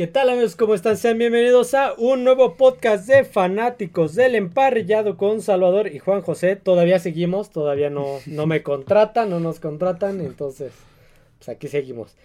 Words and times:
¿Qué 0.00 0.06
tal 0.06 0.30
amigos? 0.30 0.56
¿Cómo 0.56 0.74
están? 0.74 0.96
Sean 0.96 1.18
bienvenidos 1.18 1.74
a 1.74 1.92
un 1.92 2.24
nuevo 2.24 2.54
podcast 2.54 3.06
de 3.06 3.22
fanáticos 3.22 4.14
del 4.14 4.34
emparrillado 4.34 5.18
con 5.18 5.42
Salvador 5.42 5.88
y 5.88 5.98
Juan 5.98 6.22
José. 6.22 6.56
Todavía 6.56 6.98
seguimos, 6.98 7.50
todavía 7.50 7.90
no, 7.90 8.06
no 8.24 8.46
me 8.46 8.62
contratan, 8.62 9.28
no 9.28 9.40
nos 9.40 9.60
contratan, 9.60 10.22
entonces 10.22 10.72
pues 11.36 11.50
aquí 11.50 11.68
seguimos. 11.68 12.16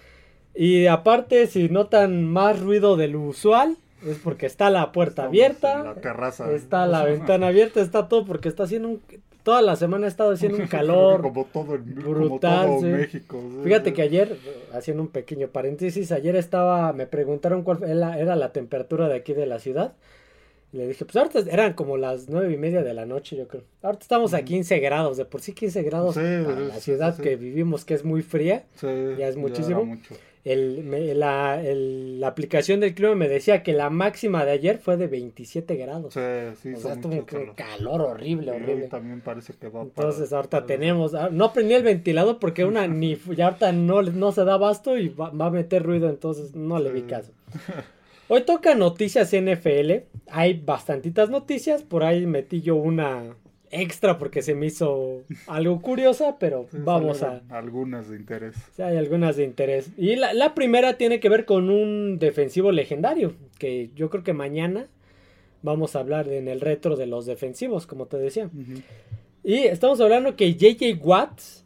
Y 0.53 0.85
aparte, 0.85 1.47
si 1.47 1.67
notan 1.67 2.23
más 2.23 2.61
ruido 2.61 2.95
del 2.95 3.17
usual, 3.17 3.75
es 4.07 4.19
porque 4.19 4.45
está 4.45 4.69
la 4.69 4.93
puerta 4.93 5.25
abierta, 5.25 5.83
la 5.83 5.95
terraza. 5.95 6.53
está 6.53 6.87
la 6.87 7.03
ventana 7.03 7.47
abierta, 7.47 7.81
está 7.81 8.07
todo 8.07 8.23
porque 8.23 8.47
está 8.47 8.63
haciendo 8.63 8.87
un... 8.87 9.01
Toda 9.45 9.61
la 9.61 9.75
semana 9.75 10.07
ha 10.07 10.09
estado 10.09 10.31
haciendo 10.31 10.57
un 10.57 10.65
calor 10.65 11.21
como 11.21 11.45
todo, 11.45 11.75
el, 11.75 11.81
brutal. 11.83 12.27
como 12.27 12.39
todo 12.39 12.79
sí. 12.79 12.85
México. 12.87 13.39
sí, 13.47 13.59
Fíjate 13.63 13.91
sí. 13.91 13.95
que 13.95 14.01
ayer, 14.01 14.37
haciendo 14.73 15.03
un 15.03 15.09
pequeño 15.09 15.49
paréntesis, 15.49 16.11
ayer 16.11 16.35
estaba, 16.35 16.91
me 16.93 17.05
preguntaron 17.05 17.61
cuál 17.61 17.83
era, 17.83 18.19
era 18.19 18.35
la 18.35 18.51
temperatura 18.51 19.07
de 19.07 19.13
aquí 19.17 19.33
de 19.33 19.45
la 19.45 19.59
ciudad. 19.59 19.93
Y 20.73 20.77
le 20.77 20.87
dije, 20.87 21.05
pues 21.05 21.15
ahorita 21.15 21.39
eran 21.51 21.73
como 21.73 21.95
las 21.95 22.27
nueve 22.27 22.51
y 22.51 22.57
media 22.57 22.81
de 22.81 22.95
la 22.95 23.05
noche, 23.05 23.37
yo 23.37 23.47
creo. 23.47 23.61
Ahorita 23.83 24.01
estamos 24.01 24.33
a 24.33 24.43
15 24.43 24.79
grados, 24.79 25.15
de 25.15 25.25
por 25.25 25.41
sí 25.41 25.53
15 25.53 25.83
grados 25.83 26.15
para 26.15 26.59
la 26.61 26.79
ciudad 26.79 27.15
que 27.15 27.35
vivimos, 27.35 27.85
que 27.85 27.93
es 27.93 28.03
muy 28.03 28.23
fría. 28.23 28.65
Ya 28.81 29.27
es 29.27 29.37
muchísimo. 29.37 29.85
mucho. 29.85 30.15
El, 30.45 31.19
la, 31.19 31.59
el- 31.61 32.19
la 32.19 32.27
aplicación 32.27 32.79
del 32.79 32.93
clima 32.93 33.15
me 33.15 33.27
decía 33.27 33.63
que 33.63 33.73
la 33.73 33.89
máxima 33.89 34.45
de 34.45 34.51
ayer 34.51 34.77
fue 34.77 34.95
de 34.95 35.07
27 35.07 35.75
grados. 35.75 36.13
Sí, 36.13 36.19
sí, 36.61 36.73
o 36.73 36.77
sea, 36.79 36.93
estuvo 36.93 37.13
un 37.13 37.21
calor. 37.23 37.55
calor 37.55 38.01
horrible, 38.01 38.51
horrible. 38.51 38.87
también 38.87 39.21
parece 39.21 39.53
que 39.59 39.69
va 39.69 39.81
Entonces 39.81 40.29
para- 40.29 40.37
ahorita 40.37 40.65
tenemos, 40.67 41.15
ah, 41.15 41.29
no 41.31 41.51
prendí 41.51 41.73
el 41.73 41.81
ventilador 41.83 42.37
porque 42.37 42.63
una 42.63 42.87
ni 42.87 43.17
ya 43.35 43.47
ahorita 43.47 43.71
no, 43.71 44.03
no 44.03 44.31
se 44.31 44.45
da 44.45 44.53
abasto 44.53 44.95
y 44.97 45.09
va, 45.09 45.31
va 45.31 45.47
a 45.47 45.51
meter 45.51 45.81
ruido, 45.81 46.09
entonces 46.09 46.53
no 46.55 46.79
le 46.79 46.91
vi 46.91 47.01
caso. 47.01 47.31
Hoy 48.27 48.41
toca 48.43 48.73
noticias 48.75 49.31
NFL, 49.33 49.91
hay 50.31 50.53
bastantitas 50.63 51.29
noticias, 51.29 51.81
por 51.83 52.03
ahí 52.03 52.25
metí 52.27 52.61
yo 52.61 52.75
una 52.75 53.35
extra 53.71 54.17
porque 54.17 54.41
se 54.41 54.55
me 54.55 54.67
hizo 54.67 55.23
algo 55.47 55.81
curiosa, 55.81 56.37
pero 56.39 56.67
Sí, 56.71 56.77
vamos 56.79 57.23
a, 57.23 57.41
Algunas 57.49 58.09
de 58.09 58.17
interés. 58.17 58.55
Sí, 58.75 58.81
hay 58.81 58.97
algunas 58.97 59.35
de 59.37 59.43
interés. 59.43 59.91
Y 59.97 60.15
la, 60.15 60.33
la 60.33 60.53
primera 60.55 60.97
tiene 60.97 61.19
que 61.19 61.29
ver 61.29 61.45
con 61.45 61.69
un 61.69 62.17
defensivo 62.19 62.71
legendario, 62.71 63.33
que 63.59 63.89
yo 63.95 64.09
creo 64.09 64.23
que 64.23 64.33
mañana 64.33 64.87
vamos 65.61 65.95
a 65.95 65.99
hablar 65.99 66.27
en 66.29 66.47
el 66.47 66.61
retro 66.61 66.95
de 66.95 67.07
los 67.07 67.25
defensivos, 67.25 67.87
como 67.87 68.05
te 68.05 68.17
decía. 68.17 68.49
Y 69.43 69.55
estamos 69.63 69.99
hablando 70.01 70.35
que 70.35 70.53
JJ 70.55 70.99
Watts 71.03 71.65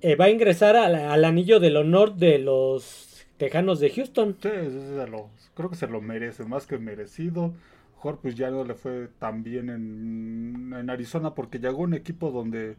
eh, 0.00 0.16
va 0.16 0.26
a 0.26 0.30
ingresar 0.30 0.76
al, 0.76 0.94
al 0.94 1.24
anillo 1.24 1.60
del 1.60 1.76
honor 1.76 2.14
de 2.16 2.38
los 2.38 3.26
Tejanos 3.36 3.80
de 3.80 3.90
Houston. 3.90 4.36
Sí, 4.40 4.48
sí, 4.48 4.70
sí, 4.70 4.94
se 4.96 5.06
lo- 5.08 5.30
creo 5.54 5.70
que 5.70 5.76
se 5.76 5.86
lo 5.88 6.00
merece, 6.00 6.44
más 6.44 6.66
que 6.66 6.78
merecido. 6.78 7.52
Mejor 8.04 8.20
pues 8.20 8.34
ya 8.34 8.50
no 8.50 8.64
le 8.64 8.74
fue 8.74 9.08
tan 9.18 9.42
bien 9.42 9.70
en, 9.70 10.74
en 10.78 10.90
Arizona 10.90 11.34
porque 11.34 11.58
llegó 11.58 11.78
un 11.82 11.94
equipo 11.94 12.30
donde 12.30 12.76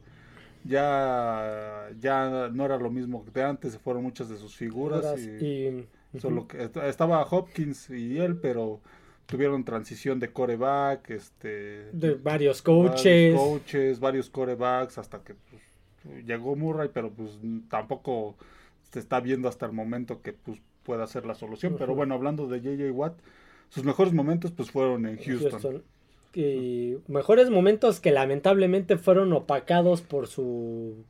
ya, 0.63 1.89
ya 1.99 2.49
no 2.53 2.65
era 2.65 2.77
lo 2.77 2.91
mismo 2.91 3.25
que 3.25 3.31
de 3.31 3.43
antes, 3.43 3.73
se 3.73 3.79
fueron 3.79 4.03
muchas 4.03 4.29
de 4.29 4.37
sus 4.37 4.55
figuras 4.55 5.05
y, 5.17 5.47
Y, 6.17 6.19
solo 6.19 6.47
que 6.47 6.63
est- 6.63 6.77
estaba 6.77 7.23
Hopkins 7.23 7.89
y 7.89 8.19
él, 8.19 8.37
pero 8.37 8.81
tuvieron 9.25 9.63
transición 9.65 10.19
de 10.19 10.31
coreback, 10.31 11.09
este 11.11 11.91
de 11.93 12.15
varios 12.15 12.61
varios 12.61 12.63
coaches. 12.63 13.31
coaches, 13.31 13.99
varios 13.99 14.29
corebacks, 14.29 14.97
hasta 14.97 15.23
que 15.23 15.35
pues, 15.35 16.25
llegó 16.25 16.55
Murray, 16.55 16.89
pero 16.93 17.11
pues 17.11 17.37
tampoco 17.69 18.35
se 18.91 18.99
está 18.99 19.19
viendo 19.19 19.47
hasta 19.49 19.65
el 19.65 19.71
momento 19.73 20.21
que 20.21 20.33
pues 20.33 20.61
pueda 20.83 21.07
ser 21.07 21.25
la 21.25 21.35
solución. 21.35 21.75
Pero 21.77 21.95
bueno, 21.95 22.15
hablando 22.15 22.47
de 22.47 22.61
JJ 22.61 22.91
Watt, 22.91 23.15
sus 23.75 23.83
mejores 23.83 24.13
momentos 24.13 24.51
pues 24.51 24.71
fueron 24.71 25.05
en 25.05 25.17
Houston. 25.17 25.51
Houston. 25.51 25.83
Y 26.33 26.95
mejores 27.07 27.49
momentos 27.49 27.99
que 27.99 28.11
lamentablemente 28.11 28.97
fueron 28.97 29.31
opacados 29.33 30.01
por 30.01 30.27
su 30.27 31.03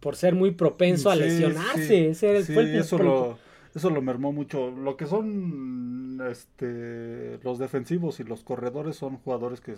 por 0.00 0.14
ser 0.16 0.34
muy 0.34 0.50
propenso 0.50 1.10
a 1.10 1.14
Sí, 1.14 1.20
lesionarse. 1.22 1.86
sí, 1.86 1.94
Ese 2.06 2.28
era 2.30 2.38
el- 2.38 2.44
sí, 2.44 2.54
fue 2.54 2.62
el- 2.64 2.76
eso 2.76 2.98
lo, 2.98 3.38
eso 3.74 3.90
lo 3.90 4.02
mermó 4.02 4.32
mucho. 4.32 4.70
Lo 4.72 4.96
que 4.96 5.06
son 5.06 6.20
este 6.30 7.38
los 7.44 7.58
defensivos 7.58 8.18
y 8.20 8.24
los 8.24 8.42
corredores 8.42 8.96
son 8.96 9.16
jugadores 9.18 9.60
que 9.60 9.74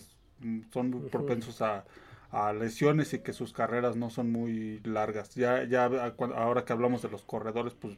son 0.73 0.91
muy 0.91 1.09
propensos 1.11 1.61
a, 1.63 1.85
a 2.31 2.53
lesiones 2.55 3.13
y 3.15 3.19
que 3.21 3.33
sus 3.35 3.53
carreras 3.53 3.97
no 3.97 4.09
son 4.11 4.31
muy 4.33 4.81
largas. 4.85 5.35
Ya, 5.35 5.65
ya 5.65 5.85
ahora 6.37 6.65
que 6.65 6.73
hablamos 6.73 7.03
de 7.03 7.11
los 7.11 7.23
corredores, 7.23 7.75
pues 7.75 7.97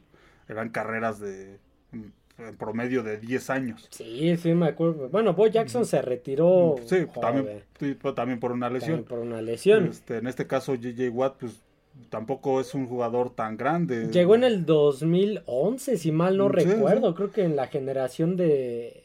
eran 0.49 0.69
carreras 0.69 1.19
de 1.19 1.59
mm, 1.93 2.03
en 2.47 2.55
promedio 2.57 3.03
de 3.03 3.17
10 3.17 3.49
años. 3.49 3.87
Sí, 3.91 4.35
sí, 4.37 4.53
me 4.53 4.67
acuerdo. 4.67 5.09
Bueno, 5.09 5.33
Bo 5.33 5.47
Jackson 5.47 5.85
se 5.85 6.01
retiró. 6.01 6.75
Sí, 6.85 7.05
también, 7.19 7.63
sí, 7.79 7.95
pero 8.01 8.13
también 8.13 8.39
por 8.39 8.51
una 8.51 8.69
lesión. 8.69 9.03
también 9.03 9.07
por 9.07 9.19
una 9.19 9.41
lesión. 9.41 9.85
Este, 9.87 10.17
en 10.17 10.27
este 10.27 10.47
caso, 10.47 10.75
JJ 10.75 11.09
Watt, 11.09 11.37
pues 11.39 11.61
tampoco 12.09 12.59
es 12.59 12.73
un 12.73 12.87
jugador 12.87 13.29
tan 13.35 13.57
grande. 13.57 14.07
Llegó 14.11 14.35
en 14.35 14.43
el 14.43 14.65
2011, 14.65 15.97
si 15.97 16.11
mal 16.11 16.37
no 16.37 16.49
Sí, 16.51 16.61
sí. 16.61 16.65
recuerdo. 16.69 17.15
Creo 17.15 17.31
que 17.31 17.43
en 17.43 17.55
la 17.55 17.67
generación 17.67 18.35
de. 18.37 19.03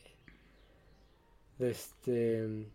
de 1.59 1.71
este. 1.71 2.67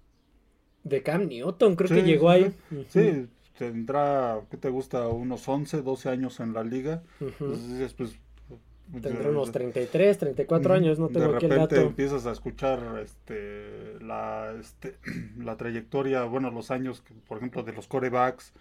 de 0.84 1.04
Cam 1.04 1.28
Newton, 1.28 1.76
creo 1.76 1.90
que 1.90 2.04
llegó 2.04 2.30
ahí. 2.30 2.54
Sí, 2.90 3.28
tendrá, 3.58 4.42
¿qué 4.52 4.58
te 4.58 4.70
gusta? 4.70 5.08
Unos 5.08 5.48
11, 5.48 5.82
12 5.82 6.10
años 6.10 6.40
en 6.40 6.54
la 6.54 6.64
liga. 6.64 7.04
Entonces, 7.20 7.70
dices, 7.70 7.94
pues, 7.94 8.16
Tendrá 8.92 9.24
de- 9.24 9.30
unos 9.30 9.48
de- 9.48 9.54
33, 9.54 10.18
34 10.20 10.74
años, 10.74 11.00
no 11.00 11.08
tengo 11.08 11.30
de 11.32 11.36
aquí 11.38 11.46
el 11.46 11.52
repente 11.52 11.76
dato. 11.76 11.88
empiezas 11.88 12.26
a 12.26 12.32
escuchar 12.32 12.80
este, 13.04 14.00
la, 14.02 14.54
este, 14.60 14.98
la 15.38 15.56
trayectoria, 15.58 16.24
bueno, 16.24 16.52
los 16.52 16.70
años, 16.72 17.04
por 17.28 17.38
ejemplo, 17.38 17.64
de 17.64 17.74
los 17.74 17.88
corebacks 17.88 18.54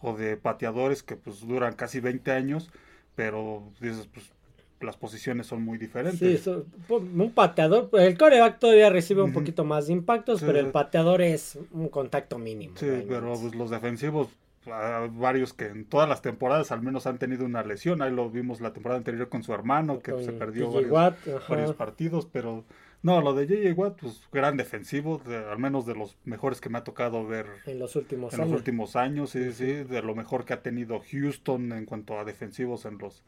o 0.00 0.16
de 0.16 0.36
pateadores 0.36 1.02
que 1.02 1.16
pues 1.16 1.46
duran 1.46 1.74
casi 1.74 2.00
20 2.00 2.30
años, 2.32 2.70
pero 3.14 3.62
dices, 3.80 4.08
pues 4.12 4.32
las 4.80 4.96
posiciones 4.96 5.46
son 5.46 5.62
muy 5.62 5.78
diferentes. 5.78 6.18
Sí, 6.18 6.36
so- 6.36 6.66
po- 6.86 6.98
un 6.98 7.30
pateador, 7.32 7.88
pues, 7.88 8.04
el 8.06 8.18
coreback 8.18 8.58
todavía 8.58 8.90
recibe 8.90 9.22
un 9.22 9.32
poquito 9.32 9.64
más 9.64 9.86
de 9.86 9.94
impactos, 9.94 10.40
Sí, 10.40 10.46
pero 10.46 10.58
el 10.58 10.66
pateador 10.66 11.22
es 11.22 11.58
un 11.72 11.88
contacto 11.88 12.38
mínimo. 12.38 12.76
Sí, 12.76 12.84
realmente. 12.86 13.14
pero 13.14 13.34
pues 13.40 13.54
los 13.54 13.70
defensivos, 13.70 14.28
varios 14.66 15.52
que 15.54 15.66
en 15.66 15.84
todas 15.84 16.08
las 16.08 16.22
temporadas 16.22 16.72
al 16.72 16.82
menos 16.82 17.06
han 17.06 17.18
tenido 17.18 17.44
una 17.44 17.62
lesión. 17.62 18.02
Ahí 18.02 18.12
lo 18.12 18.30
vimos 18.30 18.60
la 18.60 18.72
temporada 18.72 18.98
anterior 18.98 19.28
con 19.28 19.42
su 19.42 19.52
hermano, 19.52 20.00
que 20.00 20.12
Con 20.12 20.24
se 20.24 20.32
perdió 20.32 20.70
varios, 20.70 20.90
Watt, 20.92 21.28
ajá. 21.28 21.54
varios 21.54 21.74
partidos, 21.74 22.26
pero 22.26 22.64
no, 23.02 23.20
lo 23.20 23.34
de 23.34 23.46
JJ 23.46 23.72
Watt, 23.78 24.00
pues 24.00 24.22
gran 24.32 24.56
defensivo, 24.56 25.18
de- 25.24 25.36
al 25.36 25.58
menos 25.58 25.86
de 25.86 25.94
los 25.94 26.16
mejores 26.24 26.60
que 26.60 26.68
me 26.68 26.78
ha 26.78 26.84
tocado 26.84 27.26
ver 27.26 27.46
en 27.66 27.78
los 27.78 27.94
últimos 27.96 28.32
en 28.32 28.38
los 28.40 28.46
años. 28.48 28.58
últimos 28.58 28.96
años, 28.96 29.30
sí, 29.30 29.52
sí, 29.52 29.66
de 29.84 30.02
lo 30.02 30.14
mejor 30.14 30.44
que 30.44 30.54
ha 30.54 30.62
tenido 30.62 31.00
Houston 31.10 31.72
en 31.72 31.84
cuanto 31.86 32.18
a 32.18 32.24
defensivos 32.24 32.84
en 32.84 32.98
los 32.98 33.22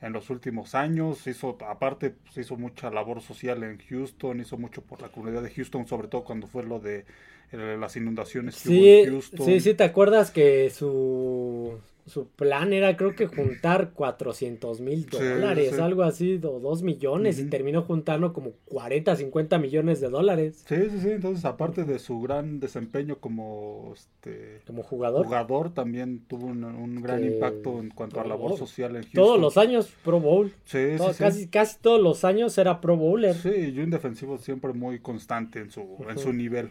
en 0.00 0.12
los 0.12 0.30
últimos 0.30 0.74
años, 0.74 1.28
hizo 1.28 1.56
aparte 1.64 2.10
pues, 2.10 2.36
hizo 2.36 2.56
mucha 2.56 2.90
labor 2.90 3.20
social 3.20 3.62
en 3.62 3.78
Houston, 3.88 4.40
hizo 4.40 4.58
mucho 4.58 4.82
por 4.82 5.00
la 5.00 5.10
comunidad 5.10 5.44
de 5.44 5.50
Houston, 5.50 5.86
sobre 5.86 6.08
todo 6.08 6.24
cuando 6.24 6.48
fue 6.48 6.64
lo 6.64 6.80
de 6.80 7.04
las 7.52 7.96
inundaciones 7.96 8.62
que 8.62 8.68
hubo 8.68 8.74
Sí, 8.76 8.88
en 8.88 9.10
Houston. 9.12 9.46
sí, 9.46 9.60
sí, 9.60 9.74
¿te 9.74 9.84
acuerdas 9.84 10.30
que 10.30 10.70
su, 10.70 11.78
su 12.06 12.26
plan 12.28 12.72
era 12.72 12.96
creo 12.96 13.14
que 13.14 13.26
juntar 13.26 13.90
400 13.92 14.80
mil 14.80 15.06
dólares, 15.06 15.72
sí. 15.74 15.80
algo 15.80 16.02
así, 16.02 16.40
o 16.42 16.58
2 16.58 16.82
millones, 16.82 17.38
y 17.38 17.44
terminó 17.44 17.82
juntando 17.82 18.32
como 18.32 18.52
40, 18.66 19.14
50 19.16 19.58
millones 19.58 20.00
de 20.00 20.08
dólares 20.08 20.64
Sí, 20.66 20.76
sí, 20.90 20.98
sí, 21.00 21.10
entonces 21.10 21.44
aparte 21.44 21.84
de 21.84 21.98
su 22.00 22.20
gran 22.20 22.58
desempeño 22.58 23.18
como 23.18 23.92
este 23.94 24.62
como 24.66 24.82
jugador. 24.82 25.26
jugador, 25.26 25.72
también 25.74 26.20
tuvo 26.26 26.46
un, 26.46 26.64
un 26.64 27.00
gran 27.02 27.20
Que- 27.20 27.26
impacto 27.34 27.78
en 27.80 27.90
cuanto 27.90 28.20
a 28.20 28.24
labor 28.26 28.56
social 28.58 28.96
en 28.96 29.02
Houston. 29.02 29.22
Todos 29.22 29.40
los 29.40 29.56
años 29.56 29.92
Pro 30.04 30.18
Bowl. 30.20 30.52
Sí, 30.64 30.78
Todo- 30.96 31.12
sí, 31.12 31.18
casi, 31.18 31.46
casi 31.48 31.78
todos 31.80 32.00
los 32.00 32.24
años 32.24 32.56
era 32.58 32.80
Pro 32.80 32.96
Bowler. 32.96 33.34
Sí, 33.34 33.50
y 33.74 33.78
un 33.80 33.90
defensivo 33.90 34.38
siempre 34.38 34.72
muy 34.72 34.98
constante 34.98 35.60
en 35.60 35.70
su, 35.70 35.82
en 36.08 36.18
su 36.18 36.32
nivel. 36.32 36.70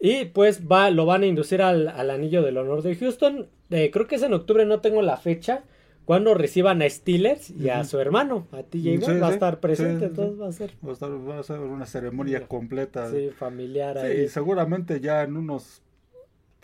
Y 0.00 0.26
pues 0.26 0.66
va, 0.66 0.90
lo 0.90 1.06
van 1.06 1.22
a 1.22 1.26
inducir 1.26 1.60
al, 1.62 1.88
al 1.88 2.10
anillo 2.10 2.42
del 2.42 2.56
honor 2.58 2.82
de 2.82 2.94
Houston. 2.96 3.48
Eh, 3.70 3.90
creo 3.92 4.06
que 4.06 4.14
es 4.16 4.22
en 4.22 4.32
octubre, 4.32 4.64
no 4.64 4.80
tengo 4.80 5.02
la 5.02 5.16
fecha. 5.16 5.64
Cuando 6.04 6.32
reciban 6.34 6.80
a 6.80 6.88
Steelers 6.88 7.50
y 7.50 7.68
a 7.68 7.84
su 7.84 7.98
hermano, 8.00 8.46
a 8.52 8.62
TJ 8.62 8.82
Sí, 8.82 8.96
va 9.18 9.26
a 9.26 9.28
sí, 9.28 9.34
estar 9.34 9.60
presente, 9.60 9.98
sí, 9.98 10.04
entonces 10.06 10.40
va 10.40 10.48
a 10.48 10.52
ser 10.52 10.70
Va 10.82 10.90
a, 10.90 10.92
estar- 10.94 11.28
va 11.28 11.38
a 11.38 11.42
ser 11.42 11.60
una 11.60 11.84
ceremonia 11.84 12.46
completa. 12.48 13.10
sí, 13.10 13.28
familiar 13.30 13.98
ahí. 13.98 14.22
y 14.22 14.28
seguramente 14.28 15.00
ya 15.00 15.22
en 15.22 15.36
unos 15.36 15.82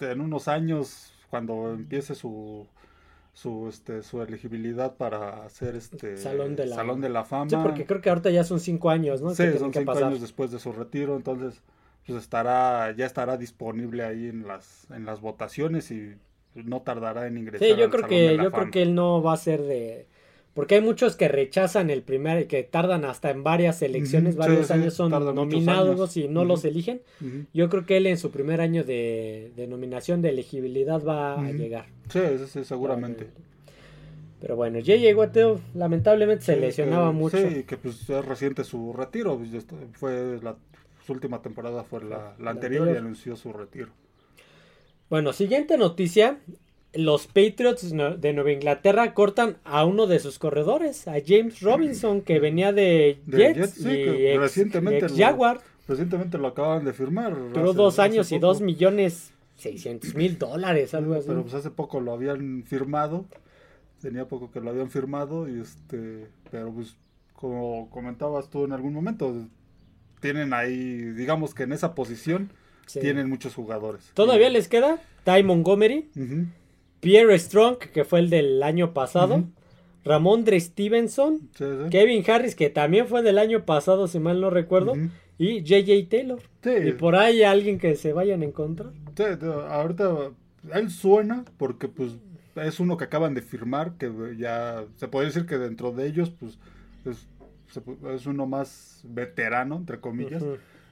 en 0.01 0.21
unos 0.23 0.49
años 0.49 1.13
cuando 1.29 1.71
empiece 1.73 2.15
su 2.15 2.67
su 3.35 3.69
este 3.69 4.03
su 4.03 4.23
elegibilidad 4.23 4.95
para 4.97 5.45
hacer 5.45 5.77
este 5.77 6.17
Salón 6.17 6.57
de 6.57 6.67
la- 6.67 6.77
Salón 6.77 7.01
de 7.03 7.09
la 7.11 7.25
fama. 7.25 7.51
Sí, 7.51 7.57
porque 7.63 7.85
creo 7.85 8.01
que 8.01 8.09
ahorita 8.09 8.31
ya 8.31 8.45
son 8.45 8.61
cinco 8.61 8.89
años, 8.91 9.21
¿no? 9.21 9.35
Sí, 9.35 9.45
son 9.59 9.75
cinco 9.75 9.85
pasar. 9.85 10.05
años 10.05 10.21
después 10.23 10.53
de 10.53 10.59
su 10.59 10.73
retiro, 10.73 11.17
entonces 11.17 11.63
pues 12.07 12.23
estará 12.23 12.95
ya 12.97 13.07
estará 13.07 13.37
disponible 13.37 14.05
ahí 14.05 14.29
en 14.29 14.47
las 14.47 14.87
en 14.91 15.05
las 15.07 15.21
votaciones 15.21 15.91
y 15.91 16.15
no 16.55 16.83
tardará 16.83 17.27
en 17.27 17.39
ingresar 17.39 17.67
Sí, 17.69 17.75
yo 17.77 17.85
al 17.87 17.91
creo 17.91 18.03
Salón 18.03 18.09
que 18.11 18.37
yo 18.43 18.53
creo 18.53 18.71
que 18.71 18.83
él 18.83 18.95
no 18.95 19.23
va 19.23 19.33
a 19.33 19.37
ser 19.37 19.63
de 19.63 20.07
Porque 20.55 20.77
hay 20.77 20.81
muchos 20.83 21.17
que 21.17 21.27
rechazan 21.27 21.91
el 21.91 22.03
primer, 22.03 22.47
que 22.47 22.63
tardan 22.63 23.05
hasta 23.05 23.31
en 23.31 23.43
varias 23.43 23.83
elecciones, 23.83 24.37
varios 24.37 24.69
sí, 24.69 24.73
años 24.75 24.95
son 24.95 25.11
nominados 25.35 25.99
años. 25.99 26.17
y 26.17 26.29
no 26.29 26.45
los 26.45 26.65
eligen. 26.65 27.01
Yo 27.53 27.69
creo 27.69 27.87
que 27.87 27.97
él 27.97 28.07
en 28.07 28.19
su 28.19 28.31
primer 28.31 28.61
año 28.61 28.85
de, 28.85 29.51
de 29.57 29.67
nominación 29.67 30.23
de 30.23 30.29
elegibilidad 30.29 31.03
va 31.03 31.41
a 31.45 31.51
llegar. 31.51 31.87
Sí, 32.09 32.21
sí, 32.47 32.65
seguramente. 32.65 33.27
Pero 34.41 34.57
bueno, 34.57 34.79
J.J. 34.79 35.17
Watt 35.17 35.33
Teo, 35.33 35.61
lamentablemente 35.75 36.45
se 36.45 36.55
Sí, 36.55 36.61
lesionaba 36.61 37.09
que- 37.11 37.17
mucho. 37.17 37.39
Sí, 37.39 37.65
que 37.65 37.77
pues 37.77 38.09
es 38.09 38.25
reciente 38.25 38.63
su 38.63 38.93
retiro. 38.93 39.39
pues, 39.39 39.67
Fue 39.95 40.39
la 40.43 40.55
su 41.07 41.13
última 41.13 41.43
temporada 41.43 41.85
fue 41.85 42.03
la, 42.05 42.35
la 42.39 42.51
anterior 42.51 42.89
y 42.93 42.97
anunció 42.97 43.37
su 43.37 43.53
retiro. 43.53 43.91
Bueno, 45.11 45.33
siguiente 45.33 45.77
noticia. 45.79 46.39
Los 46.97 47.27
Patriots 47.27 47.91
de 47.91 48.33
Nueva 48.33 48.53
Inglaterra 48.53 49.15
cortan 49.15 49.57
a 49.65 49.85
uno 49.85 50.07
de 50.07 50.21
sus 50.21 50.39
corredores, 50.39 51.09
a 51.09 51.15
James 51.27 51.61
Robinson, 51.61 52.21
que 52.23 52.39
venía 52.39 52.73
de 52.73 53.19
De 53.27 53.37
Jets, 53.53 53.57
Jets, 53.59 53.73
sí, 53.75 53.89
y 53.91 54.05
que 54.05 54.33
ex- 54.35 54.41
recientemente 54.41 55.07
ex 55.07 55.11
lo- 55.19 55.25
Jaguar. 55.25 55.61
Recientemente 55.89 56.39
lo 56.39 56.47
acaban 56.49 56.85
de 56.85 56.93
firmar. 56.93 57.35
Duró 57.37 57.71
hace- 57.71 57.77
dos 57.77 57.99
años 57.99 58.31
y 58.33 58.39
dos 58.39 58.61
millones 58.61 59.33
seiscientos 59.57 60.15
mil 60.15 60.39
dólares, 60.39 60.95
algo 60.95 61.15
así. 61.15 61.27
Pero 61.27 61.43
pues 61.43 61.55
hace 61.55 61.71
poco 61.73 62.01
lo 62.01 62.13
habían 62.13 62.63
firmado. 62.65 63.25
Tenía 64.01 64.29
poco 64.29 64.51
que 64.53 64.61
lo 64.61 64.71
habían 64.71 64.89
firmado 64.91 65.49
y 65.49 65.61
este, 65.61 66.29
pero 66.51 66.71
pues 66.73 66.95
como 67.33 67.91
comentabas 67.91 68.49
tú 68.51 68.65
en 68.65 68.73
algún 68.73 68.93
momento, 68.93 69.35
tienen 70.25 70.55
ahí, 70.55 71.03
digamos 71.13 71.53
que 71.53 71.65
en 71.65 71.73
esa 71.73 71.95
posición 71.95 72.49
Sí. 72.87 72.99
tienen 73.01 73.29
muchos 73.29 73.55
jugadores. 73.55 74.11
Todavía 74.15 74.49
les 74.49 74.69
queda 74.69 74.99
Ty 75.25 75.43
Montgomery, 75.43 76.09
Pierre 77.01 77.39
Strong, 77.39 77.77
que 77.79 78.05
fue 78.05 78.21
el 78.21 78.31
del 78.31 78.63
año 78.63 78.95
pasado, 78.95 79.35
Ujú. 79.37 79.47
Ramondre 80.03 80.59
Stevenson, 80.61 81.41
sí, 81.57 81.65
sí. 81.65 81.91
Kevin 81.91 82.25
Harris, 82.27 82.55
que 82.55 82.71
también 82.71 83.07
fue 83.07 83.23
del 83.23 83.39
año 83.39 83.65
pasado, 83.67 84.09
si 84.09 84.19
mal 84.19 84.41
no 84.41 84.49
recuerdo, 84.49 84.95
y 85.39 85.61
J.J. 85.61 86.09
Taylor. 86.09 86.41
Sí, 86.63 86.71
Y 86.89 86.93
por 86.93 87.17
ahí 87.17 87.43
alguien 87.43 87.79
que 87.79 87.97
se 87.97 88.13
vayan 88.15 88.41
a 88.41 88.47
encontrar. 88.47 88.93
ahorita 89.69 90.31
él 90.73 90.91
suena 90.91 91.45
porque 91.59 91.89
pues 91.89 92.13
es 92.57 92.81
uno 92.81 92.97
que 92.97 93.05
acaban 93.05 93.35
de 93.35 93.43
firmar, 93.43 93.93
que 93.99 94.11
ya 94.39 94.85
se 94.97 95.09
puede 95.09 95.27
decir 95.27 95.45
que 95.45 95.59
dentro 95.59 95.93
de 95.93 96.07
ellos 96.07 96.31
pues 96.39 96.59
es, 97.05 97.27
es 98.15 98.27
uno 98.27 98.47
más 98.47 99.03
veterano, 99.05 99.77
entre 99.77 100.01
comillas. 100.01 100.43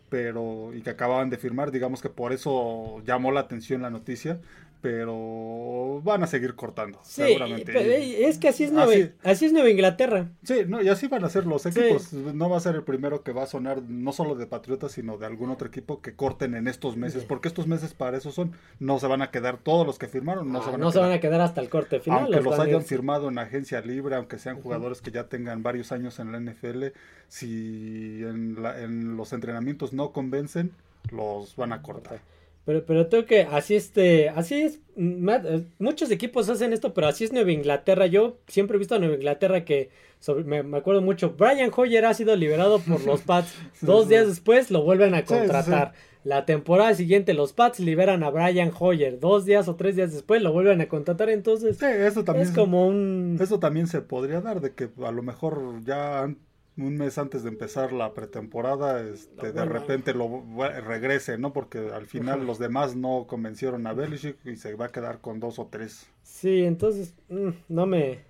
Pero 0.09 0.75
y 0.75 0.83
que 0.83 0.91
acababan 0.91 1.31
de 1.31 1.39
firmar, 1.39 1.71
digamos 1.71 2.03
que 2.03 2.11
por 2.11 2.35
eso 2.35 3.03
llamó 3.07 3.33
la 3.33 3.41
atención 3.41 3.81
la 3.81 3.89
noticia, 3.89 4.41
pero 4.83 6.01
van 6.05 6.23
a 6.23 6.27
seguir 6.27 6.55
cortando, 6.55 6.99
Sí, 7.03 7.23
seguramente. 7.23 7.73
pero 7.73 7.81
es 7.91 8.39
que 8.39 8.49
así 8.49 8.65
es, 8.65 8.73
Nueva, 8.73 8.93
Así- 8.93 9.11
así 9.23 9.45
es 9.47 9.53
Nueva 9.53 9.71
Inglaterra. 9.71 10.31
Sí, 10.43 10.63
no, 10.67 10.83
y 10.83 10.89
así 10.89 11.07
van 11.07 11.25
a 11.25 11.29
ser 11.31 11.47
los 11.47 11.63
Sí. 11.63 11.69
equipos. 11.71 12.13
No 12.13 12.51
va 12.51 12.57
a 12.57 12.61
ser 12.61 12.75
el 12.75 12.83
primero 12.83 13.23
que 13.23 13.33
va 13.33 13.45
a 13.45 13.47
sonar, 13.47 13.83
no 13.83 14.13
solo 14.13 14.35
de 14.35 14.47
Patriotas, 14.47 14.93
sino 14.93 15.17
de 15.19 15.27
algún 15.27 15.51
otro 15.51 15.69
equipo 15.69 16.03
que 16.03 16.15
corten 16.15 16.55
en 16.55 16.67
estos 16.69 16.97
meses, 16.97 17.23
Sí. 17.23 17.27
porque 17.29 17.49
estos 17.49 17.67
meses 17.67 17.95
para 17.95 18.17
eso 18.19 18.33
son. 18.33 18.53
No 18.81 18.99
se 18.99 19.07
van 19.07 19.23
a 19.23 19.31
quedar 19.31 19.59
todos 19.59 19.87
los 19.87 19.99
que 19.99 20.09
firmaron, 20.09 20.53
no 20.53 20.59
Ah, 20.61 20.65
se 20.65 20.71
van 20.73 20.81
no 20.81 20.89
a 20.89 20.93
se 20.93 20.99
quedar. 20.99 21.09
van 21.09 21.17
a 21.17 21.21
quedar 21.21 21.41
hasta 21.41 21.61
el 21.61 21.69
corte 21.69 22.01
final. 22.01 22.25
aunque 22.25 22.41
los 22.41 22.59
hayan 22.59 22.81
ir- 22.81 22.87
firmado 22.87 23.29
en 23.29 23.39
agencia 23.39 23.81
libre, 23.81 24.17
aunque 24.17 24.39
sean 24.39 24.61
jugadores 24.61 25.01
que 25.01 25.11
ya 25.11 25.29
tengan 25.29 25.63
varios 25.63 25.93
años 25.93 26.19
en 26.19 26.33
la 26.33 26.39
NFL, 26.39 26.93
si 27.29 28.23
en, 28.23 28.63
la- 28.63 28.81
en 28.81 29.17
los 29.17 29.33
entrenamientos 29.33 29.93
no 29.93 30.13
convencen, 30.13 30.73
los 31.11 31.57
van 31.57 31.73
a 31.73 31.83
cortar. 31.83 32.21
Pero, 32.65 32.87
pero 32.87 33.07
tengo 33.09 33.25
que, 33.27 33.43
así 33.43 33.75
este, 33.75 34.29
así 34.29 34.61
es, 34.63 34.79
mm, 34.97 35.29
eh, 35.31 35.65
muchos 35.81 36.11
equipos 36.13 36.49
hacen 36.49 36.73
esto, 36.73 36.95
pero 36.95 37.09
así 37.09 37.25
es 37.25 37.33
Nueva 37.33 37.51
Inglaterra. 37.51 38.07
Yo 38.07 38.39
siempre 38.47 38.77
he 38.77 38.79
visto 38.79 38.95
a 38.95 38.99
Nueva 39.01 39.15
Inglaterra 39.17 39.65
que, 39.65 39.91
sobre- 40.21 40.45
me, 40.45 40.63
me 40.63 40.79
acuerdo 40.79 41.03
mucho, 41.03 41.35
Brian 41.37 41.73
Hoyer 41.75 42.05
ha 42.05 42.15
sido 42.15 42.37
liberado 42.37 42.79
por 42.79 43.05
los 43.05 43.23
Pats. 43.27 43.49
Sí, 43.73 43.87
Dos 43.87 44.05
sí. 44.05 44.11
días 44.11 44.29
después 44.29 44.71
lo 44.71 44.83
vuelven 44.85 45.15
a 45.15 45.19
sí, 45.21 45.25
contratar. 45.25 45.93
La 46.25 46.45
temporada 46.47 46.95
siguiente 46.95 47.35
los 47.35 47.53
Pats 47.53 47.81
liberan 47.81 48.23
a 48.23 48.31
Brian 48.31 48.71
Hoyer. 48.79 49.19
Dos 49.19 49.45
días 49.45 49.67
o 49.67 49.75
tres 49.75 49.97
días 49.97 50.13
después 50.13 50.41
lo 50.41 50.53
vuelven 50.53 50.81
a 50.81 50.87
contratar. 50.89 51.31
Entonces, 51.31 51.79
Sí, 51.79 51.87
eso 51.87 52.23
también, 52.23 52.47
es 52.47 52.55
como 52.55 52.87
un... 52.87 53.39
eso 53.41 53.59
también 53.59 53.89
se 53.89 54.03
podría 54.03 54.41
dar, 54.41 54.61
de 54.61 54.73
que 54.73 54.89
a 55.05 55.11
lo 55.11 55.25
mejor 55.25 55.83
ya 55.85 56.33
un 56.77 56.97
mes 56.97 57.19
antes 57.19 57.43
de 57.43 57.51
empezar 57.51 57.93
la 57.93 58.15
pretemporada, 58.15 59.07
este, 59.07 59.53
de 59.53 59.65
repente 59.65 60.15
lo 60.15 60.45
regrese, 60.87 61.37
¿no? 61.37 61.53
Porque 61.53 61.91
al 61.93 62.07
final 62.07 62.37
Ajá. 62.37 62.45
los 62.45 62.59
demás 62.59 62.97
no 62.97 63.27
convencieron 63.29 63.87
a 63.87 63.93
Belichick 63.93 64.37
y 64.47 64.57
se 64.57 64.75
va 64.75 64.87
a 64.87 64.93
quedar 64.93 65.21
con 65.21 65.39
dos 65.39 65.59
o 65.59 65.69
tres. 65.71 66.07
Sí, 66.23 66.65
entonces 66.65 67.15
mm, 67.29 67.51
no 67.69 67.87
me 67.87 68.21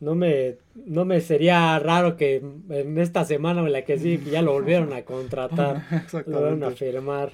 no 0.00 0.14
me 0.14 0.56
no 0.74 1.04
me 1.04 1.20
sería 1.20 1.78
raro 1.80 2.16
que 2.16 2.36
en 2.36 2.98
esta 2.98 3.24
semana 3.24 3.62
o 3.62 3.66
en 3.66 3.72
la 3.72 3.82
que 3.82 3.98
sí 3.98 4.18
que 4.18 4.30
ya 4.30 4.42
lo 4.42 4.52
volvieron 4.52 4.92
a 4.92 5.02
contratar, 5.02 5.82
lo 6.26 6.40
volvieron 6.40 6.64
a 6.64 6.70
firmar. 6.70 7.32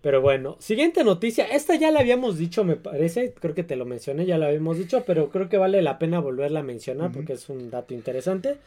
Pero 0.00 0.20
bueno, 0.20 0.56
siguiente 0.60 1.02
noticia, 1.02 1.44
esta 1.46 1.74
ya 1.74 1.90
la 1.90 2.00
habíamos 2.00 2.38
dicho, 2.38 2.62
me 2.62 2.76
parece, 2.76 3.32
creo 3.32 3.54
que 3.54 3.64
te 3.64 3.74
lo 3.74 3.84
mencioné, 3.84 4.26
ya 4.26 4.38
la 4.38 4.46
habíamos 4.46 4.78
dicho, 4.78 5.02
pero 5.04 5.28
creo 5.28 5.48
que 5.48 5.58
vale 5.58 5.82
la 5.82 5.98
pena 5.98 6.20
volverla 6.20 6.60
a 6.60 6.62
mencionar 6.62 7.10
porque 7.10 7.32
es 7.32 7.48
un 7.48 7.68
dato 7.68 7.94
interesante, 7.94 8.58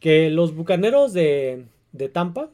que 0.00 0.30
los 0.30 0.54
Bucaneros 0.54 1.12
de, 1.12 1.66
de 1.92 2.08
Tampa 2.08 2.50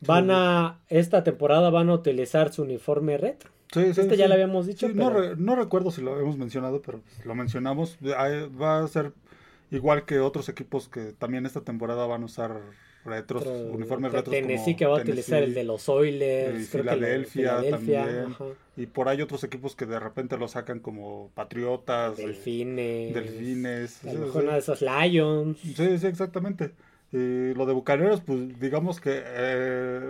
van 0.00 0.26
Sí. 0.26 0.30
a 0.34 0.78
esta 0.88 1.24
temporada 1.24 1.70
van 1.70 1.88
a 1.88 1.94
utilizar 1.94 2.52
su 2.52 2.62
uniforme 2.62 3.16
retro. 3.16 3.50
Sí, 3.72 3.92
sí, 3.94 4.02
Este 4.02 4.16
ya 4.16 4.28
lo 4.28 4.34
habíamos 4.34 4.66
dicho, 4.66 4.88
no, 4.90 5.10
re- 5.10 5.34
no 5.36 5.56
recuerdo 5.56 5.90
si 5.90 6.02
lo 6.02 6.20
hemos 6.20 6.36
mencionado, 6.36 6.80
pero 6.82 7.00
lo 7.24 7.34
mencionamos. 7.34 7.98
Va 8.04 8.78
a 8.78 8.86
ser 8.88 9.12
igual 9.70 10.04
que 10.04 10.20
otros 10.20 10.48
equipos 10.48 10.88
que 10.88 11.12
también 11.12 11.46
esta 11.46 11.62
temporada 11.62 12.06
van 12.06 12.22
a 12.22 12.26
usar 12.26 12.60
retros, 13.04 13.46
uniformes 13.70 14.12
retros. 14.12 14.36
Tennessee 14.36 14.74
como 14.74 14.76
que 14.76 14.86
va 14.86 14.96
a 14.98 15.02
Tennessee, 15.02 15.10
utilizar 15.12 15.42
el 15.42 15.54
de 15.54 15.64
los 15.64 15.88
Oilers, 15.88 16.68
Filadelfia 16.68 17.68
también. 17.68 18.26
ajá, 18.26 18.44
Y 18.76 18.86
por 18.86 19.08
ahí 19.08 19.22
otros 19.22 19.44
equipos 19.44 19.76
que 19.76 19.86
de 19.86 20.00
repente 20.00 20.36
lo 20.36 20.48
sacan 20.48 20.80
como 20.80 21.30
Patriotas, 21.34 22.18
eh, 22.18 22.26
Delfines, 22.26 23.14
Delfines. 23.14 24.04
a 24.04 24.10
sí, 24.10 24.16
lo 24.16 24.26
sí. 24.26 24.26
mejor 24.26 24.44
una 24.44 24.54
de 24.54 24.58
esos 24.60 24.82
Lions. 24.82 25.58
Sí, 25.58 25.98
sí, 25.98 26.06
exactamente. 26.06 26.72
Y 27.12 27.54
lo 27.54 27.66
de 27.66 27.72
Bucaneros, 27.74 28.20
pues 28.22 28.58
digamos 28.58 29.00
que 29.00 29.22
eh, 29.24 30.00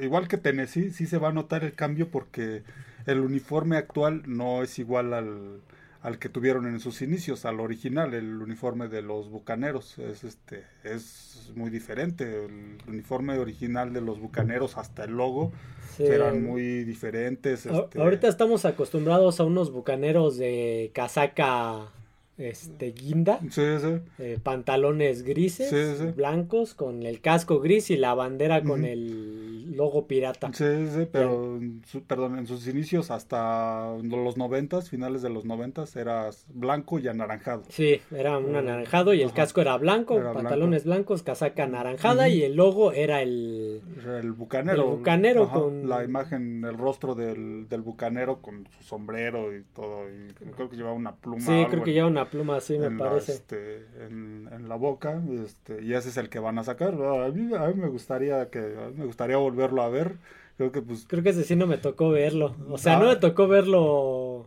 igual 0.00 0.26
que 0.28 0.38
Tennessee, 0.38 0.90
sí 0.90 1.06
se 1.06 1.18
va 1.18 1.28
a 1.28 1.32
notar 1.32 1.64
el 1.64 1.74
cambio 1.74 2.10
porque 2.10 2.62
el 3.06 3.20
uniforme 3.20 3.76
actual 3.76 4.22
no 4.26 4.62
es 4.62 4.78
igual 4.78 5.12
al, 5.12 5.60
al 6.06 6.20
que 6.20 6.28
tuvieron 6.28 6.66
en 6.68 6.78
sus 6.78 7.02
inicios, 7.02 7.44
al 7.46 7.58
original, 7.58 8.14
el 8.14 8.40
uniforme 8.40 8.86
de 8.86 9.02
los 9.02 9.28
Bucaneros. 9.28 9.98
Es 9.98 10.22
este, 10.22 10.62
es 10.84 11.50
muy 11.56 11.68
diferente. 11.68 12.44
El 12.44 12.78
uniforme 12.86 13.36
original 13.38 13.92
de 13.92 14.00
los 14.02 14.20
Bucaneros, 14.20 14.76
hasta 14.78 15.02
el 15.02 15.16
logo, 15.16 15.50
Sí. 15.96 16.04
eran 16.04 16.44
muy 16.44 16.84
diferentes. 16.84 17.66
Este, 17.66 18.00
Ahorita 18.00 18.28
estamos 18.28 18.64
acostumbrados 18.64 19.40
a 19.40 19.44
unos 19.44 19.72
bucaneros 19.72 20.36
de 20.36 20.92
casaca 20.94 21.88
este 22.38 22.92
guinda, 22.92 23.38
Sí, 23.50 23.62
sí. 23.80 23.98
eh, 24.18 24.38
pantalones 24.42 25.22
grises, 25.22 25.70
Sí, 25.98 26.04
blancos, 26.14 26.74
con 26.74 27.02
el 27.02 27.20
casco 27.20 27.60
gris 27.60 27.90
y 27.90 27.96
la 27.96 28.14
bandera 28.14 28.62
con 28.62 28.84
el 28.84 29.74
logo 29.76 30.06
pirata. 30.06 30.50
Sí, 30.52 30.64
sí, 30.94 31.06
pero 31.10 31.56
en 31.56 31.82
su- 31.86 32.02
perdón, 32.02 32.38
en 32.38 32.46
sus 32.46 32.66
inicios 32.68 33.10
hasta 33.10 33.94
los 34.02 34.36
noventas, 34.36 34.88
finales 34.90 35.22
de 35.22 35.30
los 35.30 35.44
noventas, 35.44 35.96
era 35.96 36.30
blanco 36.52 36.98
y 36.98 37.08
anaranjado. 37.08 37.62
Sí, 37.68 38.00
era 38.14 38.38
un 38.38 38.54
anaranjado 38.54 39.12
y 39.14 39.20
el 39.22 39.26
Ajá. 39.28 39.36
casco 39.36 39.60
era 39.60 39.76
blanco, 39.76 40.18
Era 40.18 40.32
pantalones 40.32 40.84
blancos, 40.84 41.22
casaca 41.22 41.64
anaranjada 41.64 42.28
y 42.28 42.42
el 42.42 42.54
logo 42.56 42.92
era 42.92 43.22
el... 43.22 43.80
El 44.06 44.32
bucanero. 44.32 44.82
El 44.92 44.98
bucanero 44.98 45.42
Ajá, 45.44 45.54
con- 45.54 45.88
La 45.88 46.04
imagen, 46.04 46.64
el 46.64 46.76
rostro 46.76 47.14
del, 47.14 47.68
del 47.68 47.80
bucanero 47.82 48.40
con 48.40 48.66
su 48.78 48.84
sombrero 48.84 49.56
y 49.56 49.62
todo. 49.74 50.04
Y 50.10 50.32
creo 50.52 50.68
que 50.70 50.76
llevaba 50.76 50.94
una 50.94 51.14
pluma. 51.16 51.40
Sí, 51.40 51.66
creo 51.70 51.82
que 51.82 51.90
en- 51.90 51.94
lleva 51.96 52.06
pluma 52.26 52.56
así, 52.56 52.78
me 52.78 52.90
la, 52.90 52.96
parece. 52.98 53.32
este, 53.32 53.86
en, 54.06 54.48
en 54.52 54.68
la 54.68 54.76
boca 54.76 55.22
este, 55.44 55.82
y 55.82 55.94
ese 55.94 56.10
es 56.10 56.16
el 56.16 56.28
que 56.28 56.38
van 56.38 56.58
a 56.58 56.64
sacar 56.64 56.94
a 56.94 57.28
mí, 57.30 57.54
a 57.54 57.66
mí 57.68 57.74
me 57.74 57.88
gustaría 57.88 58.48
que 58.50 58.58
a 58.58 58.88
mí 58.90 58.94
me 58.98 59.06
gustaría 59.06 59.36
volverlo 59.36 59.82
a 59.82 59.88
ver 59.88 60.16
creo 60.56 60.72
que 60.72 60.82
pues 60.82 61.04
Creo 61.08 61.22
que 61.22 61.30
ese 61.30 61.44
sí 61.44 61.54
no 61.56 61.66
me 61.66 61.76
tocó 61.78 62.08
verlo. 62.10 62.54
O 62.70 62.78
sea, 62.78 62.96
Ah. 62.96 63.00
no 63.00 63.08
me 63.08 63.16
tocó 63.16 63.46
verlo 63.46 64.46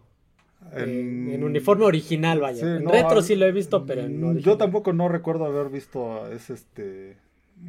en, 0.73 1.31
en 1.31 1.43
uniforme 1.43 1.85
original, 1.85 2.39
vaya. 2.39 2.57
Sí, 2.59 2.65
en 2.65 2.83
no, 2.83 2.91
retro 2.91 3.19
a- 3.19 3.21
sí 3.21 3.35
lo 3.35 3.45
he 3.45 3.51
visto, 3.51 3.85
pero 3.85 4.01
en 4.01 4.19
Mm. 4.21 4.37
Yo 4.39 4.57
tampoco 4.57 4.91
no 4.93 5.07
recuerdo 5.07 5.45
haber 5.45 5.69
visto 5.69 6.23
a 6.23 6.31
ese 6.31 6.53
este 6.53 7.17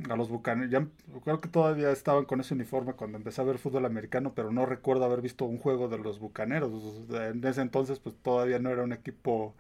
a 0.09 0.17
los 0.17 0.29
bucaneros. 0.29 0.71
Ya, 0.71 0.87
creo 1.25 1.41
que 1.41 1.49
todavía 1.49 1.91
estaban 1.91 2.25
con 2.25 2.41
ese 2.41 2.55
uniforme 2.55 2.93
cuando 2.95 3.19
empecé 3.19 3.41
a 3.41 3.45
ver 3.45 3.59
fútbol 3.59 3.85
americano, 3.87 4.33
pero 4.35 4.53
no 4.53 4.65
recuerdo 4.65 5.05
haber 5.05 5.21
visto 5.21 5.45
un 5.45 5.59
juego 5.59 5.89
de 5.89 5.99
los 5.99 6.19
bucaneros. 6.21 6.71
En 7.11 7.45
ese 7.45 7.61
entonces, 7.61 7.99
pues 7.99 8.15
todavía 8.23 8.59
no 8.61 8.71
era 8.71 8.83
un 8.85 8.93
equipo. 8.93 9.53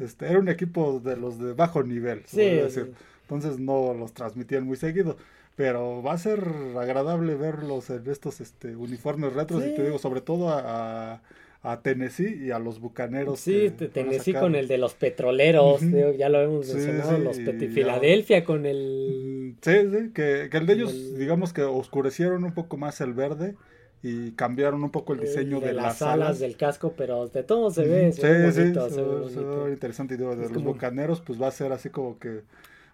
Este, 0.00 0.26
era 0.26 0.38
un 0.38 0.48
equipo 0.48 1.00
de 1.00 1.16
los 1.16 1.38
de 1.38 1.52
bajo 1.52 1.82
nivel, 1.82 2.22
Sí, 2.26 2.40
decir. 2.42 2.92
Entonces 3.22 3.58
no 3.58 3.94
los 3.94 4.12
transmitían 4.12 4.64
muy 4.64 4.76
seguido. 4.76 5.16
Pero 5.56 6.02
va 6.02 6.14
a 6.14 6.18
ser 6.18 6.42
agradable 6.78 7.34
verlos 7.34 7.90
en 7.90 8.08
estos 8.10 8.40
este, 8.40 8.76
uniformes 8.76 9.32
retros. 9.34 9.62
Y 9.62 9.68
Sí. 9.70 9.74
te 9.76 9.84
digo, 9.84 9.98
sobre 9.98 10.20
todo 10.20 10.48
a, 10.48 11.14
a- 11.14 11.22
a 11.62 11.82
Tennessee 11.82 12.38
y 12.46 12.50
a 12.50 12.58
los 12.58 12.80
Bucaneros. 12.80 13.40
Sí, 13.40 13.70
Tennessee 13.92 14.32
con 14.32 14.54
el 14.54 14.66
de 14.66 14.78
los 14.78 14.94
petroleros, 14.94 15.82
ya 16.16 16.30
lo 16.30 16.40
hemos 16.40 16.72
mencionado, 16.72 17.18
los 17.18 17.36
Filadelfia 17.36 18.44
con 18.44 18.64
el... 18.64 19.56
Sí, 19.60 19.72
sí, 19.92 20.10
que, 20.14 20.48
el 20.50 20.66
de 20.66 20.72
ellos, 20.72 21.18
digamos 21.18 21.52
que 21.52 21.62
oscurecieron 21.62 22.44
un 22.44 22.54
poco 22.54 22.78
más 22.78 23.00
el 23.02 23.12
verde 23.12 23.56
y 24.02 24.32
cambiaron 24.32 24.82
un 24.82 24.90
poco 24.90 25.12
el 25.12 25.20
diseño 25.20 25.60
de, 25.60 25.74
las, 25.74 26.00
alas. 26.00 26.38
del 26.38 26.56
casco, 26.56 26.94
pero 26.96 27.28
de 27.28 27.42
todo 27.42 27.70
se 27.70 27.86
ve. 27.86 28.12
sí, 28.12 28.20
sí, 28.20 28.52
se 28.52 29.72
interesante. 29.72 30.16
de 30.16 30.48
los 30.48 30.62
bucaneros, 30.62 31.20
pues 31.20 31.40
va 31.40 31.48
a 31.48 31.52
ser 31.52 31.72
así 31.72 31.90
como 31.90 32.18
que, 32.18 32.42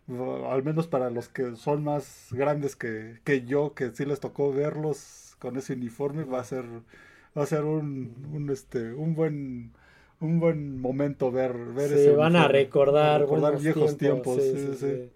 al 0.08 0.62
menos 0.64 0.88
para 0.88 1.10
los 1.10 1.28
que 1.28 1.54
son 1.56 1.84
más 1.84 2.28
grandes 2.32 2.74
que, 2.74 3.20
que 3.22 3.44
yo, 3.44 3.74
que 3.74 3.90
sí 3.90 4.04
les 4.04 4.18
tocó 4.18 4.52
verlos 4.52 5.36
con 5.38 5.56
ese 5.56 5.74
uniforme, 5.74 6.24
va 6.24 6.40
a 6.40 6.44
ser 6.44 6.64
va 7.36 7.42
a 7.42 7.46
ser 7.46 7.64
un, 7.64 8.14
un 8.32 8.50
este 8.50 8.94
un 8.94 9.14
buen 9.14 9.72
un 10.20 10.40
buen 10.40 10.80
momento 10.80 11.30
ver 11.30 11.54
ver 11.54 11.90
se 11.90 12.12
van 12.12 12.36
a 12.36 12.48
recordar, 12.48 13.20
recordar 13.20 13.60
viejos 13.60 13.98
tiempos, 13.98 14.42
sí, 14.42 14.74
sí, 14.78 15.10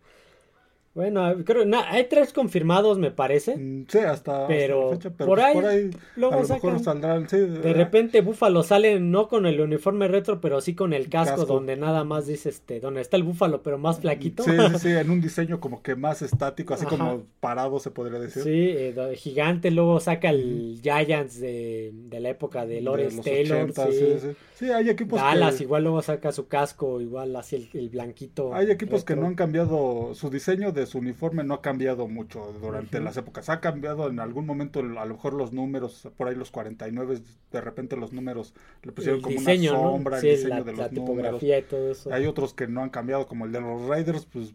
bueno, 0.92 1.44
creo 1.44 1.64
no, 1.64 1.80
hay 1.86 2.08
tres 2.08 2.32
confirmados, 2.32 2.98
me 2.98 3.12
parece. 3.12 3.56
Mm, 3.56 3.86
sí, 3.86 3.98
hasta, 3.98 4.48
pero, 4.48 4.90
fecha, 4.90 5.10
pero 5.16 5.28
por, 5.28 5.38
pues 5.38 5.46
ahí, 5.46 5.54
por, 5.54 5.66
ahí, 5.66 5.90
luego 6.16 6.34
a 6.34 6.42
lo 6.42 6.48
mejor 6.48 6.80
saldrán, 6.80 7.28
sí, 7.28 7.38
de 7.38 7.72
repente 7.72 8.20
Búfalo 8.22 8.64
sale 8.64 8.98
no 8.98 9.28
con 9.28 9.46
el 9.46 9.60
uniforme 9.60 10.08
retro, 10.08 10.40
pero 10.40 10.60
sí 10.60 10.74
con 10.74 10.92
el 10.92 11.08
casco, 11.08 11.46
donde 11.46 11.76
nada 11.76 12.02
más 12.02 12.26
dice 12.26 12.48
este, 12.48 12.80
donde 12.80 13.02
está 13.02 13.16
el 13.16 13.22
Búfalo, 13.22 13.62
pero 13.62 13.78
más 13.78 14.00
flaquito. 14.00 14.42
Sí, 14.42 14.50
sí, 14.50 14.78
sí, 14.80 14.88
en 14.88 15.10
un 15.10 15.20
diseño 15.20 15.60
como 15.60 15.80
que 15.80 15.94
más 15.94 16.22
estático, 16.22 16.74
así 16.74 16.86
como 16.86 17.22
parado 17.38 17.78
se 17.78 17.92
podría 17.92 18.18
decir. 18.18 18.42
Sí, 18.42 18.50
eh, 18.50 19.14
gigante, 19.14 19.70
luego 19.70 20.00
saca 20.00 20.30
el 20.30 20.80
Giants 20.82 21.38
de, 21.38 21.92
de 21.94 22.18
la 22.18 22.30
época 22.30 22.66
de 22.66 22.80
Lawrence 22.80 23.22
Taylor. 23.22 23.72
sí. 23.72 24.18
sí, 24.18 24.36
sí. 24.54 24.70
hay 24.72 24.90
equipos 24.90 25.20
Dallas 25.20 25.60
igual 25.60 25.84
luego 25.84 26.02
saca 26.02 26.32
su 26.32 26.48
casco, 26.48 27.00
igual 27.00 27.36
así 27.36 27.54
el, 27.54 27.68
el 27.74 27.88
blanquito. 27.90 28.52
Hay 28.54 28.72
equipos 28.72 29.04
que 29.04 29.14
no 29.14 29.26
han 29.26 29.36
cambiado 29.36 30.14
su 30.14 30.30
diseño 30.30 30.72
de 30.72 30.79
su 30.86 30.98
uniforme 30.98 31.44
no 31.44 31.54
ha 31.54 31.62
cambiado 31.62 32.08
mucho 32.08 32.54
durante 32.60 33.00
las 33.00 33.16
épocas. 33.16 33.48
Ha 33.48 33.60
cambiado 33.60 34.08
en 34.08 34.20
algún 34.20 34.46
momento, 34.46 34.80
a 34.80 35.04
lo 35.04 35.14
mejor 35.14 35.34
los 35.34 35.52
números, 35.52 36.08
por 36.16 36.28
ahí 36.28 36.34
los 36.34 36.50
49, 36.50 37.18
de 37.52 37.60
repente 37.60 37.96
los 37.96 38.12
números 38.12 38.54
le 38.82 38.92
pusieron 38.92 39.20
como 39.20 39.38
una 39.38 39.54
sombra, 39.68 40.18
el 40.18 40.22
diseño 40.22 40.64
de 40.64 40.72
los 40.72 40.92
números. 40.92 41.42
Y 41.42 41.62
todo 41.62 41.92
eso. 41.92 42.12
Hay 42.12 42.26
otros 42.26 42.54
que 42.54 42.66
no 42.66 42.82
han 42.82 42.90
cambiado, 42.90 43.26
como 43.26 43.44
el 43.44 43.52
de 43.52 43.60
los 43.60 43.86
Raiders, 43.86 44.26
pues. 44.26 44.52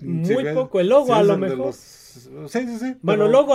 Muy 0.00 0.52
poco, 0.52 0.80
el 0.80 0.88
logo 0.88 1.14
a 1.14 1.22
lo 1.22 1.38
mejor. 1.38 1.72
Sí, 1.72 2.18
sí, 2.48 2.78
sí. 2.78 2.96
Bueno, 3.02 3.26
el 3.26 3.32
logo 3.32 3.54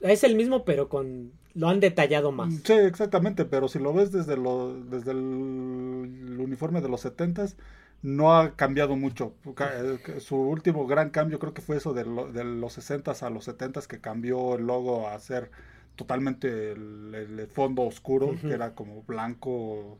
es 0.00 0.24
el 0.24 0.36
mismo, 0.36 0.64
pero 0.64 0.88
con 0.88 1.32
lo 1.54 1.68
han 1.68 1.80
detallado 1.80 2.32
más. 2.32 2.54
Sí, 2.64 2.72
exactamente, 2.72 3.44
pero 3.44 3.68
si 3.68 3.78
lo 3.78 3.92
ves 3.92 4.12
desde, 4.12 4.36
lo, 4.36 4.74
desde 4.74 5.12
el, 5.12 6.38
uniforme 6.38 6.80
de 6.80 6.88
los 6.88 7.00
70 7.02 7.46
no 8.02 8.36
ha 8.36 8.56
cambiado 8.56 8.96
mucho. 8.96 9.34
Eh, 9.46 10.20
su 10.20 10.36
último 10.36 10.86
gran 10.86 11.10
cambio 11.10 11.38
creo 11.38 11.54
que 11.54 11.62
fue 11.62 11.76
eso 11.76 11.94
de, 11.94 12.04
los 12.04 12.72
60 12.72 13.12
a 13.12 13.30
los 13.30 13.44
70 13.44 13.80
que 13.82 14.00
cambió 14.00 14.56
el 14.56 14.66
logo 14.66 15.08
a 15.08 15.18
ser 15.18 15.50
totalmente 15.96 16.72
el, 16.72 17.48
fondo 17.52 17.82
oscuro, 17.82 18.34
que 18.40 18.52
era 18.52 18.74
como 18.74 19.02
blanco 19.02 19.98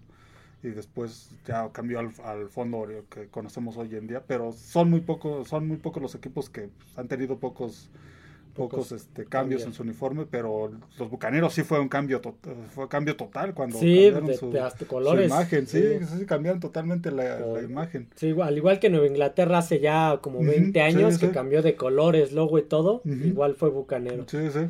y 0.62 0.68
después 0.68 1.30
ya 1.44 1.70
cambió 1.72 1.98
al, 1.98 2.12
al, 2.24 2.48
fondo 2.48 2.86
que 3.10 3.28
conocemos 3.28 3.76
hoy 3.76 3.94
en 3.96 4.06
día, 4.06 4.22
pero 4.26 4.52
son 4.52 4.90
muy 4.90 5.00
pocos 5.00 5.48
son 5.48 5.66
muy 5.66 5.76
pocos 5.76 6.00
los 6.00 6.14
equipos 6.14 6.50
que 6.50 6.70
han 6.96 7.08
tenido 7.08 7.38
pocos 7.38 7.90
pocos 8.54 8.92
este, 8.92 9.24
cambios 9.24 9.64
en 9.64 9.72
su 9.72 9.82
uniforme, 9.82 10.26
pero 10.30 10.70
los 10.98 11.10
bucaneros 11.10 11.54
sí 11.54 11.62
fue 11.62 11.80
un 11.80 11.88
cambio, 11.88 12.20
fue 12.74 12.88
cambio 12.88 13.16
total 13.16 13.54
cuando 13.54 13.78
cambiaron 13.78 14.34
su, 14.34 14.86
colores. 14.86 15.26
imagen, 15.26 15.66
sí, 15.66 15.82
sí, 16.18 16.26
cambiaron 16.26 16.60
totalmente 16.60 17.10
la, 17.10 17.62
imagen. 17.62 18.08
Sí, 18.14 18.34
al 18.40 18.56
igual 18.56 18.78
que 18.78 18.90
Nueva 18.90 19.06
Inglaterra 19.06 19.58
hace 19.58 19.80
ya 19.80 20.18
como 20.20 20.40
20 20.40 20.80
años 20.80 21.18
que 21.18 21.30
cambió 21.30 21.62
de 21.62 21.74
colores, 21.74 22.32
logo 22.32 22.58
y 22.58 22.62
todo, 22.62 23.02
igual 23.04 23.54
fue 23.54 23.70
bucanero. 23.70 24.24
Sí, 24.28 24.50
sí. 24.52 24.60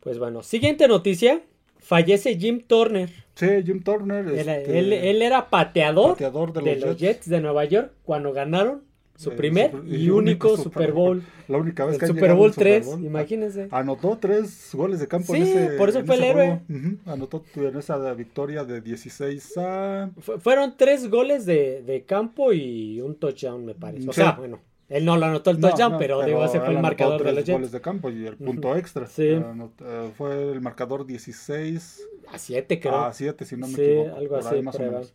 Pues 0.00 0.18
bueno, 0.18 0.42
siguiente 0.42 0.88
noticia, 0.88 1.42
fallece 1.78 2.36
Jim 2.36 2.60
Turner. 2.66 3.10
Sí, 3.34 3.46
Jim 3.64 3.82
Turner. 3.82 4.26
Este, 4.28 4.78
él, 4.78 5.22
era 5.22 5.48
pateador, 5.48 6.16
de, 6.16 6.76
los, 6.76 6.96
Jets 6.96 7.28
de 7.28 7.40
Nueva 7.40 7.64
York 7.64 7.92
cuando 8.04 8.32
ganaron 8.32 8.82
su 9.16 9.30
eh, 9.30 9.36
primer 9.36 9.72
y 9.86 10.10
único 10.10 10.56
Super 10.56 10.92
Bowl. 10.92 11.22
La 11.48 11.58
única 11.58 11.84
vez 11.84 11.98
que 11.98 12.06
Super 12.06 12.34
Bowl 12.34 12.52
3, 12.52 12.98
imagínense. 13.02 13.68
Anotó 13.70 14.16
tres 14.18 14.70
goles 14.72 15.00
de 15.00 15.08
campo 15.08 15.34
en 15.34 15.42
ese 15.42 15.68
por 15.76 15.88
eso 15.88 16.04
fue 16.04 16.16
el 16.16 16.24
héroe. 16.24 16.60
Anotó 17.06 17.44
en 17.56 17.76
esa 17.76 18.14
victoria 18.14 18.64
de 18.64 18.80
16 18.80 19.58
a... 19.58 20.10
fueron 20.38 20.76
tres 20.76 21.10
goles 21.10 21.44
de, 21.46 21.82
de, 21.82 22.04
campo 22.04 22.52
y 22.52 23.00
un 23.00 23.16
touchdown, 23.16 23.64
me 23.64 23.74
parece. 23.74 24.08
O 24.08 24.12
sea, 24.12 24.32
bueno, 24.32 24.60
él 24.92 25.06
no 25.06 25.16
lo 25.16 25.24
anotó 25.24 25.50
el 25.50 25.58
touchdown, 25.58 25.96
pero, 25.98 26.22
digo, 26.22 26.44
ese 26.44 26.60
fue 26.60 26.74
el 26.74 26.80
marcador 26.80 27.22
de 27.24 27.32
los 27.32 27.44
Jets. 27.44 27.56
goles 27.56 27.72
de 27.72 27.80
campo 27.80 28.10
y 28.10 28.26
el 28.26 28.36
punto 28.36 28.76
extra. 28.76 29.06
Sí. 29.06 29.24
Eh, 29.24 30.10
fue 30.18 30.52
el 30.52 30.60
marcador 30.60 31.06
16 31.06 32.08
a 32.30 32.38
7, 32.38 32.78
creo. 32.78 32.96
A 32.96 33.12
7, 33.12 33.44
si 33.46 33.56
no 33.56 33.68
me 33.68 33.74
sí, 33.74 33.96
algo 34.14 34.36
así, 34.36 34.60
más 34.60 34.76
o 34.76 34.78
menos. 34.80 35.14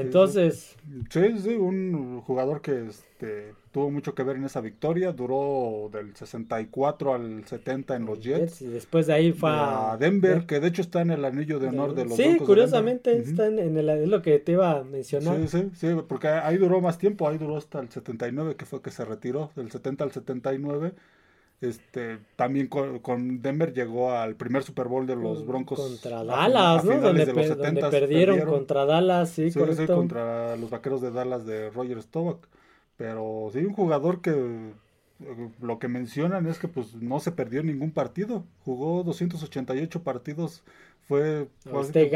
Entonces. 0.00 0.76
Sí, 1.10 1.38
sí, 1.38 1.50
un 1.50 2.20
jugador 2.22 2.60
que 2.60 2.86
este, 2.86 3.54
tuvo 3.72 3.90
mucho 3.90 4.14
que 4.14 4.22
ver 4.22 4.36
en 4.36 4.44
esa 4.44 4.60
victoria. 4.60 5.12
Duró 5.12 5.90
del 5.92 6.14
64 6.14 7.14
al 7.14 7.44
70 7.44 7.96
en 7.96 8.06
los 8.06 8.20
Jets. 8.20 8.62
Y 8.62 8.66
después 8.68 9.06
de 9.06 9.14
ahí 9.14 9.32
fue 9.32 9.50
a 9.50 9.96
Denver, 9.98 10.46
que 10.46 10.60
de 10.60 10.68
hecho 10.68 10.82
está 10.82 11.02
en 11.02 11.10
el 11.10 11.24
anillo 11.24 11.58
de 11.58 11.68
honor 11.68 11.94
de 11.94 12.04
los 12.04 12.16
Sí, 12.16 12.38
curiosamente 12.38 13.16
está 13.16 13.46
en, 13.46 13.58
el, 13.58 13.88
es 13.88 14.08
lo 14.08 14.22
que 14.22 14.38
te 14.38 14.52
iba 14.52 14.78
a 14.78 14.84
mencionar. 14.84 15.36
Sí, 15.36 15.48
sí, 15.48 15.70
sí, 15.74 15.88
porque 16.08 16.28
ahí 16.28 16.56
duró 16.56 16.80
más 16.80 16.98
tiempo. 16.98 17.28
Ahí 17.28 17.38
duró 17.38 17.56
hasta 17.56 17.80
el 17.80 17.90
79, 17.90 18.56
que 18.56 18.64
fue 18.64 18.80
que 18.80 18.90
se 18.90 19.04
retiró. 19.04 19.50
Del 19.56 19.70
70 19.70 20.04
al 20.04 20.12
79. 20.12 20.92
Este, 21.60 22.20
también 22.36 22.68
con, 22.68 23.42
Denver 23.42 23.72
llegó 23.72 24.12
al 24.12 24.36
primer 24.36 24.62
Super 24.62 24.86
Bowl 24.86 25.06
de 25.06 25.16
los 25.16 25.44
Broncos. 25.44 25.80
Contra 25.80 26.22
Dallas, 26.22 26.84
¿no? 26.84 27.00
Donde, 27.00 27.26
perdieron, 27.90 28.40
contra 28.42 28.84
Dallas, 28.84 29.30
sí, 29.30 29.50
sí, 29.50 29.60
sí, 29.76 29.86
contra 29.86 30.56
los 30.56 30.70
vaqueros 30.70 31.00
de 31.00 31.10
Dallas 31.10 31.44
de 31.46 31.70
Roger 31.70 32.00
Staubach. 32.00 32.38
Pero 32.96 33.50
sí, 33.52 33.58
un 33.58 33.72
jugador 33.72 34.20
que 34.20 34.30
eh, 34.30 35.50
lo 35.60 35.80
que 35.80 35.88
mencionan 35.88 36.46
es 36.46 36.60
que 36.60 36.68
pues 36.68 36.94
no 36.94 37.18
se 37.18 37.32
perdió 37.32 37.64
ningún 37.64 37.90
partido. 37.90 38.44
Jugó 38.64 39.02
288 39.02 40.04
partidos. 40.04 40.62
Fue, 41.08 41.48
fue, 41.60 41.80
este 41.80 42.10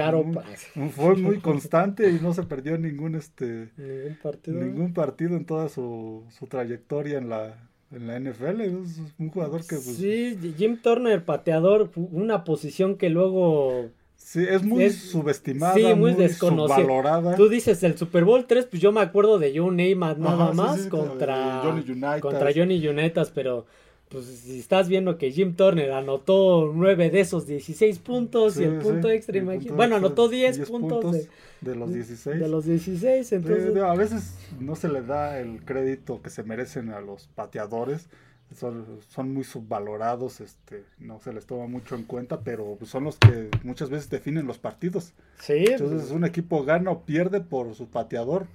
muy, 0.75 0.89
fue 0.91 1.17
muy 1.17 1.39
constante 1.41 2.11
y 2.11 2.21
no 2.21 2.35
se 2.35 2.43
perdió 2.43 2.77
ningún 2.77 3.15
este 3.15 3.71
ningún 3.79 4.19
partido, 4.23 4.61
ningún 4.61 4.93
partido 4.93 5.37
en 5.37 5.47
toda 5.47 5.71
su, 5.71 6.27
su 6.29 6.47
trayectoria 6.47 7.17
en 7.17 7.31
la, 7.31 7.57
en 7.93 8.07
la 8.07 8.19
NFL. 8.19 8.61
Es 8.61 9.01
un 9.19 9.31
jugador 9.31 9.61
que. 9.63 9.77
Pues, 9.77 9.97
sí, 9.97 10.55
Jim 10.57 10.79
Turner, 10.81 11.25
pateador, 11.25 11.91
una 11.95 12.45
posición 12.45 12.97
que 12.97 13.11
luego. 13.11 13.91
Sí, 14.17 14.47
es 14.49 14.63
muy 14.63 14.89
subestimada, 14.91 15.75
sí, 15.75 15.83
muy, 15.95 16.15
desconocida. 16.15 17.37
Tú 17.37 17.49
dices 17.49 17.83
el 17.83 17.99
Super 17.99 18.25
Bowl 18.25 18.47
3, 18.47 18.67
pues 18.67 18.81
yo 18.81 18.93
me 18.93 19.01
acuerdo 19.01 19.39
de 19.39 19.59
Joe 19.59 19.71
Namath 19.75 20.19
nada 20.19 20.53
más 20.53 20.87
contra, 20.87 21.61
Johnny 21.63 22.21
contra 22.21 22.53
Johnny 22.55 22.87
Unitas, 22.87 23.33
pero 23.35 23.67
pues 24.13 24.27
si 24.27 24.59
estás 24.59 24.89
viendo 24.89 25.17
que 25.17 25.33
Jim 25.33 25.55
Turner 25.55 25.93
anotó 25.93 26.71
nueve 26.75 27.09
de 27.09 27.21
esos 27.21 27.47
16 27.47 27.99
puntos 28.01 28.59
y 28.59 28.65
el 28.65 28.79
punto 28.79 29.11
extra, 29.11 29.39
imagínate. 29.39 29.73
Bueno, 29.73 29.97
anotó 29.97 30.29
10, 30.29 30.69
puntos, 30.69 31.29
de, 31.63 31.75
los 31.75 31.93
16. 31.93 32.39
De 32.39 32.49
los 32.49 32.67
16, 32.67 33.33
entonces. 33.33 33.77
a 33.83 33.95
veces 33.95 34.35
no 34.61 34.77
se 34.77 34.89
le 34.89 35.01
da 35.01 35.41
el 35.41 35.65
crédito 35.65 36.21
que 36.21 36.29
se 36.29 36.43
merecen 36.43 36.91
a 36.91 37.01
los 37.01 37.27
pateadores. 37.29 38.09
Son, 38.55 38.85
son 39.09 39.33
muy 39.33 39.45
subvalorados, 39.45 40.43
este, 40.43 40.85
no 40.99 41.19
se 41.21 41.33
les 41.33 41.47
toma 41.47 41.67
mucho 41.67 41.95
en 41.95 42.03
cuenta, 42.03 42.41
pero 42.41 42.77
son 42.85 43.05
los 43.05 43.17
que 43.17 43.49
muchas 43.63 43.89
veces 43.89 44.11
definen 44.11 44.47
los 44.47 44.59
partidos. 44.59 45.15
Sí. 45.41 45.65
Entonces 45.67 46.11
un 46.11 46.27
equipo 46.27 46.63
gana 46.63 46.91
o 46.91 47.07
pierde 47.07 47.41
por 47.41 47.75
su 47.75 47.89
pateador 47.89 48.47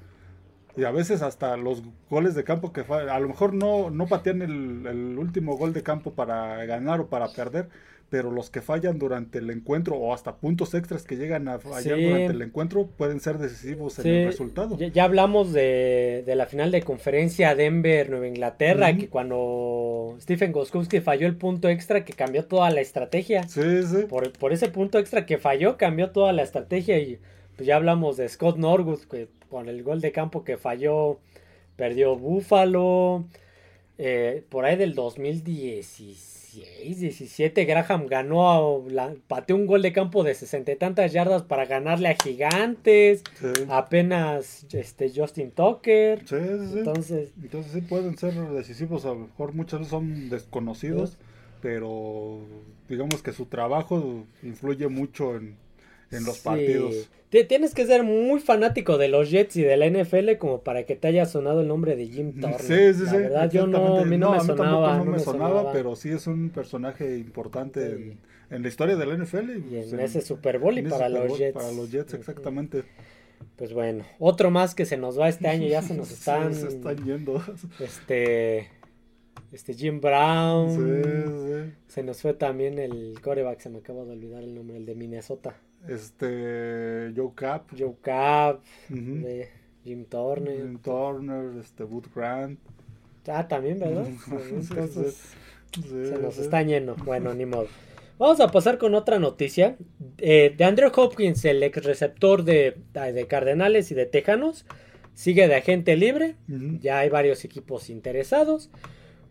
y 0.78 0.84
a 0.84 0.92
veces 0.92 1.24
hasta 1.24 1.58
los 1.58 1.82
goles 2.10 2.36
de 2.36 2.44
campo 2.44 2.72
que 2.72 2.82
a 2.82 3.20
lo 3.20 3.28
mejor 3.28 3.54
no, 3.54 3.90
no 3.90 4.06
patean 4.06 4.44
el, 4.44 5.18
último 5.18 5.58
gol 5.58 5.74
de 5.74 5.82
campo 5.82 6.14
para 6.14 6.64
ganar 6.66 7.02
o 7.02 7.08
para 7.08 7.28
perder, 7.30 7.68
pero 8.10 8.32
los 8.32 8.52
que 8.52 8.62
fallan 8.62 9.00
durante 9.00 9.40
el 9.40 9.50
encuentro 9.50 9.96
o 9.96 10.14
hasta 10.14 10.36
puntos 10.36 10.76
extras 10.76 11.04
que 11.04 11.18
llegan 11.18 11.48
a 11.48 11.58
fallar 11.58 12.00
durante 12.00 12.34
el 12.34 12.42
encuentro 12.44 12.86
pueden 12.86 13.20
ser 13.20 13.40
decisivos 13.40 13.98
en 14.00 14.08
el 14.08 14.28
resultado. 14.28 14.78
Ya, 14.78 15.04
hablamos 15.04 15.52
de, 15.52 16.24
la 16.28 16.46
final 16.46 16.70
de 16.72 16.84
conferencia 16.84 17.56
Denver-Nueva 17.56 18.28
Inglaterra, 18.28 18.96
que 18.96 19.10
cuando 19.10 20.16
Stephen 20.22 20.52
Goskowski 20.52 21.02
falló 21.02 21.26
el 21.26 21.36
punto 21.36 21.70
extra 21.70 22.06
que 22.06 22.14
cambió 22.14 22.46
toda 22.46 22.70
la 22.70 22.82
estrategia. 22.82 23.48
Sí, 23.48 23.84
sí. 23.84 24.04
Por, 24.08 24.32
por 24.34 24.54
ese 24.54 24.68
punto 24.68 25.00
extra 25.00 25.26
que 25.26 25.40
falló, 25.40 25.76
cambió 25.76 26.12
toda 26.12 26.34
la 26.34 26.44
estrategia 26.44 27.00
y 27.00 27.20
pues 27.58 27.68
ya 27.68 27.76
hablamos 27.76 28.18
de 28.18 28.30
Scott 28.30 28.58
Norwood, 28.58 29.02
que 29.10 29.28
con 29.50 29.68
el 29.68 29.82
gol 29.84 30.00
de 30.00 30.12
campo 30.12 30.44
que 30.44 30.58
falló, 30.58 31.20
perdió 31.76 32.16
Buffalo. 32.16 33.26
eh, 33.98 34.44
por 34.50 34.66
ahí 34.66 34.76
del 34.78 34.94
2016, 34.94 37.00
17, 37.00 37.66
Graham 37.66 38.06
ganó, 38.06 38.84
la, 38.88 39.16
pateó 39.28 39.56
un 39.56 39.66
gol 39.66 39.82
de 39.82 39.92
campo 39.92 40.24
de 40.24 40.36
sesenta 40.36 40.72
y 40.72 40.76
tantas 40.76 41.14
yardas 41.14 41.42
para 41.42 41.66
ganarle 41.66 42.10
a 42.10 42.16
Gigantes. 42.22 43.24
Sí. 43.40 43.48
Apenas 43.70 44.68
este 44.72 45.12
Justin 45.14 45.50
Tucker. 45.50 46.20
Sí, 46.28 46.36
sí, 46.36 46.68
sí. 46.74 46.78
Entonces, 46.78 47.34
Entonces 47.42 47.72
sí 47.72 47.82
pueden 47.82 48.16
ser 48.20 48.36
decisivos, 48.52 49.04
a 49.06 49.10
lo 49.10 49.16
mejor 49.16 49.56
muchas 49.56 49.80
veces 49.80 49.90
son 49.90 50.30
desconocidos, 50.30 51.18
pero 51.60 52.38
digamos 52.88 53.24
que 53.24 53.34
su 53.34 53.48
trabajo 53.48 54.26
influye 54.44 54.88
mucho 54.90 55.38
en, 55.38 55.58
en 56.12 56.24
los 56.26 56.38
sí. 56.38 56.42
partidos. 56.44 57.10
Tienes 57.30 57.74
que 57.74 57.86
ser 57.86 58.04
muy 58.04 58.40
fanático 58.40 58.98
de 58.98 59.10
los 59.10 59.30
Jets 59.30 59.58
y 59.58 59.62
de 59.62 59.76
la 59.76 59.90
NFL 59.90 60.38
como 60.38 60.62
para 60.62 60.86
que 60.86 60.96
te 60.96 61.10
haya 61.10 61.26
sonado 61.26 61.60
el 61.62 61.68
nombre 61.68 61.98
de 61.98 62.08
Jim 62.08 62.40
Turner. 62.40 62.62
Sí, 62.62 62.94
sí, 62.98 63.04
la 63.04 63.12
sí. 63.12 63.18
verdad, 63.18 63.52
yo 63.52 63.68
no, 63.68 63.98
a 63.98 64.06
mí 64.06 64.18
no, 64.18 64.32
me 64.32 64.38
tampoco 64.38 64.58
sonaba. 64.58 64.98
no 64.98 65.06
no 65.06 65.12
me 65.12 65.20
sonaba, 65.20 65.50
sonaba. 65.50 65.72
pero 65.74 65.96
sí 65.98 66.10
es 66.10 66.26
un 66.28 66.50
personaje 66.50 67.18
importante 67.18 67.86
Sí. 67.86 68.02
en, 68.04 68.20
en 68.50 68.62
la 68.64 68.68
historia 68.70 68.96
de 68.96 69.06
la 69.06 69.18
NFL. 69.18 69.58
Y 69.58 69.60
pues, 69.60 69.94
en 69.94 70.00
ese 70.00 70.22
Super 70.22 70.58
Bowl 70.60 70.78
y 70.78 70.84
para 70.84 71.10
los 71.10 71.38
Jets. 71.38 71.54
Para 71.54 71.72
los 71.72 71.92
Jets, 71.92 72.14
exactamente. 72.14 72.84
Pues 73.58 73.74
bueno, 73.74 74.06
otro 74.20 74.50
más 74.50 74.74
que 74.74 74.86
se 74.86 74.98
nos 74.98 75.20
va 75.20 75.28
este 75.30 75.48
año, 75.48 75.68
ya 75.68 75.82
se 75.82 75.96
nos 75.96 76.08
Sí, 76.08 76.14
están, 76.14 76.54
se 76.56 76.68
están 76.68 77.04
yendo. 77.04 77.44
este, 77.80 78.70
este 79.52 79.74
Jim 79.74 80.00
Brown, 80.00 81.74
se 81.88 82.04
nos 82.04 82.22
fue 82.22 82.34
también 82.34 82.80
el 82.80 83.20
coreback, 83.22 83.60
se 83.60 83.70
me 83.70 83.80
acaba 83.80 84.06
de 84.06 84.12
olvidar 84.12 84.44
el 84.44 84.56
nombre, 84.56 84.78
el 84.78 84.86
de 84.86 84.96
Minnesota. 84.96 85.58
Este, 85.88 87.12
Joe 87.16 87.32
Cap. 87.36 87.70
Joe 87.78 87.96
Cap, 88.02 88.62
de 88.90 89.50
Jim 89.84 90.06
Turner, 90.06 90.58
Jim 90.58 90.80
Turner, 90.80 91.58
este, 91.60 91.84
Wood 91.84 92.06
Grant. 92.14 92.60
ah 93.28 93.48
también, 93.48 93.80
¿verdad? 93.80 94.08
Sí, 94.26 95.12
Sí, 95.74 95.82
se 96.10 96.18
nos 96.20 96.36
sí. 96.36 96.42
están 96.42 96.68
yendo, 96.68 96.96
bueno, 96.96 97.34
ni 97.34 97.46
modo. 97.46 97.68
Vamos 98.18 98.40
a 98.40 98.48
pasar 98.48 98.78
con 98.78 98.96
otra 98.96 99.20
noticia. 99.20 99.76
Eh, 100.18 100.54
de 100.58 100.64
Andrew 100.64 100.90
Hopkins, 100.96 101.44
el 101.46 101.62
ex 101.62 101.84
receptor 101.84 102.44
de, 102.44 102.78
de 102.94 103.28
Cardenales 103.28 103.92
y 103.92 103.96
de 103.96 104.06
Tejanos, 104.06 104.66
sigue 105.14 105.48
de 105.48 105.56
agente 105.56 105.96
libre. 105.98 106.36
Ya 106.82 107.00
hay 107.00 107.10
varios 107.10 107.46
equipos 107.46 107.90
interesados. 107.90 108.72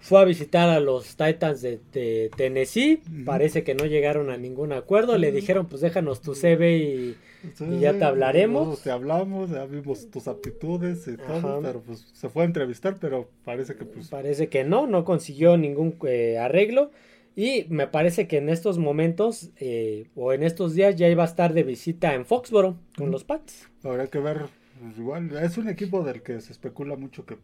Fue 0.00 0.20
a 0.20 0.24
visitar 0.24 0.68
a 0.68 0.80
los 0.80 1.16
Titans 1.16 1.62
de, 1.62 1.80
de 1.92 2.30
Tennessee. 2.36 3.02
Parece 3.24 3.64
que 3.64 3.74
no 3.74 3.84
llegaron 3.86 4.30
a 4.30 4.36
ningún 4.36 4.72
acuerdo. 4.72 5.16
Le 5.18 5.32
dijeron, 5.32 5.66
pues 5.66 5.80
déjanos 5.80 6.20
tu 6.20 6.34
CV 6.34 6.78
y... 6.78 7.16
Sí, 7.54 7.64
Y 7.64 7.80
ya 7.80 7.96
te 7.96 8.04
hablaremos. 8.04 8.66
nosotros 8.66 8.82
Te 8.82 8.90
hablamos, 8.90 9.50
ya 9.50 9.66
vimos 9.66 10.10
tus 10.10 10.26
aptitudes 10.26 11.06
y 11.06 11.16
todo, 11.16 11.60
pero 11.62 11.80
pues 11.80 12.00
se 12.12 12.28
fue 12.28 12.42
a 12.42 12.46
entrevistar, 12.46 12.96
pero 13.00 13.28
parece 13.44 13.76
que 13.76 13.84
pues 13.84 14.08
Parece 14.08 14.48
que 14.48 14.64
no, 14.64 14.86
no 14.86 15.04
consiguió 15.04 15.56
ningún 15.56 15.96
eh, 16.06 16.38
arreglo. 16.38 16.90
Y 17.36 17.66
me 17.68 17.86
parece 17.86 18.26
que 18.26 18.38
en 18.38 18.48
estos 18.48 18.78
momentos 18.78 19.50
eh, 19.58 20.08
o 20.16 20.32
en 20.32 20.42
estos 20.42 20.74
días 20.74 20.96
ya 20.96 21.08
iba 21.08 21.22
a 21.22 21.26
estar 21.26 21.52
de 21.52 21.62
visita 21.62 22.14
en 22.14 22.24
Foxboro 22.24 22.78
con 22.96 23.10
los 23.10 23.24
Pats. 23.24 23.68
habrá 23.84 24.06
que 24.06 24.18
ver, 24.18 24.46
pues, 24.80 24.98
igual, 24.98 25.36
es 25.36 25.58
un 25.58 25.68
equipo 25.68 26.02
del 26.02 26.22
que 26.22 26.40
se 26.40 26.52
especula 26.52 26.96
mucho 26.96 27.26
que 27.26 27.36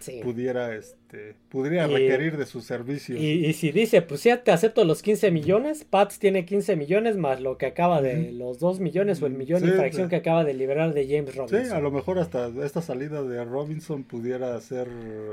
Sí. 0.00 0.20
pudiera, 0.22 0.74
este, 0.74 1.34
pudiera 1.48 1.86
Y- 1.88 1.92
requerir 1.94 2.36
de 2.36 2.46
sus 2.46 2.64
servicios. 2.64 3.18
Y, 3.18 3.46
y 3.46 3.52
si 3.54 3.72
dice, 3.72 4.02
pues 4.02 4.22
ya 4.24 4.42
te 4.42 4.50
acepto 4.52 4.84
los 4.84 5.02
15 5.02 5.30
millones, 5.30 5.84
Pats 5.84 6.18
tiene 6.18 6.44
15 6.44 6.76
millones 6.76 7.16
más 7.16 7.40
lo 7.40 7.56
que 7.58 7.66
acaba 7.66 8.02
de 8.02 8.28
Ujú. 8.28 8.32
los 8.38 8.58
2 8.58 8.80
millones 8.80 9.22
o 9.22 9.26
el 9.26 9.32
millón 9.34 9.64
y 9.64 9.68
Sí, 9.68 9.72
fracción 9.72 10.06
sí. 10.06 10.10
que 10.10 10.16
acaba 10.16 10.44
de 10.44 10.54
liberar 10.54 10.92
de 10.94 11.06
James 11.06 11.30
Sí, 11.32 11.38
Robinson. 11.38 11.76
a 11.76 11.80
lo 11.80 11.90
mejor 11.90 12.18
hasta 12.18 12.48
esta 12.64 12.82
salida 12.82 13.22
de 13.22 13.44
Robinson 13.44 14.04
pudiera 14.04 14.60
ser 14.60 14.88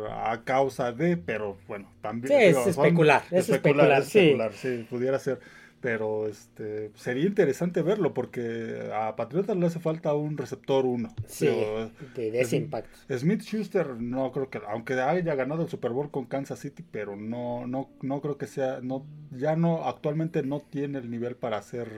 a 0.09 0.41
causa 0.43 0.91
de, 0.91 1.17
pero 1.17 1.57
bueno, 1.67 1.89
también. 2.01 2.27
Sí, 2.39 2.45
es 2.45 2.55
son- 2.57 2.69
especular, 2.69 3.23
es 3.31 3.49
especular, 3.49 4.01
es 4.01 4.07
sí. 4.07 4.19
especular, 4.19 4.53
sí, 4.53 4.85
pudiera 4.89 5.19
ser. 5.19 5.39
Pero 5.83 6.27
este 6.29 6.91
sería 6.95 7.25
interesante 7.25 7.81
verlo 7.81 8.13
porque 8.13 8.89
a 8.95 9.17
Patriotas 9.17 9.57
le 9.57 9.65
hace 9.65 9.79
falta 9.81 10.13
un 10.15 10.37
receptor 10.37 10.85
uno. 10.85 11.13
Sí, 11.27 11.45
Pero, 11.47 11.91
de, 12.15 12.31
de 12.31 12.39
ese 12.41 12.55
es- 12.55 12.63
impacto. 12.63 12.97
Smith 13.19 13.41
Schuster 13.41 13.87
no 13.99 14.31
creo 14.31 14.49
que, 14.49 14.61
aunque 14.69 14.93
haya 14.93 15.35
ganado 15.35 15.63
el 15.63 15.69
Super 15.69 15.91
Bowl 15.91 16.09
con 16.09 16.23
Kansas 16.25 16.59
City, 16.59 16.85
pero 16.89 17.17
no, 17.17 17.67
no, 17.67 17.89
no 18.01 18.21
creo 18.21 18.37
que 18.37 18.47
sea, 18.47 18.79
no, 18.81 19.05
ya 19.31 19.57
no, 19.57 19.83
actualmente 19.85 20.41
no 20.41 20.61
tiene 20.61 20.99
el 20.99 21.11
nivel 21.11 21.35
para 21.35 21.61
ser 21.61 21.89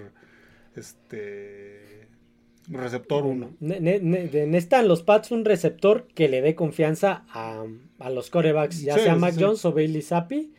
este 0.76 1.85
receptor 2.70 3.26
uno. 3.26 3.52
Ne- 3.60 3.80
ne- 3.80 4.00
ne- 4.00 4.28
de- 4.28 4.48
necesitan 4.48 4.88
los 4.88 5.04
Pats 5.04 5.32
un 5.32 5.46
receptor 5.46 6.08
que 6.14 6.28
le 6.30 6.42
dé 6.42 6.56
confianza 6.56 7.26
a, 7.30 7.64
a 8.00 8.10
los 8.10 8.30
corebacks, 8.30 8.82
ya 8.82 8.96
Sí, 8.96 9.02
sea 9.02 9.14
sí, 9.16 9.20
Mac 9.20 9.34
sí. 9.36 9.44
Jones 9.44 9.64
o 9.66 9.72
Bailey 9.74 10.02
Zappi, 10.02 10.52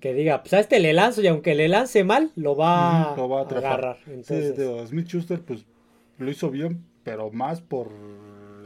que 0.00 0.14
diga, 0.14 0.42
pues 0.42 0.52
a 0.54 0.60
este 0.60 0.80
le 0.80 0.92
lanzo 0.92 1.22
y 1.22 1.26
aunque 1.26 1.54
le 1.54 1.68
lance 1.68 2.04
mal, 2.04 2.30
lo 2.36 2.56
va, 2.56 3.14
lo 3.16 3.28
va 3.28 3.40
a 3.40 3.42
atrapar. 3.44 3.66
agarrar. 3.72 3.96
Sí, 4.04 4.10
Entonces, 4.12 4.56
digo, 4.56 4.86
Smith 4.86 5.06
Schuster 5.06 5.40
pues 5.40 5.64
lo 6.18 6.30
hizo 6.30 6.50
bien, 6.50 6.84
pero 7.04 7.30
más 7.30 7.60
por 7.60 7.90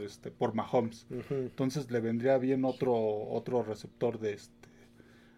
este 0.03 0.29
por 0.31 0.53
Mahomes. 0.53 1.07
Entonces 1.29 1.89
le 1.91 1.99
vendría 1.99 2.37
bien 2.37 2.65
otro 2.65 2.93
otro 2.95 3.63
receptor 3.63 4.19
de 4.19 4.33
este 4.33 4.66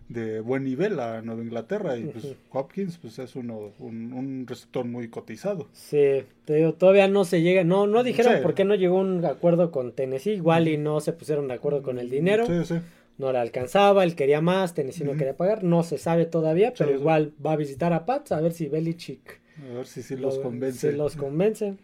de 0.09 0.39
buen 0.41 0.63
nivel 0.63 0.99
a 0.99 1.21
Nueva 1.21 1.41
Inglaterra 1.43 1.95
y 1.97 2.05
pues. 2.05 2.35
Hopkins 2.51 2.97
pues 2.97 3.17
es 3.19 3.35
uno 3.35 3.71
un, 3.79 4.11
un 4.11 4.45
receptor 4.47 4.83
muy 4.85 5.07
cotizado. 5.07 5.67
Sí, 5.71 6.23
te 6.45 6.55
digo, 6.55 6.73
todavía 6.73 7.07
no 7.07 7.25
se 7.25 7.41
llega, 7.41 7.63
no, 7.63 7.87
no 7.87 8.03
dijeron 8.03 8.33
Sí. 8.37 8.39
por 8.41 8.53
qué 8.55 8.65
no 8.65 8.75
llegó 8.75 8.97
un 8.97 9.23
acuerdo 9.23 9.71
con 9.71 9.91
Tennessee, 9.93 10.33
igual 10.33 10.67
y 10.67 10.77
no 10.77 10.99
se 10.99 11.13
pusieron 11.13 11.47
de 11.47 11.53
acuerdo 11.53 11.81
con 11.83 11.99
el 11.99 12.09
dinero, 12.09 12.45
Sí, 12.47 12.65
sí. 12.65 12.79
no 13.19 13.31
le 13.31 13.37
alcanzaba, 13.37 14.03
él 14.03 14.15
quería 14.15 14.41
más, 14.41 14.73
Tennessee 14.73 15.03
no 15.03 15.13
quería 15.13 15.37
pagar, 15.37 15.63
no 15.63 15.83
se 15.83 15.97
sabe 15.99 16.25
todavía, 16.25 16.73
pero 16.77 16.91
igual 16.91 17.33
va 17.45 17.51
a 17.53 17.57
visitar 17.57 17.93
a 17.93 18.05
Pats 18.07 18.31
a 18.31 18.41
ver 18.41 18.53
si 18.53 18.67
Belichick 18.67 19.39
A 19.71 19.73
ver 19.75 19.85
si 19.85 20.01
sí 20.01 20.15
lo- 20.15 20.21
los 20.29 20.39
convence. 20.39 20.89
si 20.91 20.97
los 20.97 21.15
convence. 21.15 21.75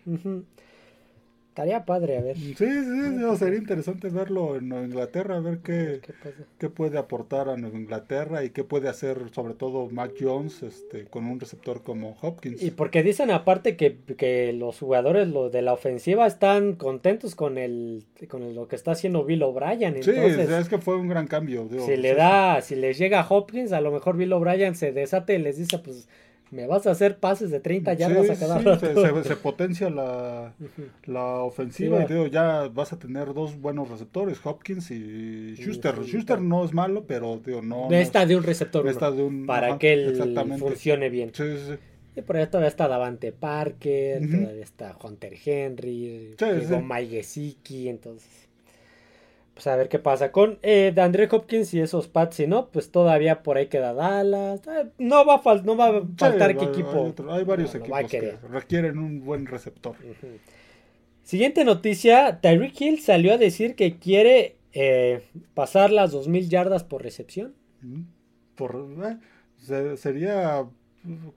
Estaría 1.56 1.86
padre, 1.86 2.18
a 2.18 2.22
ver. 2.22 2.36
Sí, 2.36 2.54
sí, 2.58 2.65
no, 3.13 3.38
sería 3.38 3.58
interesante 3.58 4.10
verlo 4.10 4.58
en 4.58 4.68
Nueva 4.68 4.86
Inglaterra, 4.86 5.38
a 5.38 5.39
ver 5.39 5.60
qué, 5.60 6.02
qué 6.60 6.70
puede 6.70 6.98
aportar 6.98 7.48
a 7.48 7.56
Nueva 7.56 7.78
Inglaterra 7.78 8.44
y 8.44 8.50
qué 8.50 8.65
puede 8.65 8.89
hacer 8.89 9.30
sobre 9.34 9.54
todo 9.54 9.89
Mac 9.89 10.12
Jones 10.20 10.63
este, 10.63 11.06
con 11.06 11.24
un 11.26 11.39
receptor 11.39 11.82
como 11.82 12.18
Hopkins. 12.22 12.62
Y 12.62 12.72
porque 12.72 13.04
dicen 13.04 13.32
aparte 13.32 13.78
que, 13.78 13.98
que 14.18 14.52
los 14.52 14.80
jugadores 14.80 15.30
lo 15.30 15.50
de 15.50 15.62
la 15.62 15.72
ofensiva 15.72 16.28
están 16.28 16.74
contentos 16.76 17.36
con 17.36 17.58
el 17.58 18.04
con 18.30 18.44
el- 18.44 18.54
lo 18.56 18.68
que 18.68 18.76
está 18.76 18.91
haciendo 18.91 19.24
Bill 19.24 19.44
O'Brien. 19.44 20.04
sí, 20.04 20.12
Entonces, 20.12 20.50
es 20.50 20.68
que 20.68 20.78
fue 20.80 20.98
un 20.98 21.08
gran 21.08 21.28
cambio. 21.28 21.70
digo, 21.70 21.86
si 21.86 21.96
le 21.96 22.10
sí, 22.10 22.15
da, 22.15 22.62
si 22.62 22.76
les 22.76 22.98
llega 22.98 23.22
a 23.22 23.28
Hopkins, 23.30 23.72
a 23.72 23.80
lo 23.80 23.91
mejor 23.91 24.18
Bill 24.18 24.34
O'Brien 24.34 24.76
se 24.76 24.91
desate 24.91 25.36
y 25.36 25.39
les 25.39 25.58
dice, 25.58 25.80
pues 25.80 26.10
me 26.56 26.68
vas 26.68 26.88
a 26.88 26.91
hacer 26.91 27.20
pases 27.20 27.52
de 27.52 27.60
30 27.60 27.94
sí, 27.94 28.00
yardas 28.00 28.30
a 28.30 28.36
sí, 28.36 28.39
cada 28.39 28.60
sí, 28.60 28.63
rato. 28.63 28.80
se, 28.80 28.96
se- 28.96 29.24
se 29.24 29.36
potencia 29.38 29.89
la, 29.89 30.54
la 31.06 31.24
ofensiva 31.44 31.98
Sí, 32.00 32.04
y 32.04 32.13
digo, 32.13 32.28
ya 32.28 32.68
vas 32.70 32.94
a 32.94 33.00
tener 33.00 33.34
dos 33.34 33.60
buenos 33.60 33.89
receptores, 33.89 34.39
Hopkins 34.44 34.91
y 34.91 35.56
Schuster. 35.56 35.96
Schuster 36.04 36.41
no 36.41 36.63
es 36.65 36.74
malo, 36.74 37.06
pero 37.06 37.38
digo, 37.46 37.62
no, 37.62 37.89
no 37.89 37.91
de 37.91 38.36
un 38.36 38.44
receptor 38.44 38.86
de 39.15 39.24
un- 39.24 39.46
para 39.46 39.68
ajá, 39.68 39.80
que 39.80 39.94
él 39.94 40.13
funcione 40.58 41.10
bien. 41.10 41.32
Sí, 41.34 41.44
sí, 41.44 41.65
sí. 41.74 41.78
Y 42.15 42.22
por 42.22 42.38
ahí 42.38 42.48
todavía 42.48 42.70
está 42.70 42.88
Davante 42.88 43.34
Parker, 43.34 44.22
todavía 44.30 44.63
está 44.63 44.98
Hunter 45.04 45.34
Henry, 45.46 46.36
Sí, 46.39 46.46
sí. 46.68 46.76
Mike 46.82 47.12
Gesicki, 47.18 47.89
entonces 47.89 48.44
pues 49.56 49.65
a 49.68 49.76
ver 49.76 49.89
qué 49.89 49.98
pasa 50.00 50.32
con 50.32 50.60
eh, 50.62 50.91
de 50.94 51.02
Andre 51.02 51.28
Hopkins 51.32 51.74
y 51.74 51.80
esos 51.80 52.08
Pats, 52.08 52.36
si 52.36 52.46
no, 52.46 52.68
pues 52.68 52.91
todavía 52.91 53.41
por 53.41 53.58
ahí 53.58 53.68
queda 53.68 53.94
Dallas, 53.94 54.62
eh, 54.68 54.89
no 55.00 55.26
va 55.26 55.41
a 55.44 55.56
no 55.63 55.76
va 55.78 55.88
a 55.88 56.02
Sí, 56.02 56.08
faltar 56.18 56.56
qué 56.58 56.65
hay- 56.65 56.72
equipo. 56.72 56.91
Hay, 56.91 57.10
otro- 57.10 57.34
hay 57.34 57.44
varios 57.44 57.74
equipos 57.74 58.12
que 58.12 58.32
requieren 58.52 58.98
un 59.00 59.24
buen 59.26 59.46
receptor. 59.48 59.96
Siguiente 61.24 61.63
noticia, 61.65 62.39
Tyreek 62.41 62.80
Hill 62.80 63.00
salió 63.02 63.34
a 63.34 63.38
decir 63.38 63.76
que 63.76 63.98
quiere 63.98 64.58
eh, 64.74 65.24
pasar 65.54 65.89
las 65.89 66.12
2000 66.12 66.50
yardas 66.50 66.84
por 66.84 67.02
recepción. 67.02 67.56
Ujú. 67.84 68.04
Por, 68.56 68.88
eh, 69.06 69.18
se- 69.58 69.96
sería 69.98 70.65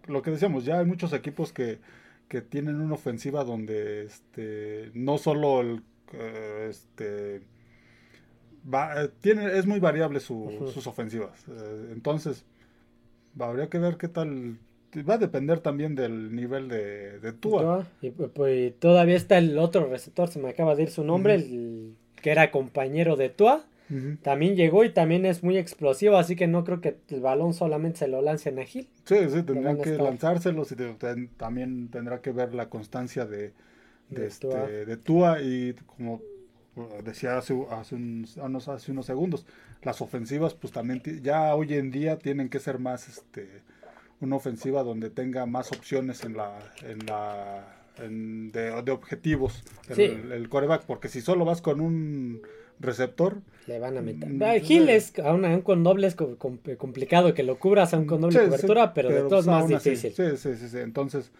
lo 0.08 0.22
que 0.22 0.30
decíamos, 0.32 0.64
ya 0.64 0.80
hay 0.80 0.84
muchos 0.86 1.12
equipos 1.12 1.52
que, 1.52 1.78
que 2.26 2.42
tienen 2.42 2.80
una 2.80 2.94
ofensiva 2.94 3.44
donde 3.44 4.04
este 4.06 4.90
no 4.94 5.18
solo 5.18 5.60
el 5.60 5.82
este 6.68 7.42
va, 8.72 9.02
eh, 9.04 9.10
tiene, 9.20 9.56
es 9.58 9.66
muy 9.66 9.80
variable 9.80 10.20
su- 10.20 10.70
sus 10.72 10.86
ofensivas. 10.86 11.44
Eh, 11.48 11.90
entonces, 11.92 12.44
habría 13.38 13.68
que 13.68 13.78
ver 13.78 13.96
qué 13.96 14.08
tal. 14.08 14.58
Va 15.08 15.14
a 15.14 15.18
depender 15.18 15.60
también 15.60 15.94
del 15.94 16.34
nivel 16.34 16.68
de, 16.68 17.20
de 17.20 17.32
Tua. 17.32 17.86
Y 18.00 18.10
pu- 18.10 18.30
pues, 18.32 18.74
todavía 18.78 19.16
está 19.16 19.38
el 19.38 19.58
otro 19.58 19.86
receptor, 19.86 20.28
se 20.28 20.38
me 20.38 20.48
acaba 20.48 20.74
de 20.74 20.84
ir 20.84 20.90
su 20.90 21.04
nombre, 21.04 21.34
el 21.34 21.94
que 22.22 22.30
era 22.30 22.50
compañero 22.50 23.16
de 23.16 23.28
Tua. 23.28 23.64
También 24.22 24.54
llegó 24.54 24.84
y 24.84 24.90
también 24.90 25.24
es 25.24 25.42
muy 25.42 25.56
explosivo, 25.56 26.18
así 26.18 26.36
que 26.36 26.46
no 26.46 26.62
creo 26.62 26.82
que 26.82 26.98
el 27.08 27.20
balón 27.22 27.54
solamente 27.54 28.00
se 28.00 28.08
lo 28.08 28.20
lancen 28.20 28.58
a 28.58 28.64
Gil. 28.64 28.86
Sí, 29.04 29.16
sí, 29.30 29.42
tendrán 29.42 29.76
que 29.78 29.92
estar. 29.92 30.04
lanzárselos 30.04 30.72
y 30.72 30.76
también 31.38 31.88
tendrá 31.88 32.20
que 32.20 32.30
ver 32.32 32.54
la 32.54 32.68
constancia 32.68 33.24
de, 33.24 33.38
de, 34.10 34.20
De 34.20 34.26
este, 34.26 34.46
Tua. 34.48 34.66
de 34.68 34.96
Tua 34.98 35.42
y 35.42 35.74
como 35.86 36.20
decía 37.04 37.38
hace, 37.38 37.54
hace, 37.70 37.94
unos, 37.94 38.68
hace 38.68 38.92
unos 38.92 39.06
segundos, 39.06 39.46
las 39.82 40.00
ofensivas 40.00 40.54
pues 40.54 40.72
también 40.72 41.02
ya 41.22 41.54
hoy 41.54 41.74
en 41.74 41.90
día 41.90 42.18
tienen 42.18 42.48
que 42.48 42.58
ser 42.58 42.78
más 42.78 43.08
este 43.08 43.48
una 44.20 44.36
ofensiva 44.36 44.82
donde 44.82 45.10
tenga 45.10 45.46
más 45.46 45.72
opciones 45.72 46.24
en 46.24 46.36
la 46.36 46.58
en 46.82 47.06
la 47.06 47.74
de, 47.98 48.92
objetivos 48.92 49.64
el, 49.88 50.48
coreback 50.48 50.84
porque 50.84 51.08
si 51.08 51.20
solo 51.20 51.44
vas 51.44 51.60
con 51.60 51.80
un 51.80 52.42
receptor 52.78 53.40
le 53.66 53.78
van 53.80 53.98
a 53.98 54.02
meter. 54.02 54.28
mm, 54.28 54.64
Gil 54.64 54.88
es 54.88 55.18
aún, 55.18 55.62
con 55.62 55.82
doble 55.82 56.06
es 56.06 56.14
complicado 56.14 57.34
que 57.34 57.42
lo 57.42 57.58
cubras 57.58 57.92
aún 57.94 58.06
con 58.06 58.20
doble 58.20 58.38
cobertura 58.44 58.94
pero, 58.94 59.10
de 59.10 59.22
todos 59.22 59.46
más 59.46 59.68
difícil. 59.68 60.12
sí, 60.14 60.36
sí, 60.36 60.54
sí, 60.56 60.68
sí, 60.68 60.78
entonces 60.78 61.32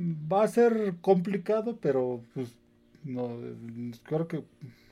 va 0.00 0.44
a 0.44 0.48
ser 0.48 0.94
complicado 1.00 1.78
pero 1.80 2.20
pues 2.34 2.54
no 3.04 3.38
creo 4.04 4.28
que 4.28 4.42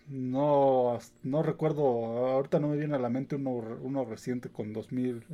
no, 0.09 0.99
no 1.25 1.43
recuerdo, 1.43 1.83
ahorita 1.83 2.61
no 2.61 2.69
me 2.69 2.77
viene 2.77 2.95
a 2.95 2.99
la 2.99 3.09
mente 3.09 3.37
uno, 3.37 3.51
uno 3.83 4.05
reciente 4.05 4.49
con 4.51 4.73
2000 4.73 5.25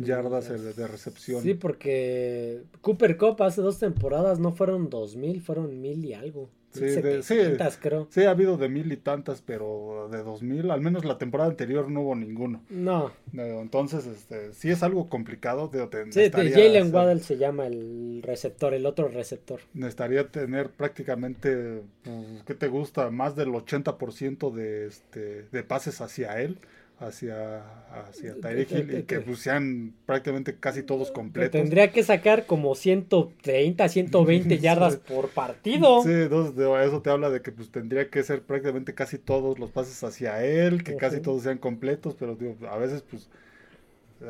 yardas 0.00 0.48
de, 0.76 0.86
recepción. 0.86 1.42
Sí, 1.42 1.54
porque 1.54 2.62
Cooper 2.80 3.16
Cup 3.16 3.42
hace 3.42 3.60
dos 3.60 3.78
temporadas 3.78 4.38
no 4.38 4.52
fueron 4.52 4.88
2000, 4.88 5.40
fueron 5.40 5.80
mil 5.80 6.04
y 6.04 6.14
algo. 6.14 6.48
Sí, 6.74 6.88
sí, 7.22 7.34
creo. 7.80 8.08
Sí, 8.10 8.24
ha 8.24 8.30
habido 8.30 8.56
de 8.56 8.68
mil 8.68 8.90
y 8.92 8.96
tantas, 8.96 9.42
pero 9.42 10.08
de 10.10 10.22
dos 10.22 10.42
mil, 10.42 10.70
al 10.70 10.80
menos 10.80 11.04
la 11.04 11.18
temporada 11.18 11.48
anterior 11.48 11.88
no 11.88 12.00
hubo 12.00 12.16
ninguno. 12.16 12.62
No. 12.68 13.12
Entonces, 13.32 14.06
este, 14.06 14.52
sí 14.52 14.70
es 14.70 14.82
algo 14.82 15.08
complicado. 15.08 15.68
De, 15.68 15.86
sí, 16.10 16.30
Jalen 16.30 16.92
Waddell 16.92 17.20
se 17.20 17.36
llama 17.36 17.66
el 17.66 18.22
receptor, 18.22 18.74
el 18.74 18.86
otro 18.86 19.08
receptor. 19.08 19.60
Necesitaría 19.72 20.26
tener 20.28 20.70
prácticamente, 20.70 21.82
pues, 22.02 22.42
¿qué 22.44 22.54
te 22.54 22.66
gusta? 22.66 23.10
Más 23.10 23.36
del 23.36 23.50
80% 23.50 24.52
de, 24.52 24.86
este, 24.86 25.42
de 25.44 25.62
pases 25.62 26.00
hacia 26.00 26.40
él 26.40 26.58
hacia, 26.98 27.62
hacia 27.90 28.34
Tyreek 28.40 28.70
Hill 28.70 28.98
y 28.98 29.02
que 29.02 29.20
pues, 29.20 29.40
sean 29.40 29.94
prácticamente 30.06 30.56
casi 30.56 30.82
todos 30.82 31.10
completos. 31.10 31.52
Tendría 31.52 31.90
que 31.90 32.02
sacar 32.02 32.46
como 32.46 32.74
130, 32.74 33.88
120 33.88 34.58
yardas 34.60 34.96
por 34.96 35.28
partido. 35.28 36.02
Sí, 36.02 36.12
eso 36.12 37.02
te 37.02 37.10
habla 37.10 37.30
de 37.30 37.42
que 37.42 37.52
pues 37.52 37.70
tendría 37.70 38.08
que 38.08 38.22
ser 38.22 38.42
prácticamente 38.42 38.94
casi 38.94 39.18
todos 39.18 39.58
los 39.58 39.70
pases 39.70 40.02
hacia 40.04 40.44
él, 40.44 40.84
que 40.84 40.96
casi 40.96 41.20
todos 41.20 41.42
sean 41.42 41.58
completos, 41.58 42.14
pero 42.18 42.36
digo, 42.36 42.56
a 42.68 42.78
veces 42.78 43.02
pues 43.02 43.28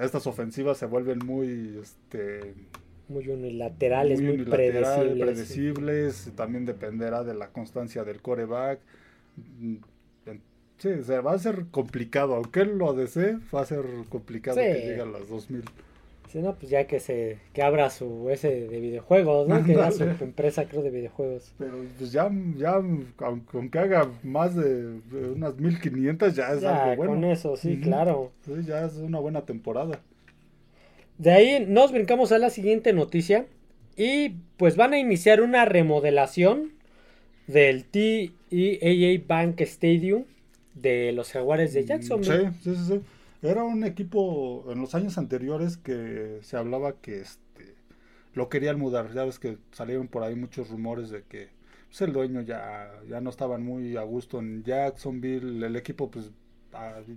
estas 0.00 0.27
ofensivas 0.27 0.79
se 0.79 0.87
vuelven 0.87 1.18
muy 1.24 1.79
este 1.81 2.55
muy 3.09 3.29
unilaterales, 3.29 4.20
muy, 4.22 4.38
predecibles. 4.44 5.18
predecibles. 5.18 6.33
También 6.35 6.64
dependerá 6.64 7.22
de 7.22 7.35
la 7.35 7.48
constancia 7.48 8.03
del 8.03 8.22
coreback 8.22 8.81
Sí, 10.85 10.90
o 10.90 11.03
sea, 11.03 11.23
va 11.23 11.33
a 11.33 11.38
ser 11.38 11.64
complicado. 11.70 12.35
Aunque 12.35 12.61
él 12.61 12.77
lo 12.77 12.92
desee, 12.92 13.38
va 13.55 13.62
a 13.62 13.64
ser 13.64 13.87
complicado 14.11 14.59
que 14.59 14.75
llegue 14.75 15.01
a 15.01 15.07
las 15.07 15.27
2000. 15.31 15.62
Sí, 16.31 16.40
no, 16.40 16.55
pues 16.57 16.68
ya 16.68 16.87
que 16.87 17.01
se 17.01 17.38
que 17.55 17.62
abra 17.62 17.88
su 17.88 18.29
ese 18.29 18.66
de 18.68 18.81
videojuegos, 18.81 19.49
¿no? 19.49 19.64
Que 19.64 19.77
su 19.92 20.05
empresa, 20.23 20.66
creo, 20.66 20.83
de 20.83 20.90
videojuegos. 20.90 21.55
Pero 21.57 21.73
pues 21.97 22.12
ya, 22.12 22.31
ya 22.59 22.83
aunque 23.55 23.79
haga 23.79 24.11
más 24.23 24.55
de 24.55 25.01
unas 25.35 25.57
1500, 25.57 26.37
ya 26.37 26.53
es 26.53 26.62
algo 26.62 26.97
bueno. 26.97 27.12
Con 27.14 27.25
eso, 27.25 27.57
sí, 27.57 27.81
claro. 27.81 28.33
Sí, 28.44 28.53
ya 28.66 28.85
es 28.85 28.97
una 28.97 29.20
buena 29.20 29.47
temporada. 29.47 30.03
De 31.16 31.31
ahí 31.31 31.64
nos 31.66 31.92
brincamos 31.92 32.31
a 32.31 32.38
la 32.38 32.51
siguiente 32.51 32.92
noticia. 32.92 33.47
Y 33.97 34.35
pues 34.59 34.77
van 34.77 34.92
a 34.92 34.99
iniciar 34.99 35.40
una 35.40 35.64
remodelación 35.64 36.73
del 37.47 37.87
TEAA 37.87 39.23
Bank 39.27 39.62
Stadium 39.62 40.25
de 40.75 41.13
los 41.13 41.33
Jaguares 41.33 41.73
de 41.73 41.85
Jackson. 41.85 42.25
Sí, 42.25 42.33
sí, 42.63 42.75
sí, 42.75 43.01
Era 43.43 43.65
un 43.65 43.85
equipo 43.85 44.65
en 44.71 44.81
los 44.81 44.95
años 44.95 45.19
anteriores 45.19 45.77
que 45.77 46.39
se 46.43 46.57
hablaba 46.57 46.95
que 47.01 47.21
este 47.21 47.45
lo 48.35 48.49
querían 48.49 48.79
mudar. 48.79 49.13
Ya 49.15 49.25
ves 49.25 49.39
que 49.39 49.59
salieron 49.73 50.09
por 50.09 50.23
ahí 50.23 50.35
muchos 50.35 50.69
rumores 50.71 51.11
de 51.11 51.23
que 51.23 51.49
pues, 51.89 52.01
el 52.03 52.13
dueño 52.13 52.41
ya, 52.43 52.91
ya 53.09 53.21
no 53.21 53.31
estaban 53.31 53.63
muy 53.63 53.97
a 53.97 54.03
gusto 54.03 54.41
en 54.41 54.65
Jacksonville. 54.65 55.65
El 55.65 55.77
equipo 55.77 56.11
pues 56.11 56.31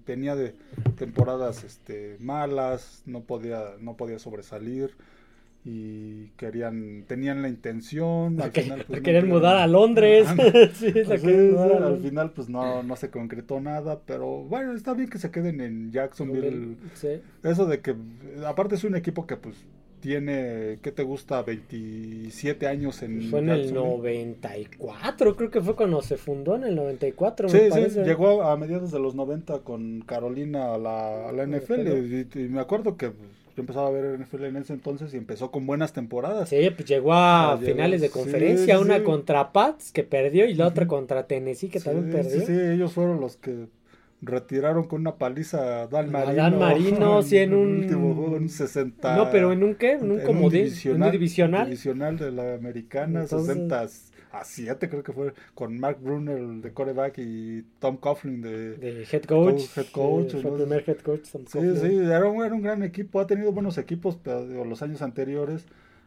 tenía 0.06 0.36
de 0.36 0.56
temporadas 0.98 1.64
este 1.64 2.18
malas, 2.20 3.02
no 3.06 3.22
podía, 3.22 3.76
no 3.80 3.98
podía 3.98 4.20
sobresalir 4.20 4.96
y 5.70 6.30
querían 6.38 7.04
tenían 7.08 7.42
la 7.42 7.50
intención 7.50 8.40
al 8.42 8.52
final 8.52 8.86
pues, 8.88 9.02
querían 9.02 9.28
mudar 9.28 9.58
a 9.58 9.68
Londres. 9.68 10.26
Sí, 10.74 10.94
al 10.98 12.00
final 12.00 12.32
pues 12.32 12.48
no, 12.48 12.84
no 12.84 12.96
se 12.96 13.10
concretó 13.10 13.60
nada 13.60 14.00
pero 14.06 14.44
bueno 14.44 14.74
está 14.74 14.94
bien 14.94 15.10
que 15.10 15.18
se 15.18 15.30
queden 15.30 15.60
en 15.60 15.92
Jacksonville. 15.92 16.78
Eso 17.44 17.66
de 17.66 17.82
que 17.82 17.96
aparte 18.46 18.76
es 18.76 18.86
un 18.86 18.96
equipo 18.96 19.28
que 19.28 19.36
pues 19.36 19.58
tiene 20.00 20.78
¿qué 20.82 20.94
te 20.94 21.04
gusta? 21.04 21.42
27 21.42 22.66
años 22.66 23.04
en 23.04 23.24
fue 23.24 23.40
en 23.40 23.50
el 23.50 23.74
94 23.74 25.36
creo 25.36 25.52
que 25.52 25.62
fue 25.62 25.76
cuando 25.76 26.02
se 26.02 26.16
fundó 26.16 26.56
en 26.56 26.64
el 26.64 26.76
94 26.76 27.50
sí, 27.50 27.60
sí 27.72 28.00
llegó 28.06 28.44
a 28.44 28.56
mediados 28.56 28.92
de 28.92 29.00
los 29.00 29.16
90 29.16 29.60
con 29.60 30.02
Carolina 30.02 30.76
a 30.76 30.78
la, 30.78 31.28
a 31.28 31.32
la 31.34 31.46
NFL 31.46 31.88
y, 31.88 32.28
y, 32.40 32.48
me 32.48 32.62
acuerdo 32.62 32.96
que 32.96 33.12
yo 33.58 33.62
empezaba 33.64 33.88
a 33.88 33.90
ver 33.90 34.20
NFL 34.20 34.44
en 34.44 34.58
ese 34.58 34.74
entonces 34.74 35.12
y 35.16 35.18
empezó 35.18 35.50
con 35.50 35.66
buenas 35.66 35.92
temporadas. 35.92 36.50
Sí, 36.50 36.70
pues 36.76 36.88
llegó 36.88 37.16
a 37.16 37.58
finales 37.58 38.02
de 38.02 38.12
conferencia, 38.12 38.80
una 38.80 39.04
contra 39.04 39.52
Pats 39.52 39.92
que 39.92 40.04
perdió 40.04 40.46
y 40.46 40.54
la 40.54 40.68
otra 40.68 40.86
contra 40.86 41.26
Tennessee 41.26 41.68
que 41.68 41.80
también 41.80 42.12
perdió. 42.12 42.40
Sí, 42.40 42.46
sí, 42.46 42.54
ellos 42.54 42.94
fueron 42.94 43.20
los 43.20 43.38
que 43.38 43.66
retiraron 44.22 44.84
con 44.84 45.02
una 45.02 45.16
paliza 45.16 45.82
a 45.82 45.88
Dan 45.88 46.12
Marino. 46.12 46.36
Dan 46.36 46.60
Marino, 46.60 47.22
sí, 47.24 47.38
en 47.38 47.56
un... 47.56 47.80
Último 47.80 48.28
en 48.28 48.44
un 48.44 48.50
60... 48.50 49.16
No, 49.18 49.32
pero 49.32 49.52
¿en 49.52 49.64
un 49.64 49.74
qué? 49.74 49.94
¿En 49.94 50.12
un, 50.12 50.20
como 50.20 50.52
divisional, 50.52 51.12
divisional? 51.12 51.66
divisional 51.66 52.16
de 52.16 52.32
la 52.32 52.54
americana, 52.54 53.26
60 53.26 53.88
a 54.40 54.44
7 54.44 54.90
creo 54.90 55.04
que 55.04 55.14
fue 55.14 55.34
con 55.54 55.80
Mark 55.80 56.00
Brunner 56.02 56.42
de 56.62 56.74
coreback 56.74 57.18
y 57.20 57.64
Tom 57.80 57.98
Coughlin 57.98 58.42
de, 58.42 59.06
head 59.12 59.24
coach. 59.24 59.78
head 59.78 59.88
coach 59.92 60.36
fue 60.42 60.52
el 60.52 60.58
primer 60.58 60.84
head 60.90 61.00
coach. 61.00 61.26
sí, 61.26 61.78
sí, 61.78 61.98
era 61.98 62.28
un, 62.28 62.44
era 62.44 62.54
un, 62.54 62.62
gran 62.62 62.84
equipo, 62.84 63.20
ha 63.20 63.28
tenido 63.28 63.52
buenos 63.52 63.78
equipos, 63.78 64.18
pero 64.22 64.66
los 64.66 64.82
años 64.82 65.02
anteriores 65.02 65.66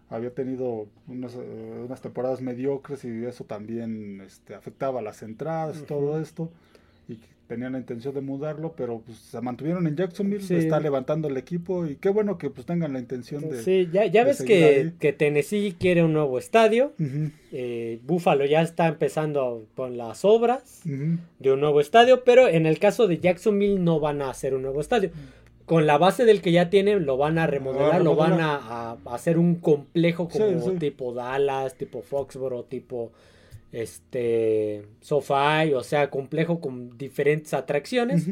había 0.09 0.35
tenido 0.35 0.89
unas, 1.07 1.35
eh, 1.37 1.83
unas 1.87 2.01
temporadas 2.01 2.41
mediocres 2.41 3.05
y 3.05 3.25
eso 3.25 3.45
también 3.45 4.21
este, 4.21 4.55
afectaba 4.55 5.01
las 5.01 5.23
entradas, 5.23 5.85
todo 5.87 6.21
esto. 6.21 6.51
Tenían 7.51 7.73
la 7.73 7.79
intención 7.79 8.15
de 8.15 8.21
mudarlo, 8.21 8.75
pero 8.77 9.03
pues 9.05 9.19
se 9.19 9.41
mantuvieron 9.41 9.85
en 9.89 9.97
Jacksonville, 9.97 10.57
está 10.57 10.79
levantando 10.79 11.27
el 11.27 11.37
equipo 11.37 11.85
y 11.85 11.97
qué 11.97 12.09
bueno 12.09 12.39
que 12.39 12.49
pues 12.49 12.65
tengan 12.65 12.93
la 12.93 13.01
intención 13.01 13.51
de... 13.51 13.61
Sí, 13.65 13.89
ya, 13.93 14.07
ya 14.07 14.23
ves 14.23 14.41
que, 14.41 14.93
que, 15.01 15.13
Tennessee 15.13 15.75
quiere 15.77 16.05
un 16.05 16.13
nuevo 16.13 16.39
estadio, 16.39 16.93
eh, 17.51 17.99
Buffalo 18.07 18.45
ya 18.45 18.63
está 18.63 18.87
empezando 18.87 19.67
con 19.75 19.97
las 19.97 20.25
obras 20.25 20.83
de 20.85 21.53
un 21.53 21.59
nuevo 21.59 21.81
estadio, 21.81 22.23
pero 22.23 22.47
en 22.47 22.67
el 22.67 22.79
caso 22.79 23.09
de 23.09 23.19
Jacksonville 23.19 23.81
no 23.81 23.99
van 23.99 24.23
a 24.23 24.31
hacer 24.31 24.55
un 24.55 24.63
nuevo 24.63 24.81
estadio. 24.81 25.11
Con 25.67 25.89
la 25.89 25.99
base 25.99 26.25
del 26.25 26.43
que 26.43 26.53
ya 26.53 26.71
tienen, 26.71 27.05
lo 27.05 27.17
van 27.17 27.37
a 27.37 27.49
remodelar, 27.49 28.01
lo 28.01 28.15
van 28.15 28.39
a, 28.41 28.93
hacer 29.07 29.39
un 29.39 29.57
complejo 29.57 30.29
como 30.29 30.71
tipo 30.75 31.13
Dallas, 31.15 31.75
tipo 31.75 32.01
Foxborough, 32.01 32.69
tipo 32.69 33.11
este 33.73 34.87
sofá, 35.01 35.65
o 35.75 35.83
sea, 35.83 36.11
complejo 36.11 36.61
con 36.61 36.97
diferentes 36.99 37.55
atracciones, 37.55 38.29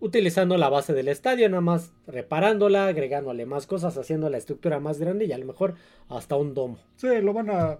utilizando 0.00 0.56
la 0.56 0.68
base 0.68 0.92
del 0.92 1.08
estadio, 1.08 1.48
nada 1.48 1.60
más 1.60 1.92
reparándola, 2.06 2.88
agregándole 2.88 3.46
más 3.46 3.66
cosas, 3.66 3.96
haciendo 3.96 4.28
la 4.30 4.38
estructura 4.38 4.80
más 4.80 4.98
grande 4.98 5.26
y 5.26 5.32
a 5.32 5.38
lo 5.38 5.46
mejor 5.46 5.74
hasta 6.08 6.36
un 6.36 6.54
domo. 6.54 6.78
Sí, 6.96 7.08
lo 7.22 7.32
van 7.32 7.50
a 7.50 7.78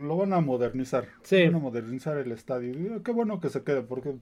lo 0.00 0.16
van 0.16 0.32
a 0.32 0.40
modernizar. 0.40 1.06
Sí. 1.22 1.44
Van 1.44 1.56
a 1.56 1.58
modernizar 1.58 2.16
el 2.16 2.32
estadio. 2.32 3.02
Qué 3.02 3.12
bueno 3.12 3.40
que 3.40 3.50
se 3.50 3.62
quede 3.62 3.82
porque 3.82 4.14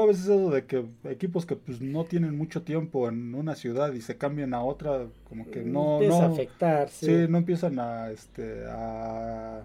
a 0.00 0.06
veces 0.06 0.24
eso 0.24 0.50
de 0.50 0.64
que 0.64 0.84
equipos 1.04 1.44
que 1.46 1.56
pues 1.56 1.80
no 1.80 2.04
tienen 2.04 2.36
mucho 2.36 2.62
tiempo 2.62 3.08
en 3.08 3.34
una 3.34 3.54
ciudad 3.54 3.92
y 3.92 4.00
se 4.00 4.16
cambian 4.16 4.54
a 4.54 4.62
otra, 4.62 5.06
como 5.28 5.50
que 5.50 5.62
no 5.62 6.00
no 6.00 6.22
afectar, 6.22 6.88
sí. 6.88 7.06
sí. 7.06 7.26
no 7.28 7.38
empiezan 7.38 7.78
a 7.78 8.10
este 8.10 8.64
a 8.68 9.64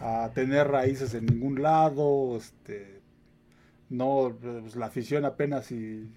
a 0.00 0.30
tener 0.34 0.68
raíces 0.68 1.14
en 1.14 1.26
ningún 1.26 1.62
lado, 1.62 2.36
este, 2.36 3.00
no, 3.90 4.36
pues, 4.40 4.74
la 4.76 4.86
afición 4.86 5.24
apenas 5.24 5.70
y 5.70 6.08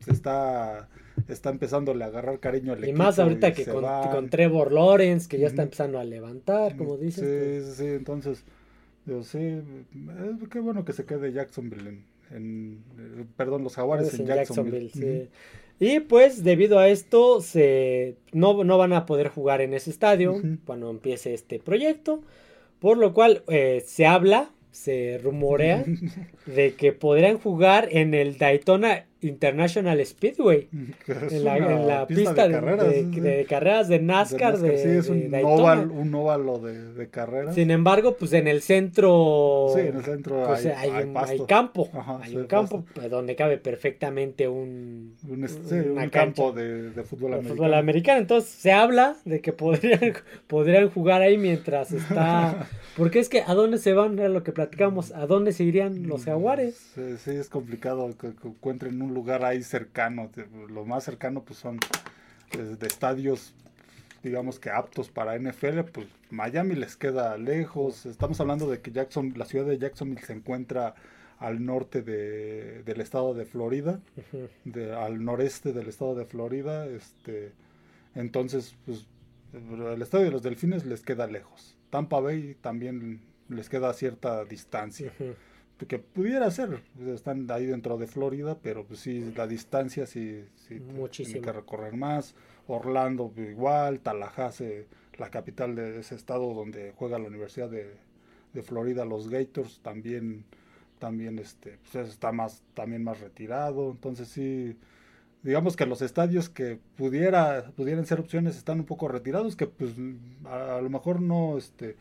se 0.00 0.12
está, 0.12 0.88
está 1.28 1.50
empezando 1.50 1.92
a 1.92 2.04
agarrar 2.04 2.40
cariño 2.40 2.72
al 2.72 2.86
y 2.86 2.92
más 2.92 3.18
ahorita 3.18 3.52
que 3.52 3.64
con, 3.64 4.28
Trevor 4.28 4.72
Lawrence, 4.72 5.28
que 5.28 5.38
ya 5.38 5.46
está 5.46 5.62
empezando 5.62 5.98
a 5.98 6.04
levantar, 6.04 6.76
como 6.76 6.96
dices. 6.96 7.64
Sí, 7.64 7.70
sí, 7.70 7.76
sí, 7.76 7.86
entonces, 7.94 8.44
digo, 9.06 9.22
sí, 9.22 9.60
qué 10.50 10.60
bueno 10.60 10.84
que 10.84 10.92
se 10.92 11.04
quede 11.04 11.32
Jacksonville 11.32 12.02
en, 12.30 12.82
perdón, 13.36 13.62
los 13.62 13.76
jaguares 13.76 14.18
en, 14.18 14.26
Jacksonville. 14.26 15.30
Y 15.80 16.00
pues 16.00 16.42
debido 16.42 16.80
a 16.80 16.88
esto 16.88 17.40
se 17.40 18.16
no, 18.32 18.64
no 18.64 18.78
van 18.78 18.92
a 18.92 19.06
poder 19.06 19.28
jugar 19.28 19.60
en 19.60 19.74
ese 19.74 19.90
estadio 19.90 20.42
cuando 20.64 20.90
empiece 20.90 21.34
este 21.34 21.60
proyecto. 21.60 22.22
Por 22.80 22.98
lo 22.98 23.12
cual 23.12 23.42
eh, 23.48 23.82
se 23.86 24.06
habla, 24.06 24.50
se 24.70 25.18
rumorea 25.22 25.84
de 26.46 26.74
que 26.74 26.92
podrían 26.92 27.38
jugar 27.38 27.88
en 27.90 28.14
el 28.14 28.38
Daytona 28.38 29.07
International 29.22 30.04
Speedway. 30.04 30.68
En 31.08 31.44
la, 31.44 32.06
pista, 32.06 32.48
de, 32.48 33.46
carreras, 33.48 33.88
de, 33.88 33.98
NASCAR. 33.98 34.58
De, 34.58 34.78
sí, 34.78 34.88
es 34.88 35.08
un, 35.08 35.34
óvalo, 36.14 36.58
de, 36.58 37.08
carreras. 37.08 37.54
Sin 37.54 37.70
embargo, 37.70 38.16
pues 38.16 38.32
en 38.32 38.46
el 38.46 38.62
centro. 38.62 39.68
Sí, 39.74 39.80
en 39.80 39.96
el 39.96 40.04
centro 40.04 40.44
pues, 40.46 40.66
hay, 40.66 40.90
hay, 40.90 41.40
campo. 41.46 41.88
hay 42.20 42.36
un 42.36 42.46
campo 42.46 42.84
pues, 42.94 43.10
donde 43.10 43.36
cabe 43.36 43.58
perfectamente 43.58 44.48
un, 44.48 45.14
un, 45.28 46.10
campo 46.10 46.52
de, 46.52 46.92
fútbol 47.04 47.34
americano. 47.34 47.54
fútbol 47.54 47.74
americano. 47.74 48.20
Entonces 48.20 48.50
se 48.50 48.72
habla 48.72 49.16
de 49.24 49.40
que 49.40 49.52
podrían, 49.52 50.14
podrían 50.46 50.90
jugar 50.90 51.22
ahí 51.22 51.38
mientras 51.38 51.92
está. 51.92 52.68
Porque 52.96 53.20
es 53.20 53.28
que 53.28 53.42
a 53.42 53.54
dónde 53.54 53.78
se 53.78 53.92
van, 53.92 54.18
era 54.18 54.28
lo 54.28 54.42
que 54.42 54.52
platicamos, 54.52 55.12
a 55.12 55.26
dónde 55.26 55.52
se 55.52 55.64
irían 55.64 56.08
los 56.08 56.24
jaguares. 56.24 56.92
Sí, 56.94 57.30
es 57.30 57.48
complicado 57.48 58.08
que, 58.20 58.34
que 58.34 58.48
encuentren 58.48 59.00
un 59.00 59.07
lugar 59.14 59.44
ahí 59.44 59.62
cercano. 59.62 60.30
Lo 60.68 60.84
más 60.84 61.04
cercano 61.04 61.44
pues 61.44 61.58
son 61.58 61.78
eh, 62.52 62.76
de 62.78 62.86
estadios 62.86 63.54
digamos 64.22 64.58
que 64.58 64.70
aptos 64.70 65.10
para 65.10 65.38
NFL, 65.38 65.80
pues 65.92 66.08
Miami 66.30 66.74
les 66.74 66.96
queda 66.96 67.36
lejos. 67.38 68.06
Estamos 68.06 68.40
hablando 68.40 68.68
de 68.70 68.80
que 68.80 68.90
Jackson, 68.90 69.34
la 69.36 69.44
ciudad 69.44 69.66
de 69.66 69.78
Jacksonville 69.78 70.24
se 70.24 70.32
encuentra 70.32 70.94
al 71.38 71.64
norte 71.64 72.02
de, 72.02 72.82
del 72.82 73.00
estado 73.00 73.34
de 73.34 73.44
Florida, 73.44 74.00
de, 74.64 74.94
al 74.94 75.24
noreste 75.24 75.72
del 75.72 75.88
estado 75.88 76.14
de 76.14 76.24
Florida. 76.24 76.86
Este, 76.86 77.52
entonces, 78.14 78.74
pues 78.84 79.06
el 79.52 80.02
estadio 80.02 80.26
de 80.26 80.32
los 80.32 80.42
Delfines 80.42 80.84
les 80.84 81.02
queda 81.02 81.26
lejos. 81.26 81.76
Tampa 81.90 82.20
Bay 82.20 82.56
también 82.60 83.20
les 83.48 83.68
queda 83.68 83.92
cierta 83.94 84.44
distancia 84.44 85.12
que 85.86 85.98
pudiera 85.98 86.50
ser, 86.50 86.82
están 87.06 87.48
ahí 87.50 87.66
dentro 87.66 87.98
de 87.98 88.06
Florida, 88.06 88.58
pero 88.60 88.84
pues 88.84 89.00
sí, 89.00 89.32
la 89.36 89.46
distancia 89.46 90.06
sí, 90.06 90.44
sí 90.56 90.80
tiene 91.10 91.40
que 91.40 91.52
recorrer 91.52 91.94
más. 91.94 92.34
Orlando 92.66 93.32
igual, 93.36 94.00
Tallahassee, 94.00 94.86
la 95.16 95.30
capital 95.30 95.74
de 95.74 96.00
ese 96.00 96.14
estado 96.14 96.52
donde 96.52 96.92
juega 96.96 97.18
la 97.18 97.28
Universidad 97.28 97.70
de, 97.70 97.96
Florida, 98.62 99.04
los 99.04 99.28
Gators, 99.30 99.78
también, 99.82 100.44
también 100.98 101.38
este, 101.38 101.78
pues 101.92 102.08
está 102.08 102.32
más, 102.32 102.64
también 102.74 103.04
más 103.04 103.20
retirado. 103.20 103.92
Entonces 103.92 104.26
sí, 104.26 104.76
digamos 105.44 105.76
que 105.76 105.86
los 105.86 106.02
estadios 106.02 106.48
que 106.48 106.80
pudiera, 106.96 107.70
pudieran 107.76 108.04
ser 108.04 108.18
opciones 108.18 108.56
están 108.56 108.80
un 108.80 108.86
poco 108.86 109.06
retirados, 109.06 109.54
que 109.54 109.68
pues 109.68 109.92
a, 110.44 110.78
a 110.78 110.80
lo 110.80 110.90
mejor 110.90 111.22
no, 111.22 111.56
este, 111.56 111.94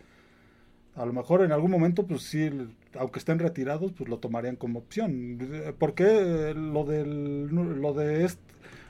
a 0.98 1.06
lo 1.06 1.14
mejor 1.14 1.44
en 1.44 1.52
algún 1.52 1.72
momento, 1.72 2.06
pues 2.06 2.24
sí, 2.24 2.50
aunque 2.98 3.20
estén 3.20 3.40
retirados, 3.40 3.92
pues 3.94 4.10
lo 4.10 4.18
tomarían 4.18 4.56
como 4.56 4.80
opción. 4.80 5.38
¿Por 5.78 5.94
qué 5.94 6.54
lo 6.56 6.84
del, 6.84 7.48
lo 7.48 7.94
de 7.94 8.26
este, 8.26 8.42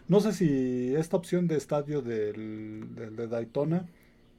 no 0.08 0.22
sé 0.22 0.32
si 0.32 0.96
esta 0.96 1.18
opción 1.18 1.48
de 1.48 1.58
estadio 1.58 2.02
del, 2.02 2.96
de 2.96 3.28
Daytona 3.28 3.86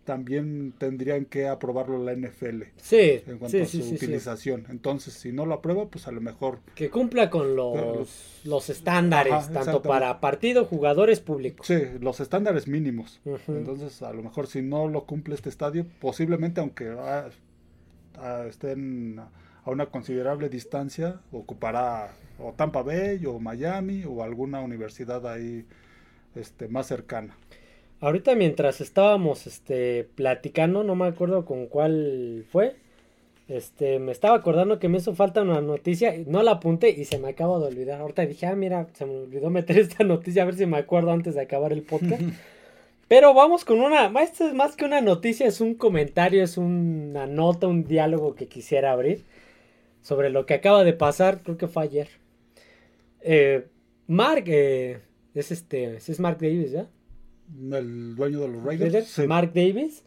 también 0.05 0.73
tendrían 0.79 1.27
que 1.27 1.47
aprobarlo 1.49 2.03
la 2.03 2.15
NFL. 2.15 2.63
Sí. 2.77 3.21
En 3.27 3.37
cuanto 3.37 3.63
a 3.63 3.67
su 3.67 3.77
utilización. 3.81 4.65
Entonces, 4.71 5.13
si 5.13 5.33
no 5.33 5.45
lo 5.45 5.53
aprueba, 5.57 5.85
pues 5.89 6.09
a 6.09 6.13
lo 6.13 6.23
mejor. 6.23 6.61
Que 6.75 6.89
cumpla 6.89 7.29
con 7.29 7.55
los, 7.55 8.41
los 8.45 8.71
estándares, 8.71 9.53
tanto 9.53 9.83
para 9.83 10.19
partido, 10.19 10.65
jugadores, 10.65 11.21
públicos. 11.21 11.67
Sí, 11.67 11.77
los 12.01 12.21
estándares 12.21 12.67
mínimos. 12.67 13.21
Entonces, 13.49 14.01
a 14.01 14.15
lo 14.15 14.23
mejor 14.23 14.47
si 14.47 14.63
no 14.63 14.89
lo 14.89 15.05
cumple 15.05 15.35
este 15.35 15.51
estadio, 15.51 15.85
posiblemente, 16.01 16.63
aunque 16.63 16.89
ah, 16.89 17.29
estén 18.49 19.19
a 19.19 19.71
una 19.71 19.87
considerable 19.87 20.49
distancia, 20.49 21.21
ocupará 21.33 22.13
o 22.39 22.53
Tampa 22.53 22.83
Bay 22.83 23.25
o 23.27 23.39
Miami 23.39 24.05
o 24.05 24.23
alguna 24.23 24.61
universidad 24.61 25.27
ahí 25.27 25.65
este, 26.35 26.69
más 26.69 26.87
cercana. 26.87 27.37
Ahorita 28.01 28.35
mientras 28.37 28.81
estábamos 28.81 29.47
este, 29.47 30.09
platicando, 30.15 30.85
no 30.85 30.95
me 30.95 31.07
acuerdo 31.07 31.45
con 31.45 31.67
cuál 31.67 32.47
fue, 32.49 32.77
este, 33.49 33.99
me 33.99 34.13
estaba 34.13 34.37
acordando 34.37 34.79
que 34.79 34.89
me 34.89 34.99
hizo 34.99 35.15
falta 35.15 35.43
una 35.43 35.61
noticia, 35.61 36.15
no 36.27 36.43
la 36.43 36.53
apunté 36.53 36.91
y 36.91 37.05
se 37.07 37.19
me 37.19 37.31
acaba 37.31 37.59
de 37.59 37.67
olvidar. 37.67 38.01
Ahorita 38.01 38.25
dije, 38.25 38.47
ah, 38.47 38.55
mira, 38.55 38.87
se 38.93 39.05
me 39.05 39.17
olvidó 39.17 39.51
meter 39.51 39.79
esta 39.79 40.05
noticia, 40.05 40.43
a 40.43 40.47
ver 40.47 40.55
si 40.55 40.67
me 40.67 40.79
acuerdo 40.79 41.11
antes 41.11 41.35
de 41.35 41.41
acabar 41.41 41.73
el 41.73 41.83
podcast. 41.83 42.23
Pero 43.09 43.33
vamos 43.33 43.65
con 43.65 43.81
una, 43.81 44.13
esto 44.23 44.47
es 44.47 44.55
más 44.55 44.77
que 44.77 44.85
una 44.85 45.01
noticia, 45.01 45.47
es 45.47 45.63
un 45.63 45.75
comentario, 45.75 46.45
es 46.45 46.59
una 46.59 47.27
nota, 47.27 47.67
un 47.67 47.85
diálogo 47.85 48.35
que 48.35 48.49
quisiera 48.49 48.93
abrir 48.93 49.25
sobre 50.03 50.29
lo 50.29 50.45
que 50.45 50.55
acaba 50.55 50.85
de 50.85 50.93
pasar, 50.93 51.43
creo 51.43 51.57
que 51.57 51.69
fue 51.69 51.85
ayer. 51.85 52.09
Eh, 53.23 53.67
Mark, 54.07 54.45
eh, 54.47 55.01
es 55.35 55.51
este, 55.51 55.97
es 55.97 56.21
Mark 56.21 56.39
Davis, 56.39 56.71
¿ya? 56.73 56.87
El 57.73 58.15
dueño 58.15 58.41
de 58.41 58.49
los 58.49 58.63
Raiders. 58.63 59.19
Mark 59.27 59.53
Davis 59.55 60.05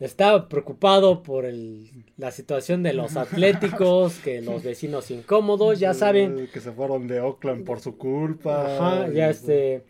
estaba 0.00 0.48
preocupado 0.48 1.22
por 1.22 1.44
el, 1.44 1.90
la 2.16 2.30
situación 2.30 2.82
de 2.82 2.94
los 2.94 3.16
atléticos, 3.16 4.18
que 4.20 4.40
los 4.40 4.62
vecinos 4.62 5.10
incómodos, 5.10 5.78
ya 5.78 5.92
saben. 5.94 6.48
Que 6.52 6.60
se 6.60 6.72
fueron 6.72 7.08
de 7.08 7.20
Oakland 7.20 7.64
por 7.66 7.80
su 7.80 7.98
culpa. 7.98 8.76
Ajá, 8.76 9.12
ya 9.12 9.28
este 9.28 9.84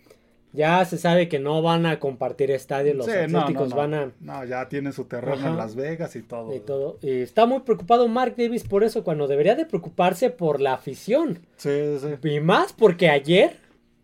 ya 0.52 0.84
se 0.84 0.98
sabe 0.98 1.28
que 1.28 1.38
no 1.38 1.62
van 1.62 1.86
a 1.86 2.00
compartir 2.00 2.50
estadio, 2.50 2.94
los 2.94 3.08
Atléticos 3.08 3.74
van 3.74 3.94
a... 3.94 4.12
No, 4.20 4.44
ya 4.44 4.68
tienen 4.68 4.92
su 4.92 5.04
terreno 5.04 5.46
en 5.46 5.56
Las 5.56 5.74
Vegas 5.74 6.16
y 6.16 6.22
todo. 6.22 6.54
Y 6.54 6.60
todo. 6.60 6.98
Y 7.02 7.20
está 7.20 7.46
muy 7.46 7.60
preocupado 7.60 8.08
Mark 8.08 8.34
Davis 8.36 8.64
por 8.64 8.84
eso, 8.84 9.04
cuando 9.04 9.26
debería 9.26 9.54
de 9.54 9.66
preocuparse 9.66 10.30
por 10.30 10.60
la 10.60 10.74
afición. 10.74 11.40
Sí, 11.56 11.98
sí. 12.00 12.28
Y 12.28 12.40
más 12.40 12.72
porque 12.72 13.10
ayer, 13.10 13.56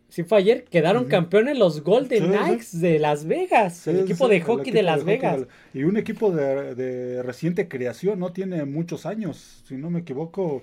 sí 0.09 0.22
fue 0.22 0.38
ayer, 0.38 0.64
quedaron 0.64 1.07
campeones 1.07 1.59
los 1.59 1.83
Golden 1.83 2.30
Knights 2.30 2.80
de 2.80 2.98
Las 2.98 3.24
Vegas, 3.24 3.87
el 3.87 4.00
equipo 4.00 4.28
de 4.28 4.40
hockey 4.42 4.72
de 4.72 4.83
Las 4.83 5.04
Vegas. 5.04 5.46
Y 5.72 5.85
un 5.85 5.96
equipo 5.96 6.30
de, 6.30 6.74
de 6.74 7.22
reciente 7.22 7.68
creación, 7.68 8.18
no 8.18 8.33
tiene 8.33 8.64
muchos 8.64 9.07
años, 9.07 9.62
si 9.66 9.76
no 9.76 9.88
me 9.90 10.00
equivoco 10.00 10.62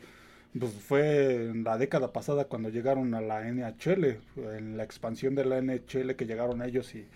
pues 0.60 0.74
fue 0.74 1.46
en 1.46 1.64
la 1.64 1.78
década 1.78 2.12
pasada 2.12 2.46
cuando 2.46 2.70
llegaron 2.70 3.14
a 3.14 3.22
la 3.22 3.42
NHL, 3.50 4.18
en 4.36 4.78
la 4.78 4.84
expansión 4.84 5.36
de 5.36 5.46
la 5.46 5.62
NHL 5.62 6.16
que 6.16 6.26
llegaron 6.26 6.62
ellos 6.62 6.94
y, 6.96 7.08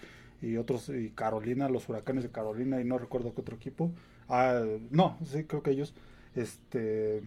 y 0.41 0.58
otros, 0.58 0.89
y 0.89 1.10
Carolina, 1.10 1.69
los 1.69 1.89
huracanes 1.89 2.24
de 2.24 2.32
Carolina, 2.32 2.80
y 2.80 2.86
no 2.86 2.98
recuerdo 2.98 3.34
qué 3.34 3.41
otro 3.41 3.56
equipo. 3.56 3.91
Ah, 4.30 4.63
no, 4.89 5.17
sí, 5.26 5.43
creo 5.43 5.62
que 5.63 5.71
ellos, 5.71 5.93
este, 6.36 7.24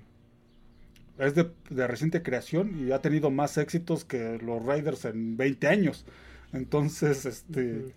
es 1.18 1.34
de, 1.34 1.86
reciente 1.86 2.22
creación 2.22 2.86
y 2.86 2.92
ha 2.92 3.00
tenido 3.00 3.30
más 3.30 3.58
éxitos 3.58 4.04
que 4.04 4.38
los 4.38 4.64
Raiders 4.64 5.04
en 5.04 5.36
20 5.36 5.66
años. 5.68 6.06
Entonces, 6.52 7.26
este, 7.26 7.92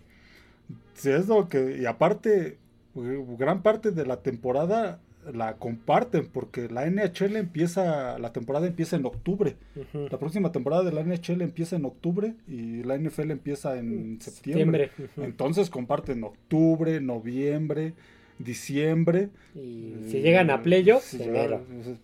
sí 0.94 1.10
es 1.10 1.28
lo 1.28 1.48
que, 1.48 1.78
y 1.80 1.86
aparte, 1.86 2.58
gran 2.94 3.62
parte 3.62 3.90
de 3.90 4.06
la 4.06 4.22
temporada 4.22 5.00
la 5.32 5.54
comparten 5.54 6.26
porque 6.26 6.68
la 6.68 6.90
NHL 6.90 7.36
empieza, 7.36 8.18
la 8.18 8.32
temporada 8.32 8.66
empieza 8.66 8.96
en 8.96 9.06
octubre. 9.06 9.56
La 9.92 10.18
próxima 10.18 10.52
temporada 10.52 10.82
de 10.82 10.92
la 10.92 11.02
NHL 11.02 11.42
empieza 11.42 11.76
en 11.76 11.84
octubre 11.84 12.34
y 12.48 12.82
la 12.82 12.98
NFL 12.98 13.30
empieza 13.30 13.78
en 13.78 14.20
septiembre. 14.20 14.90
Entonces 15.16 15.70
comparten 15.70 16.24
octubre, 16.24 17.00
noviembre, 17.00 17.94
diciembre. 18.38 19.30
Y 19.54 19.94
si 20.08 20.20
llegan 20.20 20.50
a 20.50 20.62
playoffs, 20.62 21.16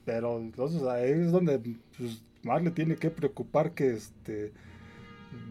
Pero 0.05 0.39
entonces 0.39 0.83
ahí 0.83 1.11
es 1.11 1.33
donde 1.33 1.59
pues, 1.59 2.23
más 2.43 2.63
le 2.63 2.71
tiene 2.71 2.97
que 2.97 3.11
preocupar 3.11 3.73
que 3.73 3.93
este 3.93 4.53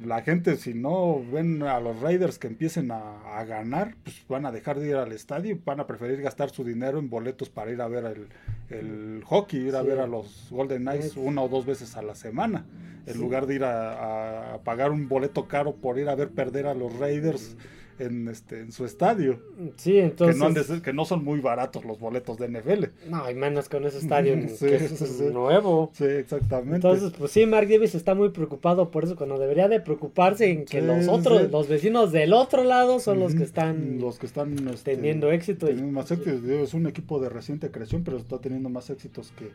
la 0.04 0.22
gente 0.22 0.58
si 0.58 0.74
no 0.74 1.22
ven 1.32 1.63
a 1.63 1.80
los 1.80 2.00
Raiders 2.00 2.40
que 2.40 2.48
empiecen 2.48 2.92
a, 2.92 3.44
ganar, 3.46 3.96
pues 4.04 4.26
van 4.28 4.46
a 4.46 4.52
dejar 4.52 4.80
de 4.80 4.90
ir 4.90 4.96
al 4.96 5.12
estadio 5.12 5.52
y 5.52 5.62
van 5.63 5.80
a 5.80 5.88
preferir 5.88 6.22
gastar 6.22 6.50
su 6.50 6.63
dinero 6.63 7.00
en 7.00 7.10
boletos 7.10 7.50
para 7.50 7.72
ir 7.72 7.82
a 7.82 7.88
ver 7.88 8.28
el, 8.70 9.24
hockey, 9.26 9.68
ir 9.68 9.76
a 9.76 9.82
ver 9.82 10.00
a 10.00 10.08
los 10.08 10.48
Golden 10.50 10.84
Knights 10.84 11.18
una 11.18 11.42
o 11.42 11.50
dos 11.50 11.66
veces 11.66 11.96
a 11.96 12.02
la 12.02 12.16
semana, 12.16 12.66
en 13.06 13.20
lugar 13.20 13.46
de 13.46 13.56
ir 13.56 13.63
a, 13.63 14.60
pagar 14.63 14.92
un 14.92 15.08
boleto 15.08 15.48
caro 15.48 15.76
por 15.76 16.00
ir 16.00 16.10
a 16.10 16.16
ver 16.16 16.30
perder 16.30 16.68
a 16.68 16.74
los 16.74 16.98
Raiders 16.98 17.56
en 17.99 18.27
este 18.27 18.62
en 18.62 18.71
su 18.71 18.86
estadio. 18.86 19.39
Sí, 19.77 19.97
entonces 19.97 20.81
que 20.81 20.93
no, 20.93 21.05
son 21.05 21.23
muy 21.23 21.39
baratos 21.39 21.86
los 21.86 21.99
boletos 21.99 22.38
de 22.38 22.47
NFL. 22.47 23.10
No, 23.10 23.29
y 23.29 23.36
menos 23.36 23.69
con 23.69 23.86
ese 23.86 23.99
estadio 23.99 24.33
que 24.60 24.75
es 24.75 25.21
nuevo. 25.21 25.91
Sí, 25.93 26.05
exactamente. 26.05 26.75
Entonces, 26.75 27.13
pues 27.17 27.31
sí, 27.31 27.45
Mark 27.45 27.67
Davis 27.67 27.95
está 27.95 28.15
muy 28.15 28.29
preocupado 28.29 28.91
por 28.91 29.03
eso 29.03 29.15
cuando 29.15 29.38
debería 29.38 29.67
de 29.67 29.79
preocuparse 29.79 30.49
en 30.51 30.65
que 30.65 30.81
los 30.81 31.07
otros 31.07 31.51
los 31.51 31.67
vecinos 31.67 32.12
del 32.12 32.33
otro 32.33 32.63
lado 32.63 32.99
son 32.99 33.19
los 33.19 33.36
que 33.36 33.43
están 33.43 33.99
los 33.99 34.19
que 34.19 34.25
están 34.25 34.67
este, 34.69 34.95
teniendo 34.95 35.31
éxito 35.31 35.67
más 35.91 36.12
Es 36.12 36.73
un 36.73 36.88
equipo 36.88 37.19
de 37.19 37.29
reciente 37.29 37.71
creación, 37.71 38.03
pero 38.03 38.17
está 38.17 38.39
teniendo 38.39 38.69
más 38.69 38.89
éxitos 38.89 39.31
que 39.38 39.51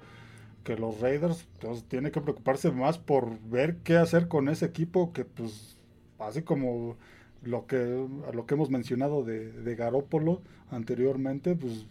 que 0.62 0.76
los 0.76 1.00
Raiders, 1.00 1.46
entonces 1.55 1.85
tiene 1.88 2.11
que 2.11 2.20
preocuparse 2.20 2.70
más 2.70 2.98
por 2.98 3.38
ver 3.40 3.78
qué 3.78 3.96
hacer 3.96 4.28
con 4.28 4.48
ese 4.48 4.64
equipo 4.64 5.12
que 5.12 5.24
pues 5.24 5.76
así 6.18 6.42
como 6.42 6.96
lo 7.44 7.66
que, 7.66 7.76
a 8.28 8.33
lo 8.33 8.46
que 8.46 8.55
hemos 8.55 8.70
mencionado 8.70 9.24
de, 9.24 9.50
de 9.50 9.74
Garópolo 9.74 10.40
anteriormente, 10.70 11.55
pues 11.55 11.87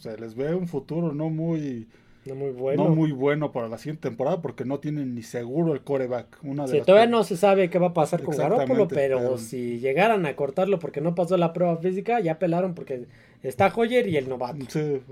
se 0.00 0.16
les 0.18 0.34
ve 0.34 0.54
un 0.54 0.68
futuro 0.68 1.12
no 1.12 1.30
muy, 1.30 1.88
no 2.26 2.34
muy 2.34 2.50
bueno. 2.50 2.84
No 2.84 2.94
muy 2.94 3.12
bueno 3.12 3.52
para 3.52 3.68
la 3.68 3.78
siguiente 3.78 4.08
temporada 4.08 4.42
porque 4.42 4.64
no 4.64 4.78
tienen 4.78 5.14
ni 5.14 5.22
seguro 5.22 5.72
el 5.72 5.82
coreback. 5.82 6.38
Una 6.42 6.66
de 6.66 6.80
todavía 6.82 7.08
no 7.10 7.24
se 7.24 7.36
sabe 7.36 7.70
qué 7.70 7.78
va 7.78 7.88
a 7.88 7.94
pasar 7.94 8.22
con 8.22 8.36
Garoppolo, 8.36 8.88
pero, 8.88 9.38
si 9.38 9.78
llegaran 9.78 10.26
a 10.26 10.36
cortarlo 10.36 10.78
porque 10.78 11.00
no 11.00 11.14
pasó 11.14 11.36
la 11.36 11.52
prueba 11.52 11.76
física, 11.78 12.20
ya 12.20 12.38
pelaron 12.38 12.74
porque 12.74 13.06
está 13.48 13.72
Hoyer 13.74 14.06
y 14.08 14.16
el 14.16 14.28
novato. 14.28 14.66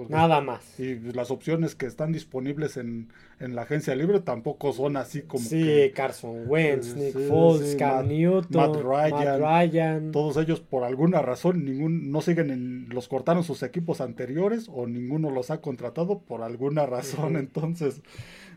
Nada 0.09 0.41
más. 0.41 0.79
Y 0.79 0.97
las 1.13 1.31
opciones 1.31 1.75
que 1.75 1.87
están 1.87 2.13
disponibles 2.13 2.77
en, 2.77 3.09
la 3.39 3.63
agencia 3.63 3.95
libre 3.95 4.21
tampoco 4.21 4.73
son 4.73 4.97
así 4.97 5.23
como. 5.23 5.45
Sí, 5.45 5.93
Carson 5.95 6.45
Wentz, 6.47 6.95
Nick 6.95 7.19
Foles, 7.29 7.77
Cam 7.77 8.09
Newton, 8.09 8.49
Matt 8.51 9.41
Ryan, 9.41 10.13
Todos 10.13 10.37
ellos 10.37 10.61
por 10.61 10.85
alguna 10.85 11.23
razón 11.23 11.65
ningún 11.65 12.11
no 12.11 12.21
siguen 12.21 12.51
en 12.51 12.89
los 12.91 13.09
cortaron 13.09 13.45
sus 13.45 13.63
equipos 13.63 14.01
anteriores 14.01 14.69
o 14.73 14.87
ninguno 14.87 15.31
los 15.31 15.51
ha 15.51 15.61
contratado 15.61 16.19
por 16.21 16.43
alguna 16.43 16.87
razón 16.87 17.37
entonces, 17.37 18.03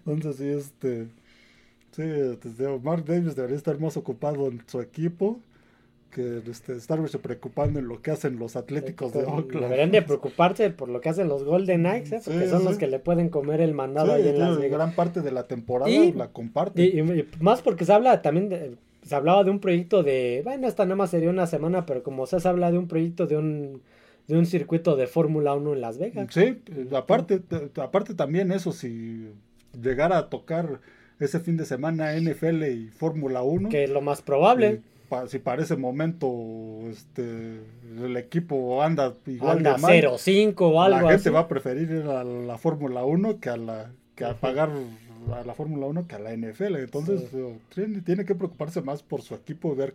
entonces 0.06 0.36
sí, 0.38 0.48
este, 0.48 1.08
sí, 1.92 2.04
este, 2.04 2.80
Mark 2.80 3.06
Davis 3.06 3.36
debería 3.36 3.58
estar 3.58 3.80
más 3.80 3.98
ocupado 3.98 4.48
en 4.48 4.64
su 4.68 4.82
equipo 4.82 5.40
que 6.10 6.42
este, 6.50 6.74
estarse 6.74 7.20
preocupando 7.20 7.80
en 7.80 7.88
lo 7.88 8.02
que 8.02 8.12
hacen 8.12 8.40
los 8.40 8.56
Atléticos 8.56 9.14
de 9.14 9.24
Oakland. 9.26 9.64
Deberían 9.64 9.92
de 9.92 10.02
preocuparse 10.02 10.70
por 10.70 10.90
lo 10.90 11.02
que 11.02 11.10
hacen 11.10 11.28
los 11.28 11.44
Golden 11.44 11.82
Knights, 11.82 12.12
¿eh? 12.12 12.22
porque 12.24 12.48
son 12.48 12.64
los 12.64 12.78
que 12.78 12.88
le 12.88 13.00
pueden 13.00 13.30
comer 13.30 13.62
el 13.62 13.74
mandado 13.74 14.14
ahí 14.14 14.28
en 14.28 14.40
Las 14.40 14.58
Gran 14.58 14.94
parte 14.94 15.22
de 15.22 15.32
la 15.32 15.48
temporada 15.48 15.92
la 16.16 16.28
comparte. 16.30 16.84
Y, 16.84 17.04
más 17.40 17.62
porque 17.62 17.86
se 17.86 17.94
habla 17.94 18.22
también 18.22 18.50
de, 18.50 18.76
se 19.04 19.16
hablaba 19.16 19.44
de 19.44 19.52
un 19.52 19.60
proyecto 19.60 20.04
de, 20.04 20.42
bueno, 20.44 20.68
esta 20.68 20.86
nada 20.86 20.96
más 20.96 21.12
sería 21.12 21.30
una 21.30 21.48
semana, 21.48 21.86
pero 21.86 22.04
como 22.04 22.26
se 22.26 22.46
habla 22.48 22.72
de 22.72 22.78
un 22.78 22.88
proyecto 22.88 23.28
de 23.28 23.38
un 23.38 23.82
de 24.28 24.38
un 24.38 24.46
circuito 24.46 24.96
de 24.96 25.08
Fórmula 25.08 25.56
1 25.56 25.74
en 25.74 25.82
Las 25.82 25.98
Vegas. 25.98 26.28
Sí, 26.32 26.60
aparte, 26.94 27.42
aparte 27.82 28.14
también 28.14 28.52
eso, 28.52 28.74
si 28.74 29.30
llegara 29.82 30.18
a 30.18 30.30
tocar 30.30 30.82
ese 31.20 31.40
fin 31.40 31.58
de 31.58 31.66
semana 31.66 32.14
NFL 32.20 32.64
y 32.64 32.88
Fórmula 32.90 33.42
1. 33.42 33.70
Que 33.70 33.86
es 33.86 33.90
lo 33.90 34.02
más 34.02 34.22
probable. 34.22 34.82
Si 35.28 35.40
para 35.40 35.62
ese 35.62 35.76
momento 35.76 36.28
este, 36.90 37.62
el 38.04 38.18
equipo 38.18 38.82
anda 38.84 39.14
igual 39.26 39.58
anda 39.58 39.78
0-5 39.78 40.56
o 40.60 40.82
algo 40.82 41.02
La 41.02 41.14
gente 41.14 41.30
va 41.30 41.42
a 41.42 41.48
preferir 41.48 41.90
ir 41.90 42.10
a 42.10 42.24
la 42.24 42.58
Fórmula 42.58 43.06
1 43.06 43.40
que 43.40 43.50
a 43.50 43.58
la 43.58 43.92
que 44.16 44.26
a 44.26 44.34
pagar 44.34 44.70
a 45.34 45.44
la 45.44 45.54
Fórmula 45.54 45.86
1 45.88 46.08
que 46.08 46.16
a 46.16 46.20
la 46.20 46.36
NFL. 46.36 46.76
Entonces 46.78 47.30
tiene, 48.04 48.26
que 48.26 48.36
preocuparse 48.36 48.82
más 48.82 49.04
por 49.04 49.22
su 49.22 49.36
equipo, 49.36 49.76
ver 49.76 49.94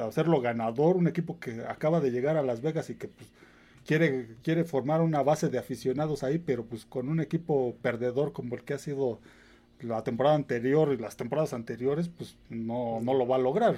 hacerlo 0.00 0.40
ganador, 0.40 0.96
un 0.96 1.06
equipo 1.06 1.38
que 1.38 1.62
acaba 1.68 2.00
de 2.00 2.10
llegar 2.10 2.36
a 2.36 2.42
Las 2.42 2.62
Vegas 2.62 2.88
y 2.90 2.94
que 2.94 3.08
pues, 3.08 3.28
quiere, 3.86 4.28
quiere 4.42 4.64
formar 4.64 5.02
una 5.02 5.22
base 5.22 5.48
de 5.48 5.58
aficionados 5.58 6.22
ahí, 6.22 6.38
pero 6.38 6.64
pues 6.64 6.86
con 6.86 7.08
un 7.08 7.20
equipo 7.20 7.74
perdedor 7.82 8.32
como 8.32 8.54
el 8.54 8.62
que 8.62 8.74
ha 8.74 8.78
sido 8.78 9.18
la 9.80 10.02
temporada 10.02 10.36
anterior 10.36 10.92
y 10.92 10.96
las 10.96 11.16
temporadas 11.16 11.52
anteriores, 11.52 12.08
pues 12.08 12.36
no, 12.48 13.00
no 13.02 13.14
lo 13.14 13.26
va 13.26 13.36
a 13.36 13.40
lograr. 13.40 13.76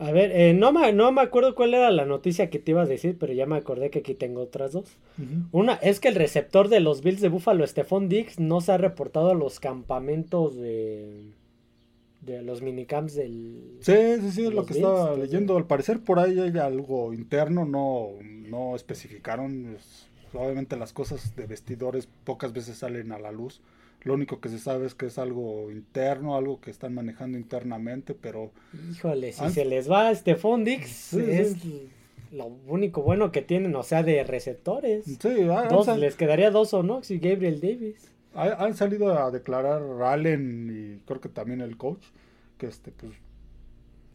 A 0.00 0.12
ver, 0.12 0.32
eh, 0.32 0.54
no, 0.54 0.72
me, 0.72 0.92
no 0.94 1.12
me 1.12 1.20
acuerdo 1.20 1.54
cuál 1.54 1.74
era 1.74 1.90
la 1.90 2.06
noticia 2.06 2.48
que 2.48 2.58
te 2.58 2.70
ibas 2.70 2.88
a 2.88 2.92
decir, 2.92 3.18
pero 3.20 3.34
ya 3.34 3.44
me 3.44 3.56
acordé 3.56 3.90
que 3.90 3.98
aquí 3.98 4.14
tengo 4.14 4.40
otras 4.40 4.72
dos. 4.72 4.96
Una 5.52 5.74
es 5.74 6.00
que 6.00 6.08
el 6.08 6.14
receptor 6.14 6.68
de 6.68 6.80
los 6.80 7.02
Bills 7.02 7.20
de 7.20 7.28
Buffalo, 7.28 7.66
Stephon 7.66 8.08
Diggs, 8.08 8.40
no 8.40 8.62
se 8.62 8.72
ha 8.72 8.78
reportado 8.78 9.30
a 9.30 9.34
los 9.34 9.60
campamentos 9.60 10.56
de, 10.56 11.32
de 12.22 12.40
los 12.40 12.62
minicamps 12.62 13.14
del... 13.14 13.76
Sí, 13.80 13.92
sí, 14.22 14.30
sí, 14.32 14.46
es 14.46 14.54
lo 14.54 14.64
que 14.64 14.72
estaba 14.72 15.14
leyendo. 15.16 15.58
Al 15.58 15.66
parecer 15.66 16.00
por 16.00 16.18
ahí 16.18 16.40
hay 16.40 16.56
algo 16.58 17.12
interno, 17.12 17.66
no, 17.66 18.08
no 18.22 18.76
especificaron. 18.76 19.76
obviamente 20.32 20.78
las 20.78 20.94
cosas 20.94 21.36
de 21.36 21.46
vestidores 21.46 22.08
pocas 22.24 22.54
veces 22.54 22.78
salen 22.78 23.12
a 23.12 23.18
la 23.18 23.32
luz. 23.32 23.60
Lo 24.02 24.14
único 24.14 24.40
que 24.40 24.48
se 24.48 24.58
sabe 24.58 24.86
es 24.86 24.94
que 24.94 25.06
es 25.06 25.18
algo 25.18 25.70
interno, 25.70 26.36
algo 26.36 26.60
que 26.60 26.70
están 26.70 26.94
manejando 26.94 27.36
internamente, 27.36 28.14
pero... 28.14 28.50
Híjole, 28.90 29.32
si 29.32 29.50
se 29.50 29.64
les 29.64 29.90
va 29.90 30.10
este 30.10 30.36
Fondix, 30.36 31.12
es 31.14 31.56
lo 32.32 32.46
único 32.66 33.02
bueno 33.02 33.30
que 33.30 33.42
tienen, 33.42 33.74
o 33.74 33.82
sea, 33.82 34.02
de 34.02 34.24
receptores. 34.24 35.04
Sí, 35.04 35.44
dos, 35.68 35.98
les 35.98 36.16
quedaría 36.16 36.50
dos 36.50 36.72
o 36.72 36.82
no, 36.82 37.02
y 37.08 37.18
Gabriel 37.18 37.60
Davis 37.60 38.10
han 38.34 38.74
salido 38.74 39.18
a 39.18 39.30
declarar 39.30 39.82
Allen 40.02 40.70
y 40.70 41.06
creo 41.06 41.20
que 41.20 41.28
también 41.28 41.60
el 41.60 41.76
coach 41.76 42.04
que 42.58 42.66
este 42.66 42.92
pues 42.92 43.12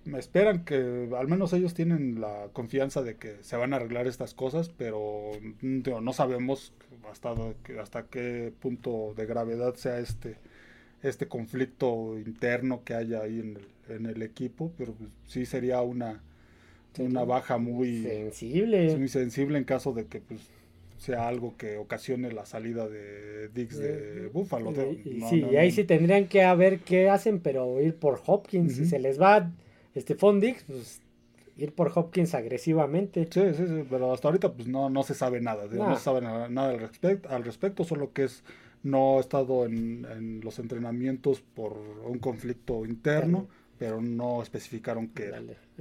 me 0.05 0.19
esperan 0.19 0.63
que 0.63 1.09
al 1.17 1.27
menos 1.27 1.51
ellos 1.53 1.73
tienen 1.73 2.21
la 2.21 2.49
confianza 2.53 3.01
de 3.01 3.15
que 3.15 3.37
se 3.41 3.57
van 3.57 3.73
a 3.73 3.77
arreglar 3.77 4.07
estas 4.07 4.33
cosas, 4.33 4.69
pero 4.69 5.31
mm, 5.61 5.81
no 6.01 6.13
sabemos 6.13 6.73
hasta, 7.11 7.33
hasta 7.81 8.03
qué 8.03 8.53
punto 8.59 9.13
de 9.15 9.25
gravedad 9.25 9.75
sea 9.75 9.99
este 9.99 10.37
este 11.03 11.27
conflicto 11.27 12.17
interno 12.17 12.83
que 12.83 12.95
haya 12.95 13.21
ahí 13.21 13.39
en 13.39 13.57
el, 13.57 13.95
en 13.95 14.05
el 14.07 14.23
equipo, 14.23 14.71
pero 14.77 14.93
pues, 14.93 15.11
sí 15.27 15.45
sería 15.45 15.81
una 15.81 16.23
una 16.97 17.25
baja 17.25 17.57
muy 17.57 18.03
sensible, 18.03 18.95
muy 18.97 19.09
sensible 19.09 19.57
en 19.57 19.65
caso 19.65 19.93
de 19.93 20.05
que 20.05 20.21
pues 20.21 20.49
sea 20.97 21.27
algo 21.27 21.57
que 21.57 21.77
ocasione 21.77 22.31
la 22.31 22.45
salida 22.45 22.87
de 22.87 23.49
Dix 23.49 23.77
de 23.77 24.27
Buffalo. 24.27 24.73
sí, 25.29 25.45
y 25.51 25.55
ahí 25.57 25.71
sí 25.71 25.83
tendrían 25.83 26.27
que 26.27 26.45
ver 26.55 26.79
qué 26.79 27.09
hacen, 27.09 27.39
pero 27.39 27.81
ir 27.81 27.95
por 27.95 28.21
Hopkins. 28.25 28.75
Si 28.75 28.85
se 28.85 28.99
les 28.99 29.19
va 29.19 29.51
este 29.95 30.15
Dix, 30.39 30.63
pues 30.63 31.01
ir 31.57 31.73
por 31.73 31.91
Hopkins 31.95 32.35
agresivamente. 32.35 33.27
Sí, 33.31 33.41
sí, 33.53 33.65
sí, 33.67 33.85
pero 33.89 34.13
hasta 34.13 34.27
ahorita 34.27 34.53
pues 34.53 34.67
no, 34.67 34.89
no 34.89 35.03
se 35.03 35.13
sabe 35.13 35.41
nada. 35.41 35.65
No 35.71 35.95
se 35.97 36.03
sabe 36.03 36.21
nada, 36.21 36.45
al, 36.45 36.79
respecto, 36.79 37.29
al 37.29 37.43
respecto, 37.43 37.83
solo 37.83 38.13
que 38.13 38.25
es 38.25 38.43
no 38.83 39.17
ha 39.17 39.21
estado 39.21 39.65
en, 39.65 40.05
en 40.05 40.41
los 40.41 40.59
entrenamientos 40.59 41.41
por 41.41 41.73
un 42.05 42.19
conflicto 42.19 42.85
interno 42.85 43.47
pero 43.77 44.01
no 44.01 44.41
especificaron 44.41 45.09
que 45.09 45.31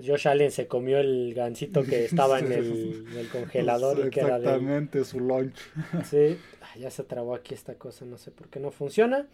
Josh 0.05 0.27
Allen 0.27 0.50
se 0.50 0.66
comió 0.66 0.98
el 0.98 1.33
gansito 1.35 1.85
que 1.85 2.05
estaba 2.07 2.40
en, 2.40 2.50
el, 2.50 3.29
congelador 3.31 4.07
y 4.07 4.11
que 4.11 4.20
era 4.20 4.37
Exactamente, 4.37 5.05
su 5.05 5.20
lunch. 5.20 5.57
sí, 6.05 6.37
ya 6.79 6.90
se 6.90 7.05
trabó 7.05 7.35
aquí 7.35 7.55
esta 7.55 7.74
cosa, 7.74 8.05
no 8.05 8.18
sé 8.18 8.31
por 8.31 8.48
qué 8.48 8.59
no 8.59 8.70
funciona. 8.70 9.29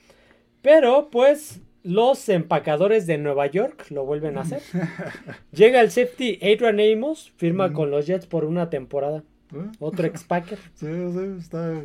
Pero 0.62 1.08
pues 1.10 1.60
los 1.82 2.28
empacadores 2.28 3.06
de 3.06 3.18
Nueva 3.18 3.46
York 3.46 3.86
lo 3.90 4.04
vuelven 4.04 4.38
a 4.38 4.42
hacer. 4.42 4.62
Llega 5.52 5.80
el 5.80 5.90
safety 5.90 6.38
Adrian 6.42 6.80
Amos, 6.80 7.32
firma 7.36 7.72
con 7.72 7.90
los 7.90 8.06
Jets 8.06 8.26
por 8.26 8.44
una 8.44 8.70
temporada. 8.70 9.24
¿Eh? 9.54 9.70
Otro 9.78 10.06
ex-packer. 10.06 10.58
Sí, 10.74 10.86
sí, 10.86 11.36
está 11.38 11.84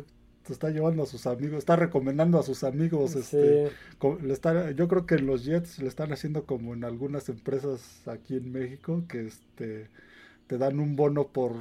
está 0.52 0.70
llevando 0.70 1.02
a 1.02 1.06
sus 1.06 1.26
amigos, 1.26 1.58
está 1.58 1.76
recomendando 1.76 2.38
a 2.38 2.42
sus 2.42 2.64
amigos. 2.64 3.16
Este, 3.16 3.70
le 4.22 4.74
yo 4.74 4.88
creo 4.88 5.06
que 5.06 5.18
los 5.18 5.44
Jets 5.44 5.78
le 5.80 5.88
están 5.88 6.12
haciendo 6.12 6.44
como 6.44 6.74
en 6.74 6.84
algunas 6.84 7.28
empresas 7.28 8.06
aquí 8.06 8.36
en 8.36 8.52
México, 8.52 9.04
que 9.08 9.26
este 9.26 9.88
te 10.46 10.58
dan 10.58 10.78
un 10.78 10.94
bono 10.94 11.26
por, 11.26 11.52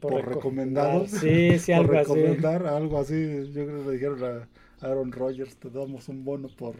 por, 0.00 0.26
recomendados. 0.26 1.10
Sí, 1.10 1.58
sí, 1.58 1.72
algo 1.72 1.92
recomendar, 1.92 2.66
algo 2.66 2.98
así. 2.98 3.50
Yo 3.52 3.66
creo 3.66 3.82
que 3.82 3.86
le 3.86 3.92
dijeron 3.92 4.24
a 4.24 4.86
Aaron 4.86 5.12
Rodgers, 5.12 5.56
te 5.56 5.70
damos 5.70 6.08
un 6.08 6.24
bono 6.24 6.48
por 6.48 6.76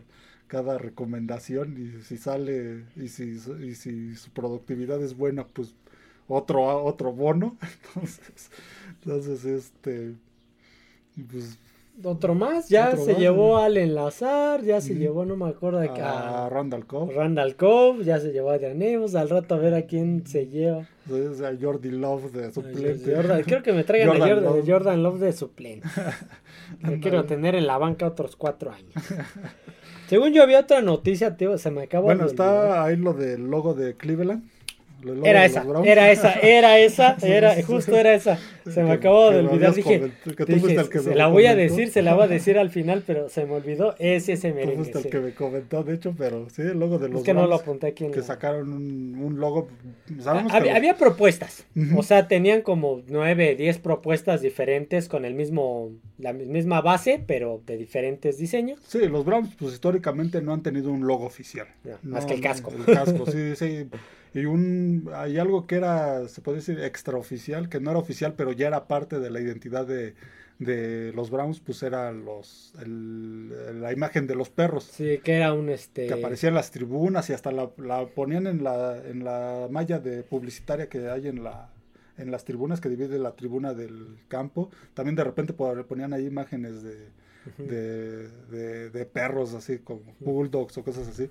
cada 0.49 0.79
recomendación 0.79 1.77
y 1.79 2.03
si 2.03 2.17
sale 2.19 2.85
y 2.97 3.09
si, 3.09 3.39
y 3.63 3.75
si 3.75 4.15
su 4.17 4.31
productividad 4.31 5.03
es 5.03 5.17
buena, 5.17 5.47
pues 5.47 5.75
otro 6.29 6.85
otro 6.85 7.13
bono. 7.13 7.57
Entonces, 7.95 8.51
entonces 9.03 9.45
este 9.45 10.15
pues, 11.31 11.59
otro 12.05 12.35
más, 12.35 12.69
ya 12.69 12.97
se 12.97 13.15
llevó 13.15 13.59
al 13.59 13.77
enlazar, 13.77 14.63
ya 14.63 14.81
se 14.81 14.95
llevó, 14.95 15.25
no 15.25 15.37
me 15.37 15.49
acuerdo 15.49 15.79
de 15.81 15.89
a, 15.89 16.49
Randall 16.51 16.87
Cobb. 16.87 17.13
Randall 17.13 17.57
Cobb, 17.57 18.03
ya 18.03 18.21
se 18.21 18.33
llevó 18.33 18.51
a 18.51 18.59
Dianemos, 18.59 19.15
al 19.15 19.31
rato 19.31 19.55
a 19.55 19.59
ver 19.59 19.75
a 19.75 19.83
quién 19.83 20.27
se 20.27 20.47
lleva. 20.47 20.81
a 20.81 21.57
Jordi 21.61 21.91
Love 21.91 22.33
de 22.33 22.53
suplente. 22.53 23.45
quiero 23.45 23.63
que 23.63 23.73
me 23.73 23.85
traigan 23.85 24.23
a 24.23 24.63
Jordan, 24.67 25.03
Love. 25.03 25.21
de 25.21 25.33
suplente. 25.33 25.89
quiero 27.01 27.25
tener 27.25 27.55
en 27.55 27.67
la 27.67 27.79
banca 27.79 28.07
otros 28.07 28.37
cuatro 28.37 28.73
años. 28.73 28.93
Según 30.09 30.33
yo 30.33 30.43
había 30.43 30.61
otra 30.61 30.83
noticia, 30.83 31.37
tío, 31.37 31.59
se 31.59 31.71
me 31.71 31.83
acabó. 31.83 32.05
Bueno, 32.07 32.27
está 32.27 32.85
ahí 32.85 32.97
lo 32.97 33.13
del 33.13 33.51
logo 33.51 33.75
de 33.75 33.95
Cleveland. 33.95 34.45
Era 35.25 35.45
esa, 35.45 35.65
era 35.85 36.11
esa, 36.11 36.33
era 36.43 36.79
esa, 36.79 37.17
era, 37.23 37.63
justo 37.63 37.97
era 37.97 38.15
esa. 38.15 38.39
Se 38.69 38.83
me 38.83 38.93
acabó 38.93 39.31
de 39.31 39.41
olvidar. 39.41 39.75
Dije, 39.75 40.11
se 41.03 41.15
la 41.15 41.29
voy 41.29 41.47
a 41.47 41.55
decir, 41.55 41.91
se 41.91 42.03
la 42.03 42.15
voy 42.15 42.25
a 42.25 42.29
decir 42.29 42.59
al 42.59 42.71
final, 42.71 43.05
pero 43.07 43.29
se 43.29 43.47
me 43.47 43.55
olvidó. 43.55 43.95
Ese 43.99 44.33
ese 44.33 44.53
merengue. 44.53 44.77
Tú 44.77 44.83
fuiste 44.83 44.99
el 44.99 45.11
que 45.11 45.21
me 45.21 45.35
comentó, 45.35 45.85
de 45.85 45.95
hecho, 45.95 46.15
pero 46.17 46.49
sí, 46.51 46.63
el 46.63 46.79
logo 46.79 46.99
de 46.99 47.09
los 47.09 47.21
Es 47.21 47.25
que 47.25 47.35
no 47.35 47.47
lo 47.47 47.55
apunté 47.55 47.89
aquí. 47.89 48.11
que 48.11 48.23
sacaron 48.23 48.73
un, 48.73 49.19
un 49.23 49.41
logo. 49.41 49.69
había, 50.51 50.77
había, 50.77 50.97
propuestas. 50.97 51.67
O 51.97 52.03
sea, 52.03 52.29
tenían 52.29 52.63
como 52.63 53.03
nueve, 53.09 53.55
diez 53.55 53.79
propuestas 53.79 54.41
diferentes 54.41 55.09
con 55.09 55.25
el 55.25 55.35
mismo, 55.35 55.93
la 56.19 56.33
misma 56.33 56.81
base, 56.81 57.23
pero 57.25 57.63
de 57.67 57.77
diferentes 57.77 58.39
diseños. 58.39 58.81
Sí, 58.87 59.07
los 59.09 59.25
Browns, 59.25 59.55
pues 59.59 59.75
históricamente 59.75 60.41
no 60.43 60.53
han 60.53 60.63
tenido 60.63 60.91
un 60.91 61.07
logo 61.07 61.25
oficial. 61.25 61.67
más 62.03 62.27
que 62.27 62.35
el 62.35 62.41
casco. 62.41 62.73
El 62.73 62.95
casco, 62.95 63.31
sí, 63.31 63.57
sí. 63.57 63.89
Y 64.37 64.45
un, 64.45 65.11
hay 65.15 65.39
algo 65.39 65.67
que 65.67 65.77
era, 65.77 66.29
se 66.29 66.43
puede 66.43 66.59
decir, 66.59 66.79
extraoficial, 66.81 67.69
que 67.69 67.81
no 67.81 67.91
era 67.91 67.99
oficial, 67.99 68.35
pero 68.37 68.53
ya 68.53 68.67
era 68.69 68.87
parte 68.87 69.19
de 69.19 69.31
la 69.31 69.41
identidad 69.41 69.87
de, 69.87 70.15
de 70.59 71.13
los 71.15 71.31
Browns, 71.31 71.61
pues 71.61 71.83
era 71.83 72.13
los 72.13 72.75
el- 72.83 73.81
la 73.81 73.93
imagen 73.93 74.27
de 74.27 74.35
los 74.35 74.51
perros. 74.51 74.85
Sí, 74.85 75.19
que 75.25 75.33
era 75.37 75.53
un 75.55 75.69
este. 75.71 76.07
Que 76.07 76.15
aparecía 76.15 76.51
en 76.51 76.55
las 76.55 76.71
tribunas 76.71 77.31
y 77.31 77.33
hasta 77.33 77.51
la, 77.51 77.71
la 77.79 78.07
ponían 78.07 78.47
en 78.47 78.63
la, 78.63 78.99
en 79.07 79.25
la 79.25 79.69
malla 79.71 79.99
de 80.01 80.23
publicitaria 80.23 80.89
que 80.89 81.09
hay 81.09 81.29
en 81.29 81.43
la 81.43 81.71
en 82.19 82.31
las 82.31 82.45
tribunas 82.47 82.81
que 82.81 82.89
divide 82.89 83.19
la 83.19 83.33
tribuna 83.37 83.75
del 83.75 84.17
campo. 84.29 84.71
También 84.95 85.17
de 85.17 85.25
repente 85.25 85.53
po- 85.53 85.85
ponían 85.85 86.15
ahí 86.15 86.25
imágenes 86.27 86.83
de, 86.83 87.09
Ujú. 87.47 87.63
de, 87.71 88.29
de- 88.51 88.91
de 88.91 89.05
perros 89.05 89.53
así 89.55 89.79
como 89.79 90.01
bulldogs 90.21 90.77
o 90.79 90.83
cosas 90.83 91.09
así. 91.09 91.29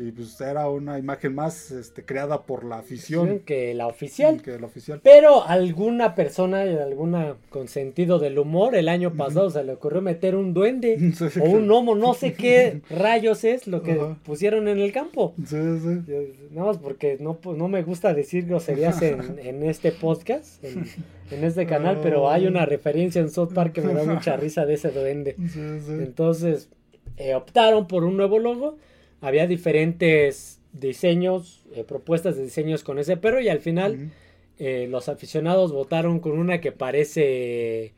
Y 0.00 0.12
pues 0.12 0.40
era 0.40 0.68
una 0.68 0.96
imagen 0.96 1.34
más 1.34 1.72
este, 1.72 2.04
creada 2.04 2.42
por 2.42 2.62
la 2.64 2.78
afición 2.78 3.40
Que 3.40 3.74
la 3.74 3.88
oficial. 3.88 4.40
que 4.40 4.56
la 4.56 4.66
oficial. 4.66 5.00
Pero 5.02 5.44
alguna 5.44 6.14
persona, 6.14 6.60
alguna 6.62 7.34
con 7.50 7.66
sentido 7.66 8.20
del 8.20 8.38
humor, 8.38 8.76
el 8.76 8.88
año 8.88 9.14
pasado 9.14 9.50
se 9.50 9.64
le 9.64 9.72
ocurrió 9.72 10.00
meter 10.00 10.36
un 10.36 10.54
duende 10.54 10.96
Sí, 11.16 11.40
o 11.40 11.44
un 11.44 11.66
gnomo, 11.66 11.96
no 11.96 12.14
sé 12.14 12.32
qué 12.34 12.80
rayos 12.90 13.42
es 13.42 13.66
lo 13.66 13.82
que 13.82 13.98
pusieron 14.24 14.68
en 14.68 14.78
el 14.78 14.92
campo. 14.92 15.34
Sí, 15.44 15.56
sí. 15.82 16.00
Yo- 16.06 16.22
Nada 16.52 16.68
más 16.68 16.78
porque 16.78 17.16
no, 17.20 17.34
pues, 17.34 17.58
no 17.58 17.66
me 17.66 17.82
gusta 17.82 18.14
decir 18.14 18.46
groserías 18.46 19.02
en, 19.02 19.38
en 19.42 19.64
este 19.64 19.90
podcast, 19.90 20.62
en, 20.64 20.86
en 21.32 21.42
este 21.44 21.66
canal, 21.66 21.98
pero 22.02 22.30
hay 22.30 22.46
una 22.46 22.64
referencia 22.66 23.20
en 23.20 23.30
South 23.30 23.52
Park 23.52 23.72
que 23.72 23.80
me 23.80 23.94
da 23.94 24.04
mucha 24.04 24.36
risa 24.36 24.64
de 24.64 24.74
ese 24.74 24.90
duende. 24.90 25.34
Sí, 25.36 25.80
sí. 25.84 25.92
Entonces, 25.92 26.68
eh, 27.16 27.34
optaron 27.34 27.88
por 27.88 28.04
un 28.04 28.16
nuevo 28.16 28.38
logo. 28.38 28.76
Había 29.20 29.46
diferentes 29.46 30.60
diseños, 30.72 31.64
eh, 31.74 31.84
propuestas 31.84 32.36
de 32.36 32.44
diseños 32.44 32.84
con 32.84 32.98
ese 32.98 33.16
perro 33.16 33.40
y 33.40 33.48
al 33.48 33.60
final 33.60 34.10
eh, 34.58 34.86
los 34.90 35.08
aficionados 35.08 35.72
votaron 35.72 36.20
con 36.20 36.38
una 36.38 36.60
que 36.60 36.72
parece 36.72 37.94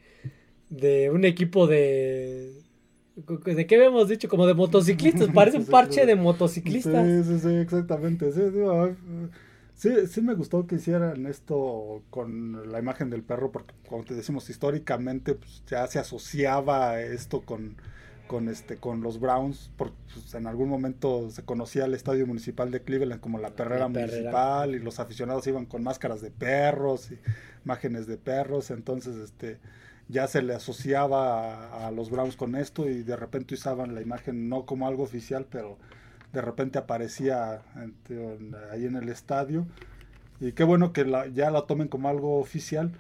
de 0.68 1.10
un 1.10 1.24
equipo 1.24 1.66
de... 1.66 2.52
¿De 3.44 3.66
qué 3.66 3.76
habíamos 3.76 4.08
dicho? 4.08 4.28
Como 4.28 4.46
de 4.46 4.54
motociclistas. 4.54 5.28
Parece 5.34 5.58
un 5.58 5.66
parche 5.66 6.06
de 6.06 6.14
motociclistas. 6.14 7.26
Sí, 7.26 7.34
sí, 7.34 7.38
sí, 7.40 7.54
exactamente. 7.56 8.32
Sí, 8.32 8.40
ah, 8.66 8.90
sí, 9.74 9.90
sí 10.06 10.22
me 10.22 10.32
gustó 10.34 10.66
que 10.66 10.76
hicieran 10.76 11.26
esto 11.26 12.02
con 12.08 12.72
la 12.72 12.78
imagen 12.78 13.10
del 13.10 13.22
perro, 13.22 13.52
porque 13.52 13.74
como 13.86 14.04
te 14.04 14.14
decimos, 14.14 14.48
históricamente 14.48 15.34
pues, 15.34 15.62
ya 15.66 15.86
se 15.86 15.98
asociaba 15.98 17.02
esto 17.02 17.42
con, 17.42 17.76
con, 18.31 18.49
este, 18.49 18.76
con 18.76 19.01
los 19.01 19.18
Browns, 19.18 19.72
porque 19.76 19.97
pues, 20.14 20.33
en 20.37 20.47
algún 20.47 20.68
momento 20.68 21.31
se 21.31 21.43
conocía 21.45 21.87
el 21.87 21.95
estadio 21.95 22.28
municipal 22.28 22.70
de 22.70 22.81
Cleveland 22.83 23.20
como 23.20 23.39
la 23.39 23.51
perrera, 23.51 23.89
La 23.89 23.93
perrera. 23.93 24.12
municipal 24.18 24.74
y 24.76 24.78
los 24.78 25.01
aficionados 25.01 25.45
iban 25.49 25.66
con 25.66 25.83
máscaras 25.83 26.20
de 26.22 26.31
perros 26.31 27.11
y 27.11 27.18
imágenes 27.64 28.07
de 28.07 28.18
perros, 28.18 28.70
entonces 28.70 29.16
este 29.16 29.59
ya 30.09 30.28
se 30.28 30.43
le 30.43 30.55
asociaba 30.55 31.55
a, 31.83 31.89
a 31.89 31.91
los 31.91 32.09
Browns 32.11 32.37
con 32.37 32.55
esto 32.55 32.89
y 32.89 33.03
de 33.03 33.16
repente 33.16 33.55
usaban 33.55 33.97
la 33.97 34.01
imagen 34.01 34.49
no 34.49 34.64
como 34.64 34.87
algo 34.87 35.03
oficial, 35.03 35.47
pero 35.51 35.76
de 36.33 36.41
repente 36.41 36.78
aparecía 36.78 37.62
en- 37.74 37.97
en- 38.16 38.55
ahí 38.70 38.87
en 38.87 38.95
el 38.95 39.09
estadio. 39.09 39.66
Y 40.39 40.53
qué 40.53 40.62
bueno 40.62 40.93
que 40.93 41.05
la- 41.05 41.26
ya 41.26 41.51
la 41.51 41.62
tomen 41.66 41.89
como 41.89 42.09
algo 42.09 42.39
oficial. 42.39 42.93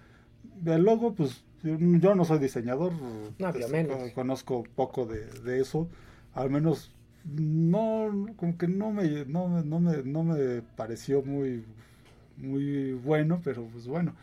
El 0.66 0.82
logo, 0.82 1.14
pues 1.14 1.44
yo 1.62 2.14
no 2.14 2.24
soy 2.24 2.38
diseñador, 2.38 2.92
No, 3.38 3.52
pues, 3.52 3.70
menos. 3.70 4.10
conozco 4.12 4.64
poco 4.74 5.06
de, 5.06 5.26
de 5.44 5.60
eso. 5.60 5.88
Al 6.34 6.50
menos 6.50 6.92
no, 7.24 8.26
como 8.36 8.56
que 8.56 8.68
no 8.68 8.90
me, 8.92 9.24
no, 9.26 9.62
no 9.62 9.80
me, 9.80 9.98
no 10.04 10.22
me 10.24 10.62
pareció 10.76 11.22
muy, 11.22 11.64
muy 12.38 12.92
bueno, 12.92 13.40
pero 13.44 13.64
pues 13.64 13.86
bueno. 13.86 14.14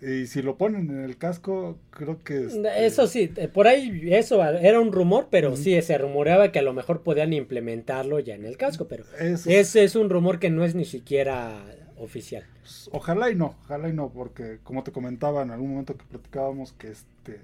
Y 0.00 0.26
si 0.26 0.42
lo 0.42 0.56
ponen 0.56 0.90
en 0.90 1.00
el 1.02 1.16
casco, 1.18 1.76
creo 1.90 2.22
que... 2.22 2.46
este, 2.46 2.86
Eso 2.86 3.08
sí, 3.08 3.32
eh, 3.34 3.48
por 3.48 3.66
ahí 3.66 4.14
eso 4.14 4.44
era 4.44 4.78
un 4.78 4.92
rumor, 4.92 5.26
pero 5.28 5.56
sí 5.56 5.80
se 5.82 5.98
rumoreaba 5.98 6.52
que 6.52 6.60
a 6.60 6.62
lo 6.62 6.72
mejor 6.72 7.02
podían 7.02 7.32
implementarlo 7.32 8.20
ya 8.20 8.36
en 8.36 8.44
el 8.44 8.56
casco, 8.56 8.86
pero 8.86 9.04
es- 9.18 9.44
ese 9.48 9.82
es 9.82 9.96
un 9.96 10.08
rumor 10.08 10.38
que 10.38 10.50
no 10.50 10.64
es 10.64 10.76
ni 10.76 10.84
siquiera 10.84 11.64
oficial. 12.00 12.44
Pues, 12.60 12.88
ojalá 12.92 13.30
y 13.30 13.34
no, 13.34 13.54
ojalá 13.64 13.88
y 13.88 13.92
no, 13.92 14.08
porque 14.10 14.58
como 14.62 14.82
te 14.82 14.92
comentaba 14.92 15.42
en 15.42 15.50
algún 15.50 15.70
momento 15.70 15.96
que 15.96 16.04
platicábamos 16.04 16.72
que 16.72 16.90
este 16.92 17.40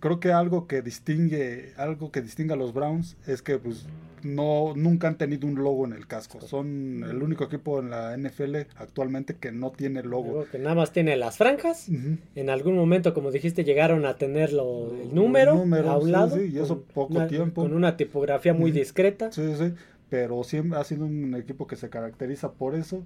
creo 0.00 0.20
que 0.20 0.32
algo 0.32 0.66
que 0.66 0.80
distingue, 0.80 1.74
algo 1.76 2.10
que 2.10 2.22
distingue 2.22 2.54
a 2.54 2.56
los 2.56 2.72
Browns 2.72 3.16
es 3.26 3.42
que 3.42 3.58
pues 3.58 3.86
no 4.22 4.72
nunca 4.76 5.08
han 5.08 5.18
tenido 5.18 5.46
un 5.48 5.56
logo 5.56 5.84
en 5.84 5.92
el 5.92 6.06
casco. 6.06 6.40
Son 6.40 7.04
el 7.06 7.22
único 7.22 7.44
equipo 7.44 7.80
en 7.80 7.90
la 7.90 8.16
NFL 8.16 8.56
actualmente 8.76 9.34
que 9.36 9.50
no 9.52 9.70
tiene 9.72 10.02
logo. 10.02 10.30
Algo 10.40 10.46
que 10.50 10.58
nada 10.60 10.76
más 10.76 10.92
tiene 10.92 11.16
las 11.16 11.36
franjas. 11.36 11.88
En 12.36 12.48
algún 12.48 12.76
momento, 12.76 13.12
como 13.14 13.30
dijiste, 13.32 13.64
llegaron 13.64 14.06
a 14.06 14.16
tenerlo 14.16 14.92
el 14.94 15.12
número, 15.14 15.52
El 15.54 15.58
número, 15.58 15.90
a 15.90 15.98
un 15.98 16.06
sí, 16.06 16.10
lado. 16.12 16.36
sí, 16.36 16.50
y 16.54 16.58
eso 16.58 16.76
con 16.84 16.94
poco 16.94 17.14
una- 17.14 17.26
tiempo. 17.26 17.62
Con 17.62 17.74
una 17.74 17.96
tipografía 17.96 18.54
muy 18.54 18.70
Ujú. 18.70 18.78
discreta. 18.78 19.30
Sí, 19.32 19.42
sí, 19.58 19.74
pero 20.12 20.44
siempre 20.44 20.78
ha 20.78 20.84
sido 20.84 21.06
un 21.06 21.34
equipo 21.34 21.66
que 21.66 21.74
se 21.74 21.88
caracteriza 21.88 22.52
por 22.52 22.74
eso. 22.74 23.02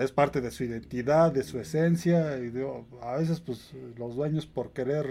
Es 0.00 0.10
parte 0.10 0.40
de 0.40 0.50
su 0.50 0.64
identidad, 0.64 1.30
de 1.30 1.44
su 1.44 1.60
esencia. 1.60 2.36
Y 2.38 2.52
a 3.00 3.16
veces, 3.16 3.38
pues, 3.38 3.72
los 3.96 4.16
dueños 4.16 4.44
por 4.44 4.72
querer 4.72 5.06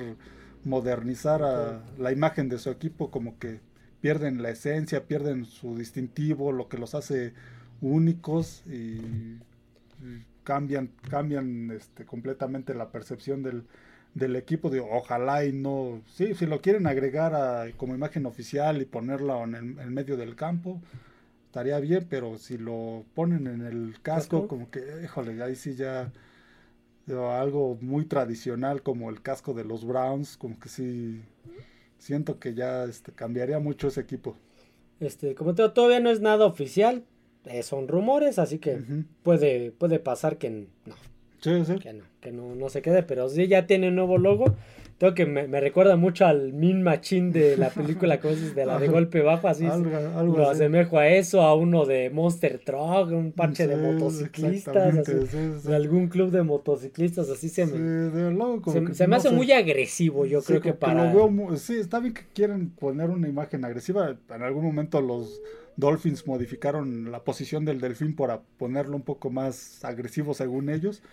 modernizar 0.66 1.42
a 1.42 1.82
la 1.98 2.12
imagen 2.12 2.50
de 2.50 2.58
su 2.60 2.70
equipo, 2.70 3.12
como 3.12 3.40
que 3.40 3.62
pierden 4.02 4.42
la 4.42 4.50
esencia, 4.50 5.08
pierden 5.08 5.46
su 5.46 5.78
distintivo, 5.78 6.52
lo 6.52 6.68
que 6.68 6.78
los 6.78 6.96
hace 6.96 7.34
únicos 7.80 8.64
y, 8.68 9.00
y 10.04 10.26
cambian, 10.44 10.90
cambian 11.10 11.72
este, 11.72 12.04
completamente 12.04 12.74
la 12.74 12.90
percepción 12.92 13.42
del, 13.42 13.64
del 14.16 14.36
equipo. 14.36 14.70
Digo, 14.70 14.88
ojalá 14.92 15.46
y 15.46 15.54
no. 15.54 16.02
Sí, 16.08 16.34
si 16.34 16.46
lo 16.46 16.62
quieren 16.62 16.88
agregar 16.88 17.34
a- 17.36 17.68
como 17.78 17.96
imagen 17.96 18.26
oficial 18.26 18.82
y 18.82 18.86
ponerla 18.86 19.42
en 19.44 19.56
el 19.56 19.80
en 19.80 19.94
medio 19.94 20.18
del 20.18 20.36
campo, 20.36 20.82
estaría 21.56 21.80
bien, 21.80 22.06
pero 22.10 22.38
si 22.38 22.58
lo 22.58 23.06
ponen 23.14 23.48
en 23.48 23.62
el 23.66 23.94
casco, 24.02 24.42
Casco. 24.42 24.48
como 24.50 24.70
que, 24.70 24.82
híjole, 25.06 25.42
ahí 25.42 25.56
sí 25.56 25.74
ya. 25.76 26.12
algo 27.08 27.78
muy 27.80 28.04
tradicional 28.06 28.82
como 28.82 29.10
el 29.10 29.22
casco 29.22 29.54
de 29.54 29.64
los 29.64 29.86
Browns, 29.86 30.36
como 30.36 30.60
que 30.60 30.68
sí. 30.68 31.22
Siento 31.98 32.40
que 32.40 32.54
ya 32.56 32.84
este, 32.84 33.14
cambiaría 33.14 33.60
mucho 33.60 33.88
ese 33.88 34.02
equipo. 34.02 34.36
Este, 35.00 35.34
como 35.34 35.56
te 35.56 35.62
digo, 35.62 35.74
todavía 35.74 36.02
no 36.02 36.10
es 36.10 36.20
nada 36.20 36.46
oficial. 36.46 37.06
eh, 37.46 37.64
son 37.64 37.88
rumores, 37.88 38.38
así 38.38 38.60
que 38.60 38.82
puede, 39.24 39.72
puede 39.72 40.00
pasar 40.00 40.38
que 40.38 40.50
no, 40.50 40.68
Sí, 41.40 41.64
sí. 41.64 41.80
que 41.80 41.94
no, 41.94 42.04
que 42.20 42.32
no, 42.34 42.54
no 42.56 42.68
se 42.70 42.82
quede, 42.82 43.02
pero 43.04 43.30
sí 43.30 43.48
ya 43.48 43.66
tiene 43.66 43.88
un 43.88 43.96
nuevo 43.96 44.18
logo. 44.18 44.56
Tengo 44.98 45.14
que 45.14 45.26
me, 45.26 45.46
me 45.48 45.60
recuerda 45.60 45.98
mucho 45.98 46.26
al 46.26 46.54
Min 46.54 46.82
Machine 46.82 47.32
de 47.34 47.58
la 47.58 47.70
película 47.70 48.16
dices, 48.16 48.56
de 48.56 48.66
la 48.66 48.80
de 48.80 48.88
golpe 48.96 49.22
bajo, 49.22 49.50
así 49.50 49.66
Algo- 49.66 49.94
algo 50.18 50.38
lo 50.38 50.50
así. 50.50 50.62
asemejo 50.62 50.98
a 50.98 51.10
eso, 51.10 51.42
a 51.42 51.54
uno 51.54 51.86
de 51.86 52.10
Monster 52.10 52.60
Truck, 52.64 53.12
un 53.12 53.34
parche 53.34 53.68
de 53.68 53.76
motociclistas, 53.76 54.98
así, 54.98 55.12
sí, 55.28 55.52
sí. 55.62 55.68
de 55.68 55.76
algún 55.76 56.08
club 56.08 56.32
de 56.32 56.44
motociclistas, 56.44 57.30
así 57.30 57.50
se 57.50 57.66
me, 57.66 57.74
como 58.62 58.72
se, 58.72 58.86
que 58.86 58.94
se 58.94 59.04
me 59.08 59.12
no 59.12 59.16
hace 59.18 59.30
sé. 59.30 59.36
muy 59.36 59.52
agresivo, 59.52 60.26
yo 60.26 60.42
creo 60.42 60.62
que 60.62 60.74
para... 60.74 61.12
lo 61.12 61.14
veo 61.14 61.30
mu- 61.30 61.56
sí, 61.58 61.76
está 61.78 62.00
bien 62.00 62.14
que 62.14 62.22
quieren 62.34 62.70
poner 62.70 63.10
una 63.10 63.28
imagen 63.28 63.66
agresiva. 63.66 64.16
En 64.34 64.42
algún 64.44 64.64
momento 64.64 65.02
los 65.02 65.42
Dolphins 65.76 66.26
modificaron 66.26 67.12
la 67.12 67.22
posición 67.24 67.66
del 67.66 67.82
delfín 67.82 68.16
para 68.16 68.42
ponerlo 68.58 68.96
un 68.96 69.04
poco 69.04 69.30
más 69.30 69.84
agresivo 69.84 70.34
según 70.34 70.70
ellos. 70.70 71.04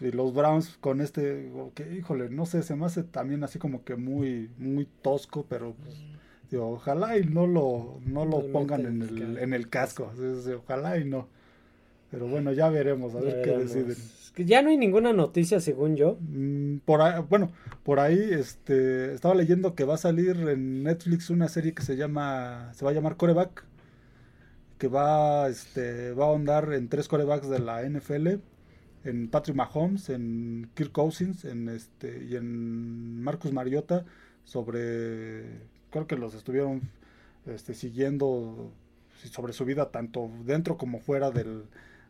Y 0.00 0.12
los 0.12 0.32
Browns 0.34 0.76
con 0.80 1.00
este, 1.00 1.50
que 1.74 1.94
híjole, 1.96 2.30
no 2.30 2.46
sé, 2.46 2.62
se 2.62 2.76
me 2.76 2.86
hace 2.86 3.02
también 3.04 3.42
así 3.44 3.58
como 3.58 3.84
que 3.84 3.96
muy, 3.96 4.50
muy 4.58 4.86
tosco, 5.02 5.46
pero 5.48 5.74
pues, 5.74 5.96
digo, 6.50 6.70
ojalá 6.72 7.18
y 7.18 7.24
no 7.24 7.46
lo, 7.46 8.00
no 8.06 8.24
lo 8.24 8.50
pongan 8.52 8.86
en 8.86 9.02
el 9.02 9.38
en 9.38 9.52
el 9.54 9.68
casco. 9.68 10.12
Sí, 10.16 10.42
sí, 10.44 10.52
ojalá 10.52 10.98
y 10.98 11.04
no. 11.04 11.28
Pero 12.10 12.28
bueno, 12.28 12.52
ya 12.52 12.70
veremos, 12.70 13.14
a 13.14 13.20
Ya 13.20 13.24
ver 13.24 13.40
qué 13.42 13.52
veremos. 13.52 13.72
deciden. 13.74 13.90
Es 13.92 14.32
que 14.34 14.44
Ya 14.44 14.62
no 14.62 14.70
hay 14.70 14.76
ninguna 14.76 15.12
noticia, 15.12 15.60
según 15.60 15.96
yo. 15.96 16.16
Mm, 16.20 16.78
Por 16.84 17.00
ahí, 17.02 17.22
bueno, 17.28 17.52
por 17.82 18.00
ahí 18.00 18.18
este, 18.32 19.12
estaba 19.14 19.34
leyendo 19.34 19.74
que 19.74 19.84
va 19.84 19.94
a 19.94 19.98
salir 19.98 20.36
en 20.48 20.82
Netflix 20.84 21.30
una 21.30 21.48
serie 21.48 21.74
que 21.74 21.82
se 21.82 21.96
llama, 21.96 22.72
se 22.74 22.84
va 22.84 22.90
a 22.92 22.94
llamar 22.94 23.16
Coreback, 23.16 23.64
que 24.78 24.88
va, 24.88 25.48
este, 25.48 26.12
va 26.12 26.26
a 26.26 26.28
ahondar 26.28 26.72
en 26.72 26.88
tres 26.88 27.08
corebacks 27.08 27.48
de 27.48 27.58
la 27.58 27.82
NFL, 27.82 28.40
en 29.08 29.28
Patrick 29.28 29.56
Mahomes, 29.56 30.10
en 30.10 30.70
Kirk 30.74 30.92
Cousins, 30.92 31.44
en 31.44 31.68
este, 31.68 32.24
y 32.24 32.36
en 32.36 33.22
Marcus 33.22 33.52
Mariota, 33.52 34.04
sobre, 34.44 35.44
creo 35.90 36.06
que 36.06 36.16
los 36.16 36.34
estuvieron 36.34 36.82
este, 37.46 37.74
siguiendo 37.74 38.70
sobre 39.30 39.52
su 39.52 39.64
vida 39.64 39.90
tanto 39.90 40.30
dentro 40.44 40.76
como 40.76 41.00
fuera 41.00 41.30
del, 41.30 41.64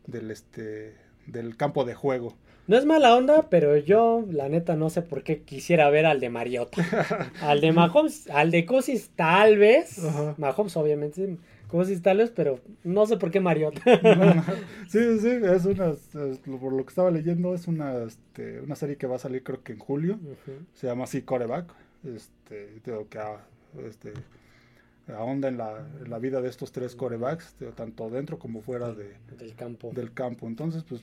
del, 0.06 0.30
este, 0.30 0.94
del 1.26 1.56
campo 1.56 1.84
de 1.84 1.94
juego. 1.94 2.34
No 2.66 2.76
es 2.76 2.84
mala 2.84 3.16
onda, 3.16 3.46
pero 3.48 3.78
yo, 3.78 4.26
la 4.30 4.50
neta, 4.50 4.76
no 4.76 4.90
sé 4.90 5.00
por 5.00 5.22
qué 5.22 5.40
quisiera 5.40 5.88
ver 5.88 6.04
al 6.04 6.20
de 6.20 6.28
Mariota. 6.28 6.84
al 7.40 7.62
de 7.62 7.72
Mahomes, 7.72 8.28
al 8.28 8.50
de 8.50 8.66
Cousins, 8.66 9.10
tal 9.16 9.56
vez. 9.56 9.98
Mahomes, 10.36 10.76
obviamente. 10.76 11.38
Como 11.68 11.84
si 11.84 12.00
tales, 12.00 12.30
pero 12.30 12.60
no 12.82 13.06
sé 13.06 13.16
por 13.16 13.30
qué 13.30 13.40
Mariota. 13.40 13.80
sí, 14.88 15.18
sí, 15.20 15.28
es 15.28 15.64
una, 15.66 15.94
por 16.60 16.72
lo 16.72 16.84
que 16.84 16.88
estaba 16.88 17.10
leyendo, 17.10 17.54
es 17.54 17.68
una, 17.68 18.04
este, 18.04 18.60
una 18.60 18.74
serie 18.74 18.96
que 18.96 19.06
va 19.06 19.16
a 19.16 19.20
salir 19.20 19.42
creo 19.42 19.62
que 19.62 19.72
en 19.72 19.78
julio. 19.78 20.18
Se 20.74 20.86
llama 20.86 21.04
así 21.04 21.22
Coreback. 21.22 21.72
Este, 22.04 22.80
tengo 22.82 23.08
que 23.08 23.18
ah, 23.18 23.44
este, 23.86 24.12
ahonda 25.12 25.48
en 25.48 25.58
la, 25.58 25.86
en 26.02 26.10
la, 26.10 26.18
vida 26.18 26.40
de 26.40 26.48
estos 26.48 26.72
tres 26.72 26.94
corebacks, 26.94 27.56
tanto 27.74 28.08
dentro 28.08 28.38
como 28.38 28.62
fuera 28.62 28.92
de, 28.92 29.16
del 29.36 29.54
campo. 29.54 29.90
Del 29.94 30.12
campo. 30.12 30.46
Entonces, 30.46 30.84
pues, 30.84 31.02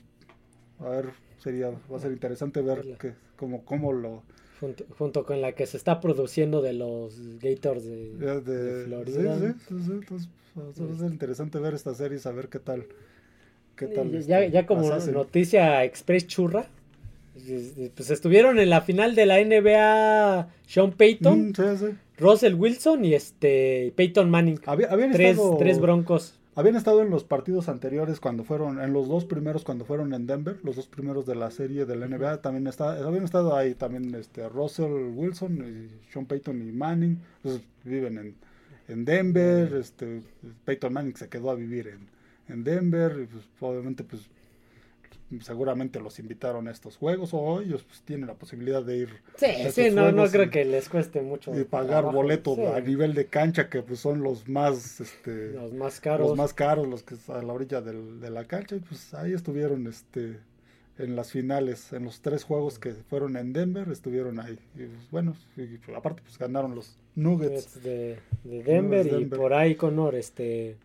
a 0.80 0.88
ver, 0.88 1.10
sería, 1.38 1.70
va 1.70 1.96
a 1.96 2.00
ser 2.00 2.12
interesante 2.12 2.60
ver 2.62 2.96
que, 2.98 3.14
cómo, 3.36 3.64
cómo 3.64 3.92
lo 3.92 4.22
Junto, 4.58 5.26
con 5.26 5.42
la 5.42 5.52
que 5.52 5.66
se 5.66 5.76
está 5.76 6.00
produciendo 6.00 6.62
de 6.62 6.72
los 6.72 7.38
Gators 7.40 7.84
de, 7.84 8.84
Florida. 8.86 9.38
Sí, 9.38 9.54
sí, 9.68 9.74
sí, 9.84 9.92
entonces 9.92 10.28
va 10.58 10.94
a 10.94 10.98
ser 10.98 11.10
interesante 11.10 11.58
ver 11.58 11.74
esta 11.74 11.94
serie 11.94 12.16
y 12.16 12.20
saber 12.20 12.48
qué 12.48 12.58
tal. 12.58 12.86
Qué 13.76 13.86
tal 13.88 14.10
ya, 14.26 14.40
este, 14.40 14.52
ya 14.52 14.66
como 14.66 14.88
noticia 14.88 15.84
express 15.84 16.26
churra, 16.26 16.66
pues 17.94 18.10
estuvieron 18.10 18.58
en 18.58 18.70
la 18.70 18.80
final 18.80 19.14
de 19.14 19.26
la 19.26 19.38
NBA 19.44 20.48
Sean 20.66 20.92
Payton, 20.92 21.50
mm, 21.50 21.96
Russell 22.18 22.54
Wilson 22.54 23.04
y 23.04 23.12
este 23.14 23.92
Peyton 23.94 24.30
Manning. 24.30 24.58
tres, 25.12 25.38
tres 25.58 25.78
broncos. 25.78 26.34
Habían 26.58 26.76
estado 26.76 27.02
en 27.02 27.10
los 27.10 27.22
partidos 27.22 27.68
anteriores 27.68 28.18
cuando 28.18 28.42
fueron, 28.42 28.80
en 28.80 28.94
los 28.94 29.08
dos 29.08 29.26
primeros 29.26 29.62
cuando 29.62 29.84
fueron 29.84 30.14
en 30.14 30.26
Denver, 30.26 30.58
los 30.62 30.74
dos 30.76 30.86
primeros 30.86 31.26
de 31.26 31.34
la 31.34 31.50
serie 31.50 31.84
de 31.84 31.96
la 31.96 32.08
NBA, 32.08 32.40
también 32.40 32.66
está, 32.66 32.92
habían 32.92 33.24
estado 33.24 33.54
ahí 33.54 33.74
también 33.74 34.14
este 34.14 34.48
Russell 34.48 35.12
Wilson, 35.14 35.58
y 35.58 36.10
Sean 36.10 36.24
Payton 36.24 36.66
y 36.66 36.72
Manning, 36.72 37.18
pues, 37.42 37.60
viven 37.84 38.16
en, 38.16 38.34
en 38.88 39.04
Denver, 39.04 39.74
este 39.74 40.22
Peyton 40.64 40.94
Manning 40.94 41.14
se 41.14 41.28
quedó 41.28 41.50
a 41.50 41.54
vivir 41.56 41.88
en, 41.88 42.08
en 42.48 42.64
Denver, 42.64 43.20
y 43.22 43.26
pues 43.26 43.44
obviamente 43.60 44.02
pues 44.02 44.22
seguramente 45.40 46.00
los 46.00 46.18
invitaron 46.18 46.68
a 46.68 46.70
estos 46.70 46.96
juegos 46.96 47.30
o 47.32 47.60
ellos 47.60 47.82
pues, 47.82 48.02
tienen 48.02 48.26
la 48.26 48.34
posibilidad 48.34 48.82
de 48.82 48.96
ir. 48.96 49.08
Sí, 49.36 49.46
sí, 49.72 49.90
no, 49.90 50.12
no 50.12 50.26
creo 50.28 50.50
que 50.50 50.64
les 50.64 50.88
cueste 50.88 51.20
mucho. 51.20 51.58
Y 51.58 51.64
pagar 51.64 52.04
boletos 52.04 52.58
a 52.58 52.80
nivel 52.80 53.14
de 53.14 53.26
cancha 53.26 53.68
que 53.68 53.82
pues 53.82 54.00
son 54.00 54.22
los 54.22 54.48
más, 54.48 55.00
este, 55.00 55.52
los 55.52 55.72
más 55.72 56.00
caros, 56.00 56.28
los 56.28 56.36
más 56.36 56.54
caros, 56.54 56.86
los 56.86 57.02
que 57.02 57.14
están 57.14 57.36
a 57.36 57.42
la 57.42 57.52
orilla 57.52 57.80
del, 57.80 58.20
de 58.20 58.30
la 58.30 58.44
cancha 58.44 58.76
y 58.76 58.80
pues 58.80 59.14
ahí 59.14 59.32
estuvieron, 59.32 59.86
este, 59.86 60.38
en 60.98 61.16
las 61.16 61.30
finales, 61.30 61.92
en 61.92 62.04
los 62.04 62.20
tres 62.20 62.44
juegos 62.44 62.78
que 62.78 62.92
fueron 62.92 63.36
en 63.36 63.52
Denver, 63.52 63.88
estuvieron 63.90 64.40
ahí. 64.40 64.58
Y 64.74 64.84
pues, 64.84 65.10
bueno, 65.10 65.36
aparte 65.94 66.22
pues 66.22 66.38
ganaron 66.38 66.74
los 66.74 66.96
Nuggets 67.14 67.82
de, 67.82 68.18
Denver, 68.44 69.06
y 69.20 69.24
por 69.26 69.52
ahí 69.52 69.74
Conor, 69.74 70.14
este 70.14 70.76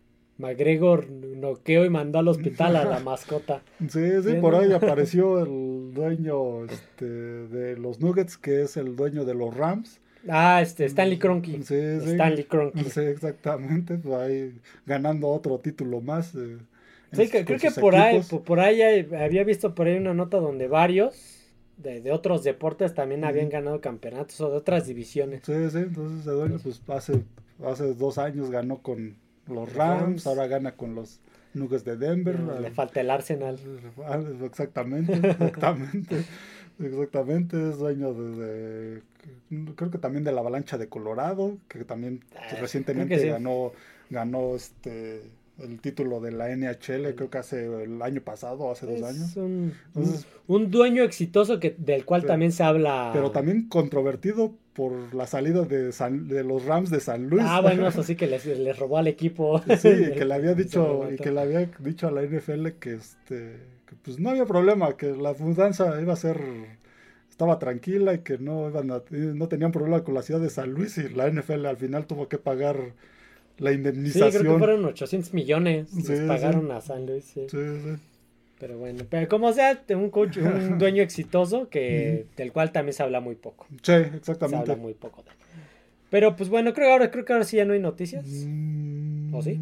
McGregor 0.42 1.10
noqueó 1.10 1.86
y 1.86 1.90
mandó 1.90 2.20
al 2.20 2.28
hospital 2.28 2.76
a 2.76 2.84
la 2.84 3.00
mascota. 3.04 3.62
Sí, 3.88 4.10
sí, 4.24 4.34
por 4.42 4.56
ahí 4.56 4.72
apareció 4.74 5.40
el 5.40 5.94
dueño 5.94 6.66
este, 6.66 7.06
de 7.06 7.78
los 7.78 8.00
Nuggets, 8.00 8.38
que 8.38 8.64
es 8.64 8.76
el 8.76 8.96
dueño 8.96 9.24
de 9.24 9.36
los 9.36 9.56
Rams. 9.56 10.02
Ah, 10.28 10.62
este, 10.62 10.86
Stanley 10.86 11.18
Kroenke. 11.18 11.64
Sí, 11.64 12.00
sí. 12.02 12.12
Stanley 12.12 12.44
Kroenke. 12.44 12.84
Sí, 12.84 13.02
exactamente, 13.02 13.98
pues 13.98 14.16
ahí 14.16 14.54
ganando 14.86 15.30
otro 15.30 15.58
título 15.60 16.02
más. 16.02 16.36
Eh, 16.36 16.58
sí, 17.12 17.30
creo 17.30 17.60
que 17.60 17.72
por 17.72 17.96
ahí, 17.96 18.22
por, 18.46 18.60
ahí 18.60 18.82
había 18.82 19.44
visto 19.44 19.74
por 19.74 19.88
ahí 19.88 19.98
una 19.98 20.14
nota 20.14 20.38
donde 20.38 20.68
varios 20.68 21.42
de, 21.78 22.12
otros 22.12 22.44
deportes 22.44 22.94
también 22.94 23.24
habían 23.24 23.50
ganado 23.50 23.82
campeonatos 23.82 24.40
o 24.42 24.50
de 24.50 24.58
otras 24.58 24.88
divisiones. 24.88 25.42
Sí, 25.44 25.54
sí, 25.72 25.78
entonces 25.78 26.28
el 26.28 26.34
dueño 26.34 26.60
pues 26.62 26.82
hace, 26.88 27.24
hace 27.66 27.94
dos 27.94 28.18
años 28.18 28.52
ganó 28.52 28.78
con 28.78 29.16
los 29.48 29.74
Rams, 29.74 30.28
ahora 30.28 30.48
gana 30.48 30.74
con 30.76 30.96
los 30.96 31.20
Nuggets 31.54 31.84
de 31.84 31.98
Denver. 31.98 32.40
le 32.40 32.72
falta 32.72 33.02
el 33.02 33.10
Arsenal. 33.10 33.60
Ah, 34.06 34.20
exactamente, 34.44 35.14
exactamente. 35.14 36.24
exactamente, 36.80 37.70
es 37.70 37.78
dueño 37.78 38.14
de, 38.14 39.02
creo 39.76 39.92
que 39.92 39.98
también 39.98 40.24
de 40.24 40.32
la 40.32 40.42
avalancha 40.42 40.78
de 40.78 40.88
Colorado, 40.88 41.58
que 41.68 41.84
también 41.84 42.24
ah, 42.36 42.56
recientemente 42.60 43.28
ganó, 43.28 43.72
ganó 44.10 44.56
este 44.56 45.24
el 45.64 45.80
título 45.80 46.20
de 46.20 46.32
la 46.32 46.56
NHL, 46.56 47.16
creo 47.16 47.30
que 47.30 47.38
hace 47.38 47.84
el 47.84 48.02
año 48.02 48.22
pasado, 48.22 48.72
hace 48.72 48.86
dos 48.86 49.04
años. 49.04 49.36
Un, 49.38 49.74
un, 50.48 50.72
dueño 50.72 51.04
exitoso 51.04 51.60
que 51.60 51.76
del 51.78 52.06
cual 52.06 52.26
también 52.26 52.52
se 52.52 52.64
habla. 52.64 53.12
Pero 53.14 53.32
también 53.32 53.68
controvertido 53.68 54.54
por 54.74 55.14
la 55.14 55.28
salida 55.28 55.64
de, 55.64 55.92
de 55.92 56.44
los 56.44 56.66
Rams 56.66 56.90
de 56.90 57.00
San 57.00 57.30
Luis. 57.30 57.44
Ah, 57.46 57.62
bueno, 57.62 57.88
eso 57.88 58.04
sí 58.04 58.16
que 58.16 58.28
les, 58.28 58.46
les 58.46 58.78
robó 58.78 58.98
al 58.98 59.08
equipo. 59.08 59.62
Sí, 59.78 59.90
y 59.90 60.12
que 60.18 60.26
le 60.26 60.34
había 60.34 60.54
dicho, 60.54 61.10
y 61.12 61.18
que 61.18 61.32
le 61.32 61.42
había 61.42 61.70
dicho 61.80 62.08
a 62.08 62.12
la 62.12 62.24
NFL 62.24 62.68
que 62.80 62.94
este 62.96 63.58
que 63.86 63.96
pues 64.02 64.20
no 64.20 64.30
había 64.30 64.46
problema, 64.46 64.96
que 64.96 65.08
la 65.16 65.34
mudanza 65.34 66.00
iba 66.02 66.14
a 66.14 66.18
ser 66.18 66.40
estaba 67.30 67.60
tranquila 67.60 68.14
y 68.14 68.20
que 68.20 68.38
no 68.38 68.70
iban 68.70 68.88
no 68.88 69.48
tenían 69.48 69.72
problema 69.72 70.04
con 70.04 70.14
la 70.14 70.22
ciudad 70.22 70.40
de 70.40 70.50
San 70.50 70.72
Luis 70.72 70.98
y 70.98 71.10
la 71.10 71.30
NFL 71.30 71.66
al 71.66 71.78
final 71.78 72.06
tuvo 72.06 72.30
que 72.30 72.38
pagar 72.38 72.94
la 73.62 73.72
indemnización. 73.72 74.32
Sí, 74.32 74.38
creo 74.40 74.54
que 74.54 74.60
fueron 74.60 74.86
800 74.86 75.34
millones. 75.34 75.88
pagaron 76.28 76.72
a 76.72 76.82
San 76.82 77.06
Luis. 77.06 77.26
Sí. 77.26 77.46
sí, 77.50 77.58
Pero 78.60 78.78
bueno, 78.78 79.04
pero 79.10 79.28
como 79.30 79.54
sea, 79.54 79.80
un 79.90 80.10
coach, 80.10 80.38
un 80.38 80.78
dueño 80.80 81.04
exitoso 81.04 81.70
que 81.70 82.26
del 82.36 82.52
cual 82.52 82.72
también 82.72 82.94
se 82.94 83.04
habla 83.04 83.22
muy 83.22 83.36
poco. 83.36 83.68
Sí, 83.84 83.94
exactamente. 83.94 84.66
Se 84.66 84.72
habla 84.72 84.76
muy 84.76 84.94
poco. 84.94 85.24
Pero 86.10 86.36
pues 86.36 86.50
bueno, 86.50 86.74
creo 86.74 86.88
que 86.88 86.92
ahora 86.92 87.12
creo 87.12 87.24
que 87.24 87.34
ahora 87.34 87.46
sí 87.46 87.58
ya 87.58 87.66
no 87.66 87.74
hay 87.74 87.80
noticias. 87.80 88.26
¿O 89.32 89.42
sí? 89.42 89.60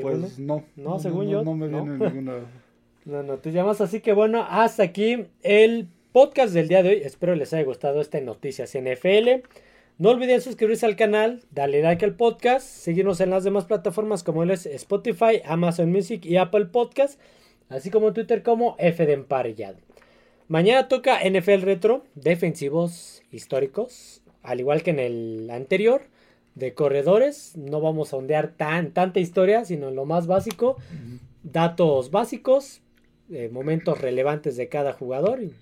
Pues 0.00 0.38
no. 0.38 0.64
No, 0.76 0.98
según 0.98 1.28
yo. 1.28 1.44
No 1.44 1.54
me 1.54 1.68
viene 1.68 1.98
ninguna. 1.98 2.34
No, 3.04 3.20
noticia 3.24 3.64
más. 3.64 3.80
Así 3.80 3.98
que 3.98 4.12
bueno, 4.12 4.46
hasta 4.48 4.84
aquí 4.84 5.26
el 5.42 5.88
podcast 6.12 6.54
del 6.54 6.68
día 6.68 6.84
de 6.84 6.90
hoy. 6.90 7.02
Espero 7.02 7.34
les 7.34 7.52
haya 7.52 7.64
gustado 7.64 8.00
esta 8.00 8.20
Noticias 8.20 8.78
NFL. 8.78 9.42
No 9.98 10.10
olviden 10.10 10.40
suscribirse 10.40 10.86
al 10.86 10.96
canal, 10.96 11.42
darle 11.50 11.82
like 11.82 12.04
al 12.04 12.14
podcast, 12.14 12.66
seguirnos 12.66 13.20
en 13.20 13.30
las 13.30 13.44
demás 13.44 13.66
plataformas 13.66 14.22
como 14.22 14.42
es 14.44 14.66
Spotify, 14.66 15.42
Amazon 15.44 15.92
Music 15.92 16.24
y 16.24 16.38
Apple 16.38 16.66
Podcast, 16.66 17.20
así 17.68 17.90
como 17.90 18.08
en 18.08 18.14
Twitter 18.14 18.42
como 18.42 18.74
F 18.78 19.04
de 19.04 19.12
Emparellado. 19.12 19.78
Mañana 20.48 20.88
toca 20.88 21.20
NFL 21.22 21.62
Retro, 21.62 22.04
defensivos 22.14 23.22
históricos, 23.30 24.22
al 24.42 24.60
igual 24.60 24.82
que 24.82 24.90
en 24.90 24.98
el 24.98 25.50
anterior, 25.50 26.02
de 26.54 26.74
corredores. 26.74 27.56
No 27.56 27.80
vamos 27.80 28.12
a 28.12 28.16
ondear 28.16 28.54
tan, 28.56 28.92
tanta 28.92 29.20
historia, 29.20 29.64
sino 29.64 29.90
lo 29.90 30.04
más 30.04 30.26
básico, 30.26 30.76
datos 31.42 32.10
básicos, 32.10 32.80
eh, 33.30 33.48
momentos 33.50 34.00
relevantes 34.00 34.56
de 34.56 34.68
cada 34.68 34.92
jugador 34.92 35.42
y 35.42 35.54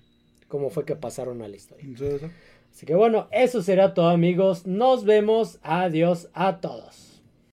cómo 0.47 0.69
fue 0.69 0.85
que 0.85 0.95
pasaron 0.95 1.41
a 1.41 1.47
la 1.47 1.55
historia. 1.55 1.85
Así 2.71 2.85
que 2.85 2.95
bueno, 2.95 3.27
eso 3.31 3.61
será 3.61 3.93
todo 3.93 4.09
amigos. 4.09 4.65
Nos 4.65 5.03
vemos. 5.03 5.59
Adiós 5.61 6.29
a 6.33 6.59
todos. 6.59 7.10